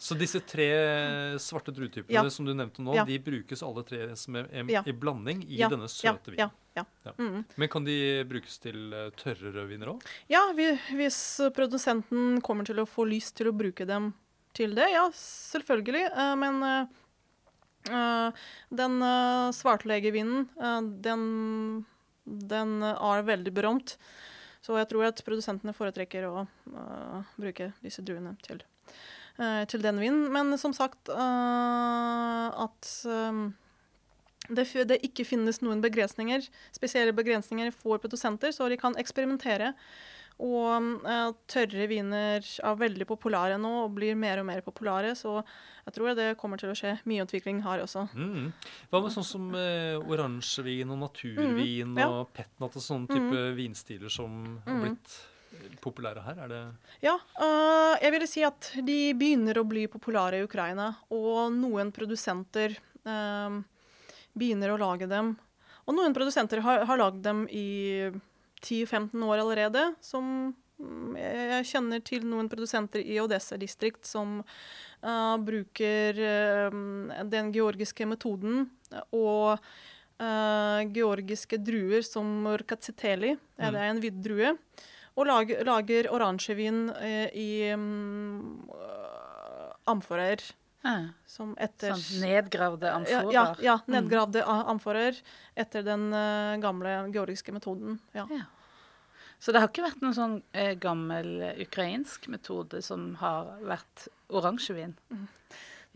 Så 0.00 0.14
disse 0.16 0.38
tre 0.46 0.66
svarte 1.42 1.72
druetypene 1.74 2.14
Ja. 2.14 2.22
som 2.30 2.46
du 2.46 2.52
nevnte 2.54 2.80
nå, 2.80 2.94
de 3.04 3.18
brukes 3.20 3.60
alle 3.66 3.82
tre 3.84 4.14
som 4.16 4.36
er, 4.38 4.46
er, 4.54 4.70
i 4.88 4.92
blanding 4.94 5.42
i 5.44 5.58
denne 5.58 5.88
søte 5.90 6.32
ja, 6.38 6.46
vinen. 6.46 6.54
ja. 6.76 6.84
Ja. 7.04 7.12
Mm. 7.18 7.42
Men 7.56 7.68
kan 7.72 7.84
de 7.84 8.24
brukes 8.28 8.58
til 8.62 8.94
tørre 9.18 9.52
rødviner 9.52 9.90
òg? 9.94 10.06
Ja, 10.32 10.42
vi, 10.56 10.70
hvis 10.96 11.18
produsenten 11.56 12.40
kommer 12.46 12.64
til 12.68 12.80
å 12.80 12.86
få 12.88 13.04
lyst 13.08 13.36
til 13.40 13.50
å 13.50 13.54
bruke 13.56 13.84
dem 13.88 14.12
til 14.56 14.72
det, 14.78 14.86
ja, 14.94 15.06
selvfølgelig. 15.12 16.06
Men 16.40 16.62
den 17.86 19.02
uh, 19.02 19.50
svartlegevinen, 19.54 20.48
eh, 20.60 20.80
den, 21.06 21.84
den 22.24 22.80
er 22.82 23.26
veldig 23.26 23.52
berømt. 23.54 23.96
Så 24.66 24.74
jeg 24.80 24.88
tror 24.90 25.06
at 25.06 25.22
produsentene 25.22 25.74
foretrekker 25.76 26.26
å 26.26 26.46
uh, 26.46 27.20
bruke 27.38 27.70
disse 27.84 28.02
druene 28.02 28.34
til, 28.42 28.64
uh, 29.38 29.62
til 29.70 29.84
den 29.84 30.00
vinen. 30.02 30.26
Men 30.34 30.50
som 30.58 30.74
sagt, 30.74 31.06
uh, 31.12 32.50
at 32.66 32.90
um, 33.06 33.52
det, 34.50 34.66
det 34.90 34.98
ikke 35.06 35.26
finnes 35.28 35.62
noen 35.62 35.84
begrensninger, 35.84 36.48
spesielle 36.74 37.14
begrensninger 37.14 37.70
for 37.74 38.02
produsenter, 38.02 38.50
så 38.54 38.66
de 38.70 38.78
kan 38.80 38.98
eksperimentere. 38.98 39.72
Og 40.38 40.98
eh, 41.08 41.30
tørre 41.48 41.86
viner 41.88 42.44
er 42.44 42.74
veldig 42.76 43.06
populære 43.08 43.56
nå 43.60 43.70
og 43.86 43.94
blir 43.96 44.14
mer 44.20 44.42
og 44.42 44.44
mer 44.50 44.60
populære, 44.60 45.14
så 45.16 45.38
jeg 45.86 45.94
tror 45.96 46.14
det 46.18 46.26
kommer 46.36 46.60
til 46.60 46.68
å 46.68 46.76
skje 46.76 46.96
mye 47.08 47.24
utvikling 47.24 47.62
her 47.64 47.80
også. 47.86 48.02
Mm. 48.12 48.50
Hva 48.90 49.00
med 49.00 49.14
sånn 49.14 49.24
som 49.24 49.46
eh, 49.56 49.96
oransjevin 50.02 50.92
og 50.92 51.00
naturvin 51.06 51.94
Mm, 51.94 51.96
ja. 52.02 52.08
og 52.10 52.34
petnat 52.36 52.76
og 52.76 52.84
sånne 52.84 53.08
type 53.08 53.46
vinstiler 53.56 54.12
som 54.12 54.60
har 54.66 54.74
Mm. 54.76 54.82
blitt 54.84 55.16
eh, 55.56 55.78
populære 55.80 56.22
her? 56.26 56.42
Er 56.44 56.48
det 56.52 56.60
Ja, 57.06 57.16
øh, 57.40 57.96
jeg 58.02 58.12
ville 58.12 58.26
si 58.28 58.44
at 58.44 58.72
de 58.84 59.14
begynner 59.14 59.56
å 59.56 59.64
bli 59.68 59.86
populære 59.88 60.42
i 60.42 60.44
Ukraina, 60.44 60.90
og 61.10 61.48
noen 61.56 61.92
produsenter 61.96 62.76
øh, 63.06 63.62
begynner 64.36 64.74
å 64.74 64.78
lage 64.84 65.08
dem. 65.08 65.38
Og 65.88 65.94
noen 65.96 66.12
produsenter 66.12 66.60
har, 66.60 66.84
har 66.84 66.98
lagd 66.98 67.22
dem 67.22 67.46
i 67.48 68.10
10-15 68.62 69.24
år 69.26 69.42
allerede. 69.42 69.82
Som 70.04 70.54
mm, 70.80 71.16
jeg, 71.18 71.68
kjenner 71.72 72.02
til 72.06 72.26
noen 72.28 72.50
produsenter 72.52 73.02
i 73.04 73.18
Odessa 73.22 73.58
distrikt 73.60 74.08
som 74.08 74.40
uh, 74.42 75.36
bruker 75.42 76.20
uh, 76.22 76.80
den 77.30 77.52
georgiske 77.54 78.08
metoden 78.08 78.66
og 79.14 79.56
uh, 79.56 80.80
georgiske 80.92 81.60
druer 81.62 82.04
som 82.06 82.46
rkatsiteli. 82.62 83.36
Ja, 83.56 83.72
det 83.72 83.82
er 83.82 83.90
en 83.92 84.04
hvit 84.04 84.20
drue. 84.24 84.56
Og 85.16 85.24
lager, 85.24 85.62
lager 85.64 86.10
oransjevin 86.12 86.90
i 87.32 87.72
um, 87.72 88.68
amforer. 89.88 90.42
Ja, 90.86 90.96
Som 91.26 91.54
etter 91.60 91.94
sånn 91.98 92.22
nedgravde 92.24 92.92
amforer. 92.94 93.32
ja, 93.34 93.46
ja, 93.60 93.78
nedgravde 93.90 94.44
mm. 94.46 94.66
amforer 94.72 95.18
etter 95.58 95.82
den 95.86 96.08
eh, 96.14 96.56
gamle 96.62 96.98
georgiske 97.12 97.52
metoden. 97.56 97.98
Ja. 98.16 98.28
Ja. 98.30 98.46
Så 99.38 99.52
det 99.52 99.60
har 99.60 99.68
ikke 99.68 99.84
vært 99.84 100.00
noen 100.04 100.16
sånn 100.16 100.36
eh, 100.56 100.74
gammel 100.80 101.32
eh, 101.50 101.58
ukrainsk 101.66 102.30
metode 102.32 102.80
som 102.84 103.10
har 103.20 103.58
vært 103.66 104.06
oransjevin? 104.32 104.94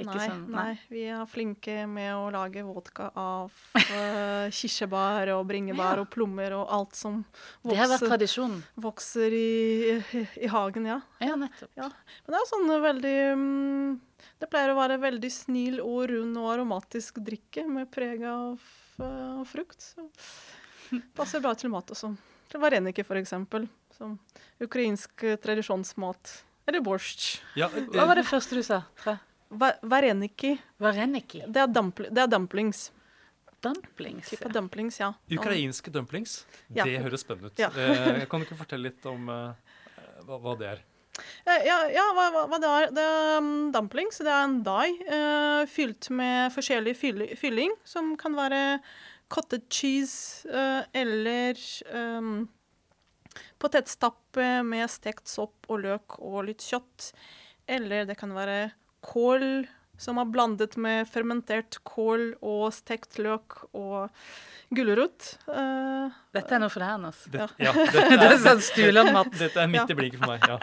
Ikke 0.00 0.16
Nei, 0.16 0.26
sånn, 0.30 0.44
nei, 0.54 0.74
vi 0.88 1.02
er 1.12 1.26
flinke 1.28 1.82
med 1.90 2.14
å 2.16 2.30
lage 2.32 2.62
vodka 2.64 3.10
av 3.20 3.50
uh, 3.76 4.46
kirsebær 4.56 5.28
og 5.34 5.42
bringebær 5.50 5.98
Ja. 6.00 6.04
og 6.04 6.08
plommer 6.14 6.54
og 6.56 6.70
alt 6.72 6.96
som 6.96 7.18
Det 7.60 7.76
har 7.76 7.90
vært 7.90 8.00
vokser, 8.00 8.12
tradisjonen. 8.14 8.62
vokser 8.80 9.36
i, 9.36 9.50
i, 10.00 10.22
i 10.46 10.48
hagen, 10.48 10.88
ja. 10.88 11.00
Ja, 11.20 11.36
nettopp. 11.36 11.72
Ja. 11.76 11.90
Men 12.24 12.36
det 12.36 12.40
er 12.40 12.48
sånn 12.48 12.72
veldig 12.86 13.16
mm, 13.42 13.90
Det 14.40 14.48
pleier 14.48 14.72
å 14.72 14.78
være 14.78 14.96
veldig 15.02 15.30
snill 15.32 15.80
og 15.84 16.06
rund 16.10 16.38
og 16.40 16.46
aromatisk 16.54 17.20
drikke 17.24 17.66
med 17.68 17.90
preg 17.92 18.22
av 18.24 18.56
uh, 19.02 19.42
frukt. 19.48 19.84
Så 19.92 20.06
passer 21.16 21.42
bra 21.44 21.52
til 21.58 21.72
mat 21.72 21.92
også. 21.92 22.14
Til 22.50 22.62
vareniki, 22.62 23.04
for 23.06 23.20
eksempel. 23.20 23.68
Som 23.94 24.16
ukrainsk 24.64 25.26
eh, 25.28 25.36
tradisjonsmat. 25.38 26.32
Eller 26.66 26.80
borsj. 26.84 27.34
Ja, 27.60 27.68
Hva 27.68 28.06
var 28.08 28.16
det 28.18 28.24
første 28.28 28.56
du 28.56 28.64
sa? 28.64 28.80
Tre? 29.02 29.18
Vareniki, 29.50 30.54
Vareniki? 30.80 31.42
det 31.46 31.62
er, 31.62 31.70
det 32.08 32.22
er 32.22 32.30
dumplings. 32.30 32.88
Dumplings. 33.60 34.30
Type 34.30 34.46
Ja. 34.46 34.52
dumplings, 34.56 35.00
ja. 35.00 35.12
Ukrainske 35.28 35.90
dumplings. 35.92 36.46
Ja. 36.72 36.84
Det 36.84 36.96
høres 37.02 37.20
spennende 37.26 37.50
ut. 37.52 37.58
Ja. 37.60 37.68
Eh, 37.68 38.24
kan 38.30 38.40
du 38.40 38.46
ikke 38.46 38.56
fortelle 38.56 38.88
litt 38.88 39.04
om 39.10 39.28
uh, 39.28 39.52
hva, 40.24 40.38
hva 40.40 40.54
det 40.56 40.70
er? 40.70 40.84
Ja, 41.46 41.76
ja, 41.88 42.04
hva, 42.14 42.26
hva, 42.50 42.58
det 42.60 42.70
er? 42.70 42.90
Det 42.94 43.04
er 43.04 43.38
um, 43.40 43.52
dumplings. 43.74 44.20
Det 44.20 44.30
er 44.30 44.44
en 44.44 44.60
dai 44.66 44.92
uh, 45.08 45.62
fylt 45.70 46.10
med 46.14 46.52
forskjellig 46.54 46.94
fylling, 47.40 47.74
som 47.88 48.12
kan 48.20 48.36
være 48.36 48.80
cottage 49.32 49.70
cheese 49.72 50.48
uh, 50.50 50.82
eller 50.96 51.58
um, 51.94 52.48
potetstappe 53.62 54.48
med 54.66 54.90
stekt 54.92 55.30
sopp 55.30 55.68
og 55.70 55.84
løk 55.86 56.18
og 56.20 56.44
litt 56.50 56.64
kjøtt. 56.66 57.12
Eller 57.70 58.06
det 58.08 58.18
kan 58.20 58.34
være 58.36 58.72
kål 59.06 59.64
som 60.00 60.18
er 60.22 60.28
blandet 60.32 60.76
med 60.80 61.06
fermentert 61.12 61.76
kål 61.84 62.30
og 62.40 62.70
stekt 62.72 63.18
løk 63.20 63.58
og 63.76 64.08
gulrot. 64.72 65.32
Uh, 65.50 66.08
Dette 66.32 66.54
er 66.54 66.60
noe 66.62 66.70
for 66.70 66.80
deg, 66.84 66.92
Anders. 66.94 67.20
Det, 67.26 67.40
Ja. 67.42 67.48
ja, 67.58 67.72
dette, 67.90 68.04
Det 68.08 68.18
er 68.22 68.34
er, 68.36 68.36
sånn 68.44 68.60
Stuland-mat. 68.62 69.32
dette 69.42 69.58
er 69.64 69.70
midt 69.72 69.90
i 69.90 69.96
blinken 69.98 70.22
for 70.22 70.30
meg. 70.30 70.46
Ja. 70.46 70.58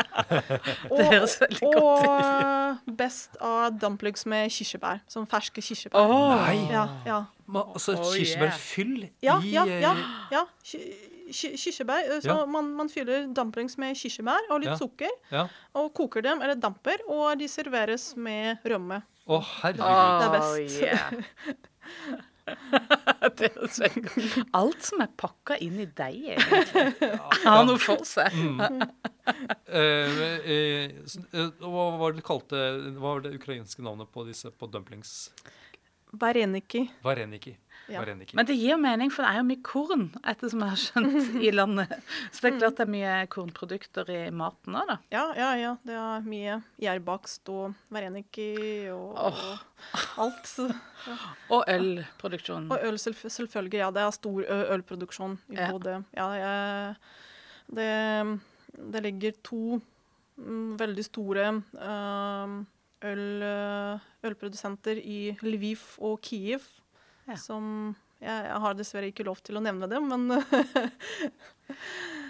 Det 0.97 1.07
høres 1.11 1.35
veldig 1.41 1.59
godt 1.59 1.75
ut. 1.75 1.83
Og 1.83 2.05
eh, 2.07 2.93
best 3.03 3.35
av 3.43 3.75
dumplings 3.81 4.23
med 4.31 4.47
kirsebær. 4.55 5.01
Som 5.11 5.27
ferske 5.27 5.61
kirsebær. 5.61 5.99
Oh, 6.07 6.33
Nei. 6.39 6.55
Ja, 6.71 6.85
ja. 7.05 7.19
Ma, 7.47 7.65
altså 7.73 7.93
Oh, 7.97 8.07
yeah. 8.09 8.15
kirsebærfyll 8.17 8.95
i 9.05 9.11
ja, 9.27 9.37
ja. 9.43 9.65
eh, 9.67 10.07
ja. 10.33 10.41
Ki- 10.63 10.81
ki- 11.31 11.53
Kirsebær. 11.59 12.07
Så 12.23 12.31
Ja. 12.31 12.45
man, 12.47 12.71
man 12.79 12.89
fyller 12.91 13.27
dumplings 13.35 13.77
med 13.79 13.95
kirsebær 13.99 14.49
og 14.51 14.63
litt 14.63 14.71
Ja. 14.71 14.79
sukker. 14.79 15.11
Ja. 15.31 15.45
Og 15.75 15.91
koker 15.95 16.23
dem, 16.23 16.41
eller 16.41 16.55
damper, 16.55 17.03
og 17.11 17.37
de 17.39 17.47
serveres 17.51 18.13
med 18.15 18.57
rømme. 18.65 19.01
Å, 19.27 19.41
herregud. 19.61 19.83
Det 19.83 20.25
er 20.25 20.33
best. 20.37 20.81
yeah. 20.81 21.11
det 23.37 23.49
høres 23.55 23.79
Alt 24.55 24.85
som 24.87 25.03
er 25.03 25.11
pakka 25.19 25.57
inn 25.63 25.81
i 25.83 25.87
deg, 25.97 26.15
egentlig, 26.37 27.09
har 27.43 27.65
noe 27.67 27.79
for 27.81 28.05
seg. 28.07 28.35
Mm. 28.37 28.85
Eh, 29.27 30.19
eh, 30.47 30.93
eh, 30.95 31.49
hva 31.59 31.89
var 31.99 32.13
det 32.13 32.21
du 32.21 32.23
kalte 32.23 32.61
Hva 32.95 33.17
var 33.17 33.25
det 33.25 33.33
ukrainske 33.35 33.83
navnet 33.83 34.07
på 34.13 34.23
disse 34.23 34.47
på 34.55 34.69
dumplings? 34.71 35.33
Vareniki. 36.15 36.85
Vareniki. 37.03 37.57
Ja. 37.87 38.01
Men 38.35 38.47
det 38.47 38.55
gir 38.59 38.75
mening, 38.81 39.11
for 39.13 39.23
det 39.23 39.29
er 39.31 39.39
jo 39.39 39.45
mye 39.47 39.63
korn, 39.63 40.01
ettersom 40.27 40.63
jeg 40.63 40.73
har 40.73 40.81
skjønt, 40.81 41.37
i 41.39 41.51
landet. 41.53 41.93
Så 42.35 42.43
det 42.43 42.49
er 42.49 42.57
klart 42.57 42.79
det 42.79 42.83
er 42.83 42.91
mye 42.91 43.13
kornprodukter 43.31 44.11
i 44.11 44.19
maten 44.35 44.75
òg, 44.75 44.89
da. 44.89 44.97
Ja, 45.13 45.23
ja, 45.37 45.51
ja. 45.55 45.71
Det 45.87 45.95
er 45.95 46.25
mye 46.27 46.57
gjærbakst 46.83 47.51
og 47.53 47.77
vareniki 47.93 48.49
og, 48.91 49.15
oh. 49.15 49.43
og 50.19 50.25
alt. 50.25 50.53
Og 51.55 51.63
ølproduksjon. 51.71 52.67
Og 52.75 52.87
øl, 52.89 52.99
selv, 52.99 53.21
selvfølgelig. 53.23 53.79
Ja, 53.79 53.91
det 53.95 54.03
er 54.03 54.15
stor 54.15 54.49
ølproduksjon 54.75 55.37
i 55.53 55.61
Ja. 55.61 55.69
Bodø. 55.71 56.01
Ja, 56.17 56.27
jeg, 56.35 56.95
det, 57.77 57.91
det 58.95 59.03
ligger 59.07 59.37
to 59.47 59.79
mm, 60.35 60.75
veldig 60.81 61.05
store 61.07 61.47
øl, 63.07 63.47
ølprodusenter 64.27 64.99
i 64.99 65.37
Lviv 65.45 65.87
og 66.03 66.19
Kiev, 66.25 66.67
Ja. 67.27 67.35
som 67.39 67.95
jeg, 68.17 68.31
jeg 68.47 68.59
har 68.63 68.77
dessverre 68.77 69.09
ikke 69.11 69.25
lov 69.27 69.41
til 69.45 69.59
å 69.59 69.63
nevne 69.63 69.89
dem, 69.91 70.07
men 70.09 70.29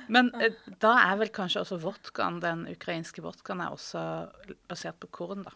Men 0.08 0.30
eh, 0.40 0.56
da 0.80 0.94
er 1.04 1.18
vel 1.20 1.32
kanskje 1.36 1.62
også 1.64 1.78
vodkaen, 1.84 2.40
den 2.44 2.64
ukrainske 2.72 3.24
vodkaen, 3.24 3.62
er 3.64 3.76
også 3.76 4.02
basert 4.70 5.00
på 5.04 5.10
korn, 5.20 5.44
da. 5.48 5.54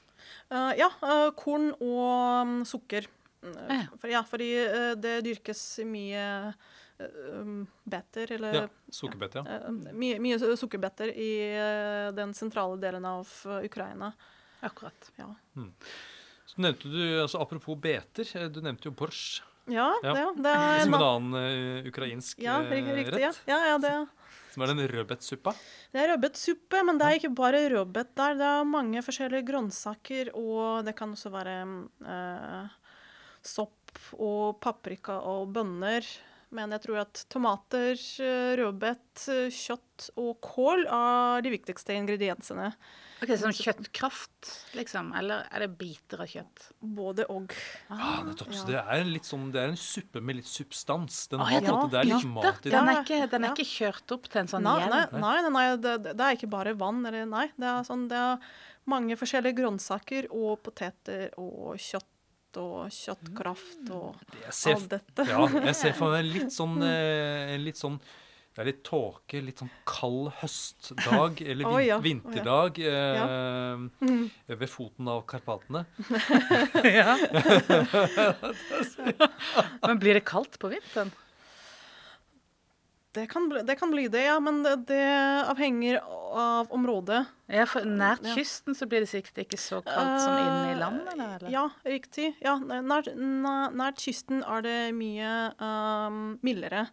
Uh, 0.52 0.72
ja, 0.78 0.90
uh, 1.02 1.30
korn 1.40 1.72
og 1.78 2.48
um, 2.48 2.58
sukker. 2.68 3.08
Ja. 3.42 3.86
For, 3.98 4.12
ja, 4.12 4.20
fordi 4.28 4.50
det 5.02 5.16
dyrkes 5.26 5.62
mye 5.90 6.26
um, 7.40 7.64
beter, 7.90 8.36
eller 8.36 8.58
Ja, 8.60 8.66
sukkerbeter. 8.94 9.48
ja. 9.48 9.56
eh, 9.72 9.96
mye, 9.98 10.20
mye 10.22 10.38
sukkerbeter 10.60 11.10
i 11.16 11.32
den 12.14 12.36
sentrale 12.38 12.78
delen 12.84 13.08
av 13.10 13.32
Ukraina. 13.64 14.12
Akkurat. 14.62 15.10
Ja, 15.18 15.32
Så 16.52 16.60
nevnte 16.60 16.90
du, 16.92 17.00
altså 17.22 17.40
Apropos 17.40 17.78
beter, 17.80 18.28
eh, 18.36 18.50
du 18.52 18.60
nevnte 18.64 18.90
jo 18.90 18.96
borsj. 18.96 19.42
ja, 19.72 19.88
Ja. 20.04 20.14
Det, 20.14 20.44
det 20.44 20.56
er 20.56 20.82
Som 20.84 20.96
en 20.98 21.06
annen 21.06 21.38
uh, 21.38 21.88
ukrainsk 21.88 22.42
ja, 22.44 22.58
eh, 22.60 22.74
riktig. 22.82 23.14
Rett. 23.14 23.40
ja, 23.48 23.60
ja 23.72 23.78
det, 23.80 23.94
Som 24.52 24.66
er 24.66 24.74
den 24.74 24.84
rødbetsuppa. 24.92 25.54
det 25.94 26.02
er 26.02 26.12
rødbetsuppe, 26.12 26.84
men 26.84 27.00
det 27.00 27.08
er 27.08 27.20
ikke 27.22 27.36
bare 27.36 27.62
rødbet 27.72 28.12
der. 28.20 28.36
Det 28.36 28.50
er 28.50 28.68
mange 28.68 29.04
forskjellige 29.06 29.48
grønnsaker, 29.48 30.34
og 30.36 30.84
det 30.84 30.96
kan 30.98 31.16
også 31.16 31.32
være 31.32 31.56
uh, 32.04 32.68
sopp 33.42 34.04
og 34.20 34.60
paprika 34.60 35.22
og 35.24 35.54
bønner. 35.56 36.04
Men 36.52 36.74
jeg 36.76 36.82
tror 36.84 36.98
at 37.06 37.22
tomater, 37.32 37.94
eh, 37.96 38.56
rødbet, 38.60 39.28
eh, 39.32 39.48
kjøtt 39.56 40.10
og 40.20 40.42
kål 40.44 40.84
er 40.88 41.42
de 41.46 41.54
viktigste 41.54 41.96
ingrediensene. 41.96 42.74
Ok, 43.22 43.30
Sånn 43.38 43.54
kjøttkraft, 43.54 44.50
liksom? 44.74 45.12
Eller 45.16 45.46
er 45.54 45.60
det 45.64 45.78
biter 45.78 46.24
av 46.24 46.28
kjøtt? 46.32 46.64
Både 46.82 47.28
og. 47.30 47.54
Ah, 47.94 48.24
nettopp. 48.26 48.50
Så 48.58 48.66
det 48.66 48.80
er, 48.82 49.04
litt 49.06 49.24
sånn, 49.30 49.52
det 49.54 49.62
er 49.62 49.70
en 49.70 49.78
suppe 49.78 50.20
med 50.26 50.40
litt 50.40 50.50
substans. 50.50 51.28
Den 51.30 51.40
har 51.40 51.52
ja, 51.54 51.62
måte, 51.70 51.92
Det 51.92 52.00
er 52.02 52.10
litt 52.10 52.26
mat 52.34 52.66
i 52.66 52.70
Den 52.74 52.86
den. 52.86 52.90
er 52.96 53.04
ikke, 53.06 53.30
den 53.30 53.44
er 53.46 53.48
Ja. 53.48 53.54
ikke 53.54 53.70
kjørt 53.78 54.12
opp 54.18 54.24
til 54.28 54.42
en 54.42 54.48
sånn 54.48 54.64
Nei, 54.64 54.80
hjelm? 54.82 55.22
nei, 55.22 55.42
nei, 55.42 55.50
nei, 55.54 55.76
det 55.78 56.04
det 56.18 56.20
er 56.20 56.36
ikke 56.36 56.50
bare 56.50 56.74
vann. 56.76 57.06
Eller, 57.06 57.26
nei, 57.30 57.48
det 57.58 57.68
er, 57.70 57.84
sånn, 57.86 58.08
det 58.10 58.18
er 58.18 58.40
mange 58.88 59.16
forskjellige 59.16 59.56
grønnsaker 59.62 60.28
og 60.34 60.64
poteter 60.64 61.30
og 61.38 61.78
kjøtt 61.78 62.11
og 62.60 62.90
kjøttkraft 62.92 63.92
og 63.96 64.18
Jeg 64.44 64.54
ser, 64.58 64.76
alt 64.76 64.90
dette. 64.92 65.26
ja, 65.30 65.46
jeg 65.70 65.76
ser 65.80 65.94
for 65.98 66.16
meg 66.16 66.26
litt 66.28 66.52
sånn, 66.56 66.76
eh, 66.84 67.56
litt 67.62 67.80
sånn 67.80 67.98
Det 68.52 68.60
er 68.60 68.68
litt 68.68 68.82
tåke, 68.84 69.40
litt 69.40 69.62
sånn 69.64 69.72
kald 69.88 70.32
høstdag 70.42 71.40
eller 71.50 71.64
vin 71.64 71.72
oh, 71.72 71.80
ja. 71.80 71.80
Å, 71.80 71.88
ja. 71.88 72.00
vinterdag 72.04 72.82
eh, 72.84 74.56
ved 74.60 74.70
foten 74.70 75.08
av 75.08 75.24
Karpatene. 75.32 75.86
Ja. 77.00 77.16
Men 79.88 80.00
blir 80.02 80.20
det 80.20 80.26
kaldt 80.28 80.60
på 80.60 80.72
vinteren? 80.74 81.12
Det 83.12 83.26
kan, 83.28 83.50
bli, 83.50 83.62
det 83.68 83.76
kan 83.76 83.92
bli 83.92 84.06
det, 84.08 84.24
ja, 84.24 84.38
men 84.40 84.62
det, 84.64 84.76
det 84.88 85.04
avhenger 85.52 85.98
av 86.32 86.70
området. 86.72 87.26
Ja, 87.52 87.66
for 87.68 87.84
nært 87.84 88.24
kysten 88.38 88.78
så 88.78 88.88
blir 88.88 89.04
det 89.04 89.10
sikkert 89.12 89.42
ikke 89.44 89.60
så 89.60 89.82
kaldt 89.84 90.22
som 90.24 90.38
inne 90.40 90.70
i 90.72 90.78
landet? 90.80 91.10
Eh, 91.18 91.34
eller? 91.36 91.50
Ja, 91.52 91.66
riktig. 91.84 92.30
Ja, 92.40 92.56
nært, 92.62 93.12
nært, 93.12 94.00
kysten 94.00 94.46
er 94.48 94.64
det 94.64 94.78
mye 94.96 95.34
um, 95.60 96.22
mildere. 96.40 96.86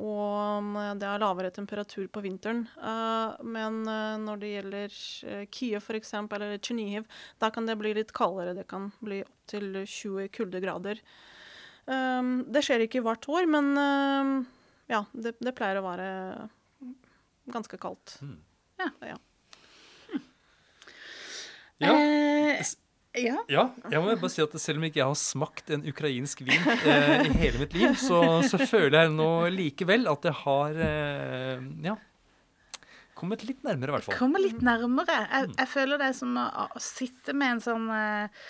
Og 0.00 0.64
um, 0.64 0.72
det 0.96 1.04
er 1.04 1.20
lavere 1.20 1.52
temperatur 1.52 2.08
på 2.12 2.24
vinteren. 2.24 2.64
Uh, 2.80 3.36
men 3.44 3.82
uh, 3.84 4.16
når 4.20 4.40
det 4.40 4.54
gjelder 4.54 4.98
uh, 5.28 5.46
Kiev 5.52 5.84
f.eks., 5.84 6.16
eller 6.16 6.56
Tsjernihiv, 6.56 7.04
da 7.44 7.52
kan 7.52 7.68
det 7.68 7.76
bli 7.76 7.92
litt 8.00 8.16
kaldere. 8.16 8.56
Det 8.56 8.64
kan 8.72 8.88
bli 9.04 9.20
opptil 9.24 9.82
20 9.84 10.32
kuldegrader. 10.32 11.04
Um, 11.84 12.38
det 12.48 12.64
skjer 12.64 12.88
ikke 12.88 13.04
hvert 13.04 13.28
år, 13.28 13.44
men 13.52 13.74
um, 13.76 14.38
ja, 14.90 15.02
det, 15.12 15.34
det 15.42 15.52
pleier 15.58 15.80
å 15.80 15.86
være 15.86 16.08
ganske 17.52 17.78
kaldt. 17.82 18.18
Ja. 21.78 21.96
Eh, 21.98 22.60
S- 22.60 22.76
ja. 23.16 23.36
Ja, 23.48 23.62
jeg 23.92 24.00
må 24.04 24.12
bare 24.20 24.28
si 24.32 24.42
at 24.44 24.52
selv 24.60 24.80
om 24.80 24.84
ikke 24.88 25.00
jeg 25.00 25.08
har 25.08 25.16
smakt 25.20 25.70
en 25.72 25.84
ukrainsk 25.88 26.42
vin 26.44 26.66
eh, 26.84 27.26
i 27.28 27.32
hele 27.40 27.62
mitt 27.62 27.72
liv, 27.76 27.94
så, 28.00 28.18
så 28.44 28.60
føler 28.60 29.06
jeg 29.06 29.14
nå 29.16 29.28
likevel 29.54 30.04
at 30.10 30.28
jeg 30.28 30.36
har 30.42 30.80
eh, 30.84 31.64
ja, 31.86 31.94
kommet 33.16 33.44
litt 33.48 33.62
nærmere, 33.64 33.88
i 33.92 33.96
hvert 33.96 34.08
fall. 34.10 34.18
Kommer 34.20 34.44
litt 34.44 34.60
nærmere. 34.64 35.16
Jeg, 35.32 35.52
jeg 35.56 35.70
føler 35.72 36.00
det 36.02 36.10
er 36.12 36.18
som 36.18 36.36
å, 36.40 36.46
å 36.76 36.82
sitte 36.84 37.32
med 37.36 37.54
en 37.56 37.62
sånn 37.64 37.86
eh, 37.96 38.42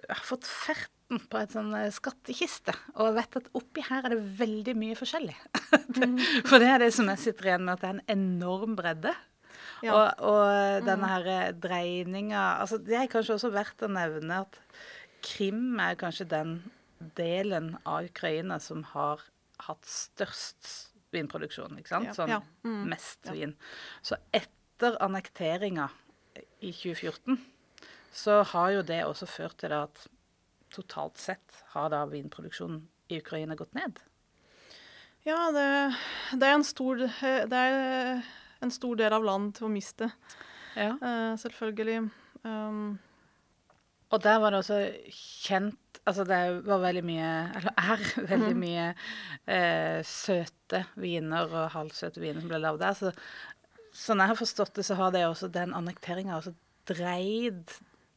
Jeg 0.00 0.12
har 0.14 0.24
fått 0.32 0.48
ferten 1.06 1.28
på 1.30 1.38
et 1.38 1.52
sånn 1.54 1.74
eh, 1.74 1.92
skattkiste, 1.92 2.74
og 2.98 3.14
vet 3.14 3.36
at 3.36 3.48
oppi 3.54 3.82
her 3.86 4.04
er 4.04 4.14
det 4.14 4.38
veldig 4.38 4.74
mye 4.76 4.96
forskjellig. 4.96 5.36
for 6.48 6.58
det 6.58 6.68
er 6.68 6.78
det 6.80 6.92
som 6.94 7.08
jeg 7.08 7.18
sitter 7.22 7.46
igjen 7.46 7.64
med, 7.64 7.74
at 7.74 7.80
det 7.80 7.88
er 7.88 7.94
en 7.94 8.18
enorm 8.18 8.76
bredde. 8.76 9.14
Ja. 9.84 9.92
Og, 9.92 10.24
og 10.24 10.86
denne 10.86 11.08
her 11.10 11.26
eh, 11.28 11.52
dreininga 11.52 12.62
altså 12.62 12.78
Det 12.80 12.94
er 12.96 13.10
kanskje 13.12 13.34
også 13.34 13.50
verdt 13.52 13.82
å 13.84 13.90
nevne 13.92 14.38
at 14.46 14.56
Krim 15.20 15.76
er 15.82 15.98
kanskje 16.00 16.24
den 16.30 16.54
delen 17.16 17.74
av 17.84 18.06
Ukraina 18.06 18.56
som 18.62 18.82
har 18.94 19.20
hatt 19.66 19.84
størst 19.88 20.92
vinproduksjon, 21.12 21.76
ikke 21.80 21.92
sant? 21.92 22.12
Sånn 22.16 22.32
ja, 22.32 22.40
mm, 22.64 22.82
mest 22.88 23.28
vin. 23.32 23.52
Så 24.04 24.16
etter 24.34 24.96
annekteringa 25.04 25.90
i 26.60 26.72
2014, 26.72 27.36
så 28.16 28.40
har 28.52 28.72
jo 28.78 28.84
det 28.86 29.02
også 29.04 29.28
ført 29.28 29.58
til 29.60 29.74
at 29.76 30.06
totalt 30.76 31.18
sett 31.22 31.62
har 31.74 31.90
da 31.92 32.04
vinproduksjonen 32.10 32.82
i 33.12 33.18
Ukraina 33.22 33.56
gått 33.58 33.74
ned. 33.78 33.98
Ja, 35.26 35.38
det, 35.54 35.64
det, 36.38 36.46
er 36.46 36.54
en 36.54 36.64
stor, 36.66 37.00
det 37.02 37.58
er 37.58 38.22
en 38.62 38.70
stor 38.74 38.94
del 39.00 39.16
av 39.16 39.24
land 39.26 39.54
til 39.58 39.66
å 39.68 39.72
miste, 39.72 40.12
Ja. 40.76 40.92
eh, 41.00 41.32
selvfølgelig. 41.40 42.10
Um, 42.46 42.98
Og 44.14 44.22
der 44.22 44.38
var 44.38 44.52
det 44.54 44.60
også 44.62 44.76
kjent 45.10 45.80
Altså 46.06 46.22
det 46.22 46.36
var 46.68 46.78
veldig 46.78 47.02
mye, 47.02 47.30
eller 47.58 47.72
er 47.82 48.02
veldig 48.30 48.52
Mhm. 48.54 48.60
mye 48.62 48.84
eh, 49.50 50.02
søte 50.06 50.84
viner 50.94 51.50
og 51.50 51.72
halvsøte 51.74 52.20
viner 52.22 52.38
som 52.44 52.52
ble 52.52 52.60
lagd 52.62 52.78
der. 52.78 52.94
Så 52.94 53.10
sånn 53.92 54.22
jeg 54.22 54.30
har 54.30 54.38
forstått 54.38 54.74
det, 54.78 54.84
så 54.86 54.94
har 55.00 55.10
det 55.10 55.24
også 55.26 55.48
den 55.50 55.74
annekteringa 55.74 56.38
dreid 56.86 57.74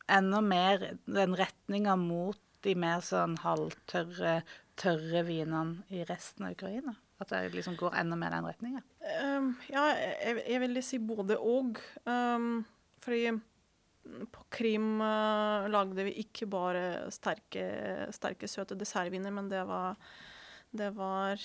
enda 0.07 0.41
mer 0.45 0.85
den 1.09 1.33
retninga 1.39 1.95
mot 1.97 2.37
de 2.65 2.75
mer 2.79 3.03
sånn 3.05 3.37
halvtørre, 3.43 4.41
tørre 4.79 5.23
vinene 5.27 5.85
i 5.93 6.03
resten 6.07 6.47
av 6.47 6.55
Ukraina. 6.57 6.95
At 7.19 7.33
det 7.33 7.49
liksom 7.51 7.75
går 7.79 7.97
enda 7.99 8.15
mer 8.19 8.31
den 8.31 8.47
retninga. 8.47 8.81
um, 9.19 9.53
ja, 9.67 9.89
jeg, 9.99 10.43
jeg 10.45 10.61
vil 10.63 10.81
si 10.85 10.99
både 11.03 11.35
og. 11.39 11.81
Um, 12.07 12.61
fordi 13.03 13.33
på 14.31 14.45
Krim 14.55 15.01
uh, 15.03 15.67
lagde 15.71 16.05
vi 16.07 16.15
ikke 16.23 16.47
bare 16.49 17.09
sterke, 17.13 17.65
sterke 18.15 18.47
søte 18.47 18.77
dessertviner, 18.79 19.35
men 19.35 19.51
det 19.51 19.65
var, 19.67 19.99
det 20.71 20.93
var 20.95 21.43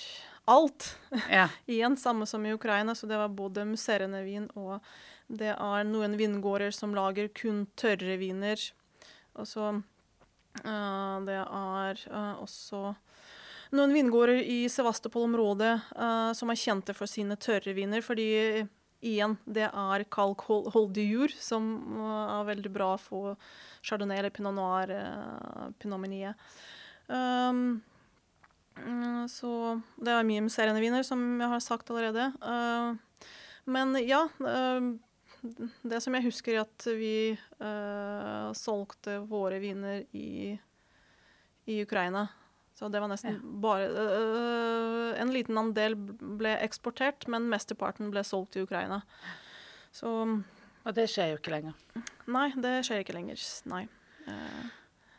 alt. 0.51 0.93
Ja. 1.27 1.49
Igjen 1.71 1.99
samme 1.99 2.27
som 2.29 2.45
i 2.47 2.55
Ukraina, 2.55 2.95
så 2.95 3.07
det 3.11 3.19
var 3.19 3.35
både 3.35 3.67
musserende 3.67 4.23
vin 4.23 4.47
og 4.55 4.79
det 5.27 5.55
er 5.55 5.85
noen 5.89 6.15
vingårder 6.19 6.73
som 6.75 6.93
lager 6.95 7.31
kun 7.33 7.65
tørre 7.79 8.17
viner. 8.21 8.61
Og 9.35 9.47
så 9.49 9.71
det 10.63 11.39
er 11.41 12.01
eh, 12.07 12.35
også 12.41 12.93
noen 13.75 13.93
vingårder 13.95 14.39
i 14.39 14.65
Sevastopol-området 14.71 15.73
eh, 15.75 16.31
som 16.37 16.51
er 16.51 16.59
kjente 16.59 16.95
for 16.95 17.09
sine 17.09 17.37
tørre 17.41 17.73
viner, 17.75 18.03
fordi 18.05 18.29
igjen, 19.05 19.35
det 19.45 19.67
er 19.67 20.05
kalkholdig 20.13 21.05
jord, 21.09 21.35
som 21.41 21.73
eh, 21.97 22.37
er 22.37 22.47
veldig 22.51 22.71
bra 22.73 22.93
for 23.01 23.35
chardonnay 23.85 24.21
eller 24.21 24.33
pinot 24.33 24.55
noir, 24.57 24.89
uh, 24.89 25.67
pinot 25.81 26.01
meunier. 26.01 26.33
Um, 27.05 27.83
Så 29.29 29.49
det 30.03 30.11
er 30.11 30.25
mye 30.27 30.41
musserende 30.43 30.81
viner, 30.81 31.05
som 31.05 31.21
jeg 31.39 31.47
har 31.47 31.61
sagt 31.63 31.91
allerede. 31.93 32.31
Uh, 32.41 32.97
men 33.65 33.95
ja 34.05 34.25
eh, 34.45 34.87
Det 35.83 36.01
som 36.03 36.15
jeg 36.17 36.27
husker, 36.27 36.57
er 36.57 36.65
at 36.65 36.87
vi 36.97 37.35
uh, 37.61 38.51
solgte 38.57 39.19
våre 39.29 39.59
viner 39.63 40.03
i, 40.15 40.55
i 41.69 41.81
Ukraina. 41.83 42.27
Så 42.75 42.89
det 42.91 42.99
var 42.99 43.07
nesten 43.07 43.37
bare 43.63 43.87
uh, 43.87 45.11
En 45.21 45.31
liten 45.31 45.55
andel 45.57 45.95
ble 45.95 46.57
eksportert, 46.59 47.29
men 47.31 47.47
mesteparten 47.51 48.11
ble 48.11 48.25
solgt 48.27 48.57
i 48.59 48.65
Ukraina. 48.65 49.01
Så 49.95 50.11
Og 50.85 50.95
det 50.97 51.07
skjer 51.09 51.33
jo 51.33 51.37
ikke 51.39 51.55
lenger. 51.55 51.77
nei, 52.27 52.49
det 52.59 52.81
skjer 52.85 53.05
ikke 53.05 53.15
lenger. 53.15 53.39
Nei. 53.71 53.85
Uh, 54.27 54.65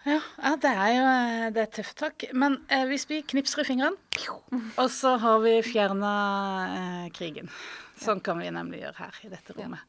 Ja, 0.07 0.21
ja, 0.39 0.53
det 0.63 0.71
er 0.71 0.91
jo 0.95 1.07
det 1.57 1.63
er 1.65 1.71
tøft 1.81 1.97
tak. 1.99 2.29
Men 2.31 2.61
eh, 2.71 2.85
hvis 2.87 3.09
vi 3.11 3.25
knipser 3.27 3.65
i 3.65 3.67
fingrene, 3.67 3.99
og 4.79 4.91
så 4.95 5.17
har 5.19 5.41
vi 5.43 5.57
fjerna 5.67 6.13
eh, 6.67 7.09
krigen. 7.17 7.51
Sånn 7.97 8.21
kan 8.21 8.39
vi 8.39 8.51
nemlig 8.53 8.83
gjøre 8.83 8.99
her 9.07 9.15
i 9.25 9.29
dette 9.33 9.55
rommet. 9.57 9.81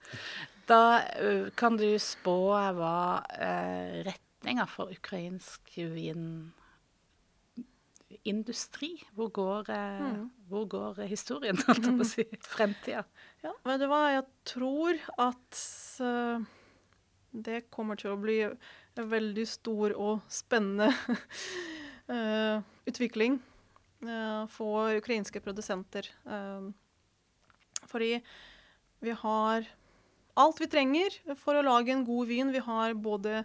Da 0.69 0.79
eh, 1.19 1.49
kan 1.59 1.75
du 1.79 1.87
spå 1.99 2.35
hva 2.77 3.23
eh, 3.35 4.03
retninga 4.07 4.65
for 4.71 4.91
ukrainsk 4.93 5.73
vinindustri 8.17 8.91
Hvor 9.15 9.29
går, 9.35 9.69
eh, 9.69 10.01
Mm. 10.07 10.29
hvor 10.49 10.65
går 10.71 11.01
historien, 11.07 11.57
holdt 11.67 11.83
jeg 11.85 11.97
på 11.97 12.05
å 12.05 12.07
si? 12.07 12.23
Fremtida. 12.47 13.03
Ja, 13.43 13.51
vet 13.67 13.79
du 13.81 13.87
hva? 13.91 14.01
Jeg 14.15 14.25
tror 14.47 14.99
at 15.19 15.59
eh, 15.99 16.39
det 17.33 17.69
kommer 17.71 17.95
til 17.99 18.11
å 18.15 18.19
bli 18.21 18.39
en 18.47 19.09
veldig 19.11 19.45
stor 19.47 19.93
og 19.99 20.21
spennende 20.31 20.87
eh, 22.13 22.61
utvikling 22.87 23.39
for 24.53 24.93
ukrainske 24.99 25.39
produsenter. 25.41 26.05
Eh, 26.29 26.61
fordi 27.89 28.17
vi 29.03 29.13
har 29.13 29.67
alt 30.37 30.61
vi 30.61 30.69
trenger 30.69 31.15
for 31.39 31.57
å 31.57 31.65
lage 31.65 31.93
en 31.93 32.05
god 32.05 32.29
vin. 32.29 32.51
Vi 32.53 32.61
har 32.61 32.93
både 32.93 33.41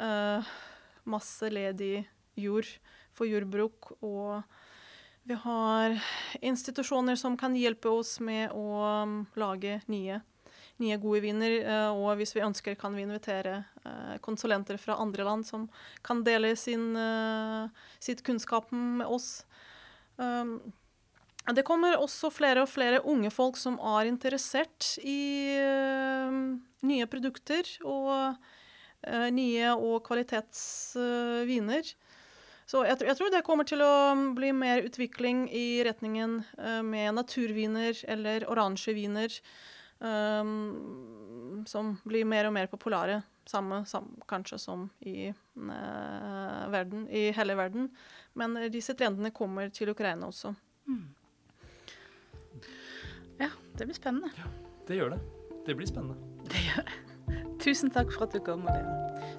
uh, 0.00 0.54
masse 1.04 1.50
ledig 1.52 2.06
jord 2.36 2.68
for 3.16 3.28
jordbruk, 3.28 3.92
og 4.04 4.42
vi 5.26 5.36
har 5.42 5.96
institusjoner 6.44 7.18
som 7.18 7.36
kan 7.40 7.56
hjelpe 7.56 7.90
oss 7.90 8.18
med 8.20 8.52
å 8.54 8.66
um, 9.02 9.18
lage 9.40 9.80
nye, 9.90 10.20
nye 10.82 10.98
gode 11.02 11.22
viner. 11.24 11.58
Uh, 11.64 11.90
og 11.96 12.20
hvis 12.20 12.36
vi 12.36 12.44
ønsker, 12.44 12.76
kan 12.80 12.96
vi 12.96 13.06
invitere 13.06 13.58
uh, 13.84 14.16
konsulenter 14.24 14.80
fra 14.80 14.98
andre 15.02 15.26
land 15.26 15.48
som 15.48 15.68
kan 16.06 16.22
dele 16.24 16.54
sin, 16.60 16.92
sitt 18.00 18.22
kunnskap 18.24 18.72
med 18.72 19.08
oss. 19.08 19.46
Um, 20.16 20.60
det 21.54 21.62
kommer 21.66 21.94
også 21.94 22.32
flere 22.34 22.64
og 22.64 22.70
flere 22.72 23.02
unge 23.06 23.30
folk 23.30 23.58
som 23.60 23.76
er 23.78 24.08
interessert 24.10 24.96
i 24.98 25.54
nye 26.86 27.06
produkter 27.06 27.68
og 27.86 28.34
nye 29.30 29.70
og 29.76 30.00
kvalitetsviner. 30.08 31.92
Så 32.66 32.82
jeg, 32.82 32.98
jeg, 33.06 33.14
tror 33.14 33.30
det 33.30 33.44
kommer 33.46 33.66
til 33.66 33.82
å 33.84 33.94
bli 34.34 34.50
mer 34.56 34.82
utvikling 34.88 35.46
i 35.54 35.84
retningen 35.86 36.40
uh, 36.58 36.82
med 36.82 37.14
naturviner 37.14 37.94
eller 38.10 38.46
oransje 38.50 38.94
viner. 38.96 39.34
Um, 39.96 41.62
som 41.64 41.94
blir 42.04 42.26
mer 42.28 42.48
og 42.48 42.56
mer 42.56 42.66
populære. 42.68 43.22
Samme, 43.46 43.84
samme 43.86 44.26
kanskje 44.28 44.58
som 44.58 44.88
i, 45.06 45.30
uh, 45.30 46.64
verden, 46.74 47.06
i 47.06 47.30
hele 47.36 47.56
verden. 47.56 47.86
Men 48.34 48.58
disse 48.74 48.96
trendene 48.98 49.30
kommer 49.30 49.70
til 49.70 49.94
Ukraina 49.94 50.26
også. 50.26 50.50
Mm. 50.90 51.06
Det 53.76 53.84
blir 53.84 53.94
spennende. 53.94 54.30
Ja, 54.38 54.48
det 54.88 54.96
gjør 54.96 55.10
det. 55.12 55.18
Det 55.66 55.74
blir 55.76 55.88
spennende. 55.88 56.16
Det 56.48 56.62
gjør 56.64 56.86
det. 56.86 56.94
Tusen 57.64 57.90
takk 57.92 58.12
for 58.14 58.24
at 58.24 58.32
du 58.32 58.40
kom, 58.40 58.62
Malene. 58.64 58.94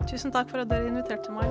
Tusen 0.10 0.34
takk 0.34 0.52
for 0.52 0.62
at 0.62 0.70
dere 0.70 0.92
inviterte 0.92 1.34
meg. 1.34 1.50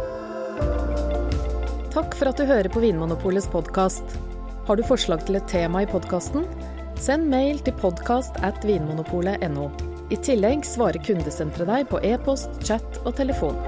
Takk 1.97 2.15
for 2.15 2.31
at 2.31 2.39
du 2.39 2.45
hører 2.47 2.69
på 2.71 2.83
Vinmonopolets 2.85 3.49
podkast. 3.51 4.19
Har 4.69 4.79
du 4.79 4.85
forslag 4.87 5.25
til 5.27 5.39
et 5.41 5.49
tema 5.51 5.83
i 5.83 5.91
podkasten? 5.91 6.47
Send 7.01 7.27
mail 7.33 7.59
til 7.65 7.75
podkast 7.81 8.39
at 8.47 8.63
vinmonopolet.no. 8.67 9.67
I 10.13 10.21
tillegg 10.23 10.63
svarer 10.69 11.03
kundesenteret 11.03 11.69
deg 11.73 11.91
på 11.91 12.01
e-post, 12.07 12.53
chat 12.63 13.03
og 13.03 13.17
telefon. 13.19 13.59